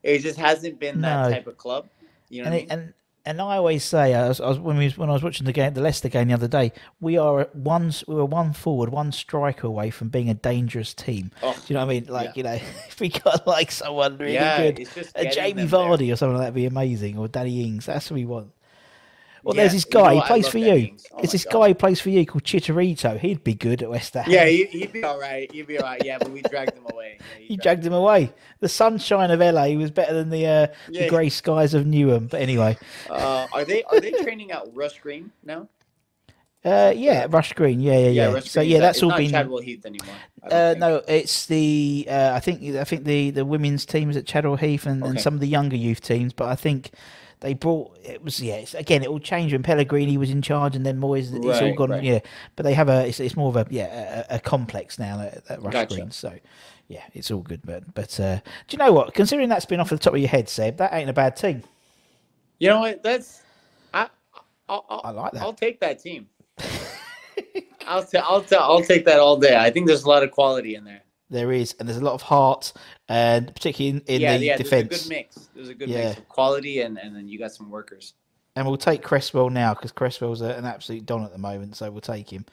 It 0.03 0.19
just 0.19 0.38
hasn't 0.38 0.79
been 0.79 1.01
that 1.01 1.25
No. 1.29 1.31
type 1.31 1.47
of 1.47 1.57
club. 1.57 1.88
You 2.29 2.43
know 2.43 2.49
and, 2.51 2.55
what 2.55 2.57
I 2.57 2.61
mean? 2.61 2.71
and 2.71 2.95
and 3.27 3.40
I 3.40 3.57
always 3.57 3.83
say, 3.83 4.12
I 4.12 4.29
was, 4.29 4.38
I 4.38 4.49
was 4.49 4.59
when 4.59 4.77
we 4.77 4.90
when 4.90 5.09
I 5.09 5.14
was 5.14 5.23
watching 5.23 5.47
the 5.47 5.53
game, 5.53 5.73
the 5.73 5.81
Leicester 5.81 6.11
game 6.11 6.29
the 6.29 6.35
other 6.35 6.49
day, 6.49 6.73
we 7.01 7.17
are 7.17 7.49
one 7.55 7.90
we 8.07 8.14
were 8.17 8.27
one 8.27 8.53
forward, 8.53 8.90
one 8.90 9.12
striker 9.12 9.67
away 9.67 9.88
from 9.90 10.11
being 10.11 10.29
a 10.29 10.35
dangerous 10.35 10.93
team. 10.93 11.31
Oh, 11.43 11.55
Do 11.55 11.73
you 11.73 11.75
know 11.75 11.87
what 11.87 11.90
I 11.90 12.01
mean? 12.01 12.05
Like 12.07 12.27
Yeah. 12.27 12.33
you 12.37 12.43
know, 12.43 12.53
if 12.88 13.01
we 13.01 13.09
got 13.09 13.47
like 13.47 13.71
someone 13.73 14.19
really 14.19 14.35
yeah, 14.35 14.57
good, 14.59 14.79
it's 14.79 14.93
just 14.95 15.12
a 15.14 15.25
Jamie 15.25 15.64
them 15.64 15.71
there. 15.71 15.81
Vardy 15.81 16.12
or 16.12 16.17
something 16.17 16.37
like 16.37 16.47
that 16.49 16.53
would 16.53 16.55
be 16.55 16.67
amazing, 16.67 17.17
or 17.17 17.27
Danny 17.29 17.62
Ings. 17.62 17.87
That's 17.87 18.11
what 18.11 18.17
we 18.17 18.27
want. 18.27 18.51
Well, 19.45 19.55
Yeah, 19.55 19.63
there's 19.63 19.73
this 19.75 19.87
you 19.93 19.99
know 19.99 20.05
guy. 20.07 20.15
he 20.15 20.21
plays 20.23 20.49
for 20.49 20.59
you. 20.59 20.97
Oh 21.13 21.19
it's 21.23 21.33
this 21.33 21.45
God. 21.45 21.53
guy 21.53 21.69
who 21.69 21.75
plays 21.75 22.01
for 22.01 22.09
you 22.11 22.25
called 22.27 22.45
Chicharito. 22.45 23.19
He'd 23.19 23.45
be 23.45 23.55
good 23.55 23.83
at 23.83 23.91
West 23.91 24.15
Ham. 24.15 24.25
Yeah, 24.27 24.47
he, 24.47 24.65
he'd 24.65 24.93
be 24.93 25.05
all 25.05 25.21
right. 25.21 25.53
He'd 25.53 25.67
be 25.67 25.79
all 25.79 25.85
right. 25.85 26.03
Yeah, 26.05 26.17
but 26.19 26.31
we 26.31 26.41
dragged 26.43 26.75
him 26.75 26.87
away. 26.91 27.19
Yeah, 27.21 27.47
he 27.47 27.57
dragged 27.63 27.85
him 27.85 27.93
away. 27.93 28.33
The 28.61 28.69
sunshine 28.71 29.31
of 29.31 29.41
LA 29.41 29.69
was 29.77 29.91
better 29.91 30.15
than 30.15 30.31
the 30.31 30.47
uh, 30.47 30.67
the 30.89 30.93
Yeah. 31.01 31.09
grey 31.09 31.29
skies 31.29 31.75
of 31.75 31.85
Newham. 31.85 32.29
But 32.31 32.41
anyway, 32.41 32.77
Uh, 33.11 33.47
are 33.53 33.65
they 33.65 33.83
are 33.85 34.01
they 34.01 34.13
training 34.13 34.51
out 34.51 34.75
Rush 34.75 34.99
Green 35.01 35.31
now? 35.45 35.69
uh, 36.65 36.95
yeah, 36.97 37.27
Rush 37.29 37.53
Green. 37.53 37.79
Yeah, 37.81 37.99
yeah, 37.99 38.09
yeah. 38.09 38.33
Rush 38.33 38.49
so 38.51 38.63
yeah, 38.63 38.81
that's 38.81 39.03
all 39.03 39.15
been. 39.15 39.31
Chadwell 39.31 39.61
Heath 39.61 39.85
anymore. 39.85 40.15
Uh, 40.51 40.75
no, 40.79 41.03
it's 41.07 41.45
the 41.47 42.07
uh, 42.09 42.33
I 42.35 42.41
think 42.41 42.63
I 42.77 42.85
think 42.85 43.05
the 43.05 43.31
the 43.31 43.45
women's 43.45 43.85
teams 43.85 44.17
at 44.17 44.25
Chadwell 44.27 44.57
Heath 44.57 44.87
and, 44.87 45.05
and 45.05 45.21
some 45.21 45.35
of 45.35 45.41
the 45.41 45.49
younger 45.49 45.77
youth 45.77 46.01
teams, 46.01 46.33
but 46.33 46.49
I 46.49 46.55
think 46.55 46.91
they 47.40 47.55
brought 47.55 47.97
it 48.05 48.23
was 48.23 48.40
yeah 48.40 48.55
it's, 48.55 48.75
again 48.75 49.03
it 49.03 49.09
all 49.09 49.18
changed 49.18 49.53
when 49.53 49.62
Pellegrini 49.62 50.16
was 50.16 50.31
in 50.31 50.42
charge 50.42 50.75
and 50.77 50.85
then 50.85 51.01
Moyes 51.01 51.33
it's 51.35 51.61
all 51.61 51.75
gone 51.75 51.90
right. 51.90 52.03
yeah 52.03 52.18
but 52.57 52.64
they 52.64 52.75
have 52.75 52.88
a 52.88 53.07
it's, 53.07 53.20
it's 53.20 53.37
more 53.37 53.49
of 53.49 53.57
a 53.57 53.66
yeah 53.70 54.25
a, 54.31 54.37
a 54.37 54.40
complex 54.40 54.99
now 54.99 55.20
at, 55.20 55.42
at 55.49 55.62
Rush 55.62 55.73
Gotcha. 55.73 55.94
Green 55.94 56.11
so 56.11 56.33
yeah 56.88 57.03
it's 57.12 57.31
all 57.31 57.40
good 57.40 57.61
but 57.64 57.94
but 57.94 58.18
uh, 58.20 58.37
do 58.68 58.77
you 58.77 58.79
know 58.79 58.92
what 58.92 59.14
considering 59.14 59.49
that's 59.49 59.66
been 59.66 59.81
off 59.81 59.90
the 59.90 59.99
top 59.99 60.14
of 60.14 60.20
your 60.20 60.29
head 60.29 60.49
Seb 60.49 60.77
that 60.79 60.92
ain't 60.92 61.11
a 61.11 61.14
bad 61.14 61.37
team 61.37 61.62
You 62.59 62.70
know 62.70 62.81
what? 62.81 63.03
That's 63.03 63.42
I. 63.92 64.09
I'll, 64.68 64.87
I'll, 64.88 65.01
I 65.05 65.11
like 65.11 65.33
that. 65.33 65.42
I'll 65.42 65.53
take 65.53 65.81
that 65.81 66.01
team. 66.01 66.29
I'll 67.87 68.05
ta- 68.05 68.25
I'll 68.27 68.40
ta- 68.42 68.66
I'll 68.66 68.83
take 68.83 69.05
that 69.05 69.18
all 69.20 69.37
day. 69.37 69.57
I 69.57 69.70
think 69.70 69.87
there's 69.87 70.05
a 70.05 70.09
lot 70.09 70.23
of 70.23 70.31
quality 70.31 70.75
in 70.75 70.85
there. 70.85 71.03
there 71.29 71.53
is 71.53 71.75
and 71.79 71.88
there's 71.88 71.99
a 71.99 72.05
lot 72.05 72.14
of 72.14 72.23
heart 72.23 72.73
and 73.09 73.55
particularly 73.55 73.99
in, 73.99 74.03
in 74.07 74.21
yeah, 74.21 74.38
the 74.38 74.45
yeah. 74.47 74.57
defense 74.57 74.88
There's 74.88 75.07
a 75.07 75.09
good 75.09 75.17
mix. 75.17 75.49
There's 75.55 75.69
a 75.69 75.75
good 75.75 75.88
Yeah. 75.88 76.05
mix 76.09 76.19
of 76.19 76.29
quality 76.29 76.81
and 76.81 76.99
and 76.99 77.14
then 77.14 77.29
you 77.29 77.38
got 77.38 77.53
some 77.53 77.71
workers. 77.71 78.14
And 78.57 78.64
we'll 78.69 78.77
take 78.77 79.03
Cresswell 79.03 79.51
now 79.51 79.75
because 79.75 79.90
Cresswell's 79.90 80.40
a, 80.40 80.51
an 80.57 80.64
absolute 80.64 81.05
don 81.05 81.25
at 81.25 81.33
the 81.33 81.38
moment, 81.38 81.75
so 81.75 81.90
we'll 81.90 82.01
take 82.01 82.33
him. 82.33 82.47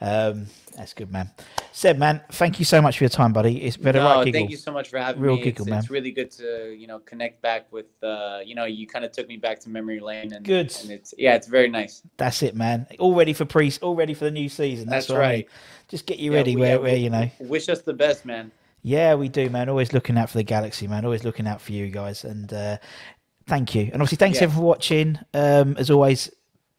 Um, 0.00 0.46
that's 0.76 0.94
good, 0.94 1.10
man. 1.10 1.32
Seb, 1.72 1.98
man, 1.98 2.20
thank 2.30 2.60
you 2.60 2.64
so 2.64 2.80
much 2.80 2.98
for 2.98 3.02
your 3.02 3.08
time, 3.08 3.32
buddy. 3.32 3.60
It's 3.64 3.76
been 3.76 3.96
a 3.96 3.98
no, 3.98 4.04
right 4.04 4.24
giggle. 4.24 4.38
thank 4.40 4.50
you 4.52 4.56
so 4.56 4.70
much 4.70 4.88
for 4.88 4.98
having 5.00 5.20
Real 5.20 5.34
me. 5.34 5.42
giggle, 5.42 5.64
it's, 5.64 5.70
man. 5.70 5.78
it's 5.80 5.90
really 5.90 6.12
good 6.12 6.30
to 6.30 6.76
you 6.78 6.86
know 6.86 7.00
connect 7.00 7.42
back 7.42 7.66
with. 7.72 7.86
Uh, 8.04 8.38
you 8.44 8.54
know, 8.54 8.66
you 8.66 8.86
kind 8.86 9.04
of 9.04 9.10
took 9.10 9.26
me 9.26 9.36
back 9.36 9.58
to 9.62 9.68
memory 9.68 9.98
lane 9.98 10.32
and 10.32 10.44
Good. 10.44 10.72
And 10.82 10.92
it's 10.92 11.12
yeah, 11.18 11.34
it's 11.34 11.48
very 11.48 11.68
nice. 11.68 12.02
That's 12.18 12.40
it, 12.44 12.54
man. 12.54 12.86
All 13.00 13.16
ready 13.16 13.32
for 13.32 13.44
pre, 13.44 13.72
all 13.82 13.96
ready 13.96 14.14
for 14.14 14.26
the 14.26 14.30
new 14.30 14.48
season. 14.48 14.88
That's, 14.88 15.08
That's 15.08 15.16
what 15.18 15.24
I 15.24 15.28
mean. 15.28 15.36
right. 15.38 15.48
Just 15.88 16.06
get 16.06 16.20
you 16.20 16.30
Yeah, 16.30 16.36
ready 16.38 16.54
we- 16.54 16.60
where, 16.60 16.70
yeah, 16.76 16.82
where 16.82 16.96
you 16.96 17.10
know. 17.10 17.28
Wish 17.40 17.68
us 17.68 17.82
the 17.82 17.94
best, 17.94 18.24
man. 18.24 18.52
Yeah, 18.82 19.14
we 19.14 19.28
do, 19.28 19.50
man. 19.50 19.68
Always 19.68 19.92
looking 19.92 20.16
out 20.16 20.30
for 20.30 20.38
the 20.38 20.44
galaxy, 20.44 20.86
man. 20.86 21.04
Always 21.04 21.24
looking 21.24 21.46
out 21.46 21.60
for 21.60 21.72
you 21.72 21.88
guys. 21.88 22.24
And 22.24 22.52
uh, 22.52 22.78
thank 23.46 23.74
you. 23.74 23.82
And 23.92 23.94
obviously, 23.94 24.16
thanks 24.16 24.38
Yeah. 24.38 24.44
everyone 24.44 24.62
for 24.62 24.66
watching. 24.68 25.18
Um, 25.34 25.76
as 25.78 25.90
always, 25.90 26.30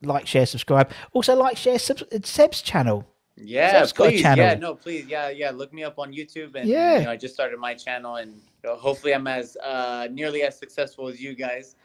like, 0.01 0.25
share, 0.25 0.45
subscribe. 0.45 0.91
Also, 1.13 1.35
like, 1.35 1.57
share 1.57 1.77
sub- 1.77 2.01
Seb's 2.23 2.61
channel. 2.61 3.05
Yeah, 3.35 3.71
Seb's 3.71 3.93
got 3.93 4.07
a 4.07 4.09
please. 4.11 4.21
channel. 4.21 4.45
Yeah, 4.45 4.53
no, 4.55 4.75
please. 4.75 5.05
Yeah, 5.07 5.29
yeah. 5.29 5.51
Look 5.51 5.73
me 5.73 5.83
up 5.83 5.99
on 5.99 6.11
YouTube, 6.13 6.55
and 6.55 6.67
Yeah. 6.67 6.99
you 6.99 7.05
know, 7.05 7.11
I 7.11 7.17
just 7.17 7.33
started 7.33 7.57
my 7.59 7.73
channel, 7.73 8.15
and 8.15 8.31
you 8.33 8.69
know, 8.69 8.75
hopefully, 8.75 9.13
I'm 9.13 9.27
as 9.27 9.55
uh, 9.57 10.07
nearly 10.11 10.43
as 10.43 10.57
successful 10.57 11.07
as 11.07 11.21
you 11.21 11.35
guys. 11.35 11.75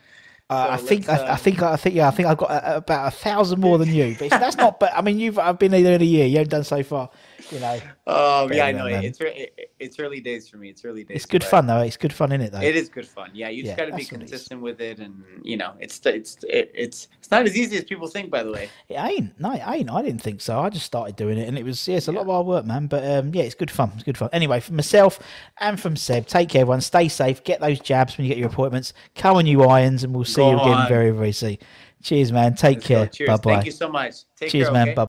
Uh, 0.50 0.66
I 0.70 0.76
So 0.76 0.86
think 0.86 1.08
I, 1.08 1.12
let's, 1.12 1.22
I 1.22 1.26
uh, 1.32 1.36
think 1.36 1.62
I 1.62 1.76
think 1.76 1.94
yeah 1.94 2.06
I 2.08 2.10
think 2.10 2.28
I've 2.28 2.36
got 2.36 2.50
uh, 2.50 2.76
about 2.76 3.08
a 3.08 3.10
thousand 3.16 3.60
more 3.60 3.78
than 3.78 3.88
you, 3.94 4.14
but 4.18 4.28
that's 4.30 4.56
not. 4.56 4.78
But 4.78 4.92
I 4.94 5.00
mean, 5.00 5.18
you've 5.18 5.38
I've 5.38 5.58
been 5.58 5.70
there 5.70 5.94
in 5.94 6.02
a 6.02 6.04
year. 6.04 6.26
You 6.26 6.36
haven't 6.38 6.50
done 6.50 6.64
so 6.64 6.82
far. 6.82 7.08
You 7.50 7.60
know, 7.60 7.80
Oh 8.06 8.48
yeah, 8.52 8.66
I 8.66 8.72
know. 8.72 8.86
It's 8.86 9.20
re- 9.20 9.50
it's 9.78 9.98
early 9.98 10.20
days 10.20 10.48
for 10.48 10.56
me. 10.56 10.68
It's 10.70 10.84
early 10.84 11.04
days. 11.04 11.16
it's 11.16 11.26
good 11.26 11.44
fun 11.44 11.66
though. 11.66 11.80
It's 11.80 11.96
good 11.96 12.12
fun 12.12 12.32
in 12.32 12.40
it 12.40 12.52
though. 12.52 12.60
It 12.60 12.76
is 12.76 12.88
good 12.88 13.06
fun. 13.06 13.30
Yeah, 13.34 13.48
you 13.48 13.62
just 13.62 13.76
Yeah, 13.76 13.84
got 13.84 13.90
to 13.90 13.96
be 13.96 14.02
that's 14.02 14.12
what 14.12 14.20
it 14.20 14.24
is. 14.24 14.30
consistent 14.30 14.60
with 14.62 14.80
it, 14.80 14.98
and 15.00 15.22
you 15.42 15.56
know, 15.56 15.74
it's 15.80 16.00
it's 16.06 16.36
it, 16.44 16.70
it's 16.74 17.08
it's 17.18 17.30
not 17.30 17.44
as 17.44 17.56
easy 17.56 17.76
as 17.76 17.84
people 17.84 18.06
think. 18.06 18.30
By 18.30 18.42
the 18.42 18.52
way, 18.52 18.68
It 18.88 18.94
ain't. 18.94 19.38
No, 19.40 19.52
it 19.52 19.62
ain't. 19.66 19.90
I 19.90 20.02
didn't 20.02 20.22
think 20.22 20.40
so. 20.40 20.60
I 20.60 20.70
just 20.70 20.86
started 20.86 21.16
doing 21.16 21.38
it, 21.38 21.48
and 21.48 21.58
it 21.58 21.64
was 21.64 21.86
yeah, 21.88 21.96
it's 21.96 22.08
a 22.08 22.12
lot 22.12 22.22
of 22.22 22.26
hard 22.28 22.46
work, 22.46 22.64
man. 22.64 22.86
But 22.86 23.04
um, 23.04 23.34
yeah, 23.34 23.42
it's 23.42 23.54
good 23.54 23.70
fun. 23.70 23.92
It's 23.94 24.04
good 24.04 24.18
fun. 24.18 24.30
Anyway, 24.32 24.60
from 24.60 24.76
myself 24.76 25.18
and 25.60 25.78
from 25.78 25.96
Seb, 25.96 26.26
take 26.26 26.48
care, 26.48 26.62
everyone. 26.62 26.80
Stay 26.80 27.08
safe. 27.08 27.42
Get 27.44 27.60
those 27.60 27.80
jabs 27.80 28.16
when 28.16 28.26
you 28.26 28.30
get 28.30 28.38
your 28.38 28.48
appointments. 28.48 28.92
Come 29.14 29.36
on, 29.36 29.46
you 29.46 29.62
irons, 29.64 30.04
and 30.04 30.14
we'll 30.14 30.24
see 30.24 30.42
Go 30.42 30.50
you 30.52 30.56
again 30.60 30.72
on. 30.72 30.88
very, 30.88 31.10
very 31.10 31.32
soon. 31.32 31.58
Cheers, 32.02 32.32
man. 32.32 32.54
Take 32.54 32.76
Let's 32.78 32.86
care. 32.86 33.06
Cheers. 33.08 33.28
Bye 33.28 33.36
bye. 33.36 33.54
Thank 33.54 33.66
you 33.66 33.72
so 33.72 33.88
much. 33.88 34.14
Take 34.36 34.50
Cheers, 34.50 34.66
care. 34.66 34.72
man. 34.72 34.88
okay? 34.88 34.94
Bye. 34.94 35.06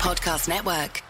Podcast 0.00 0.48
Network. 0.48 1.09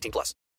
18 0.01 0.11
plus. 0.11 0.35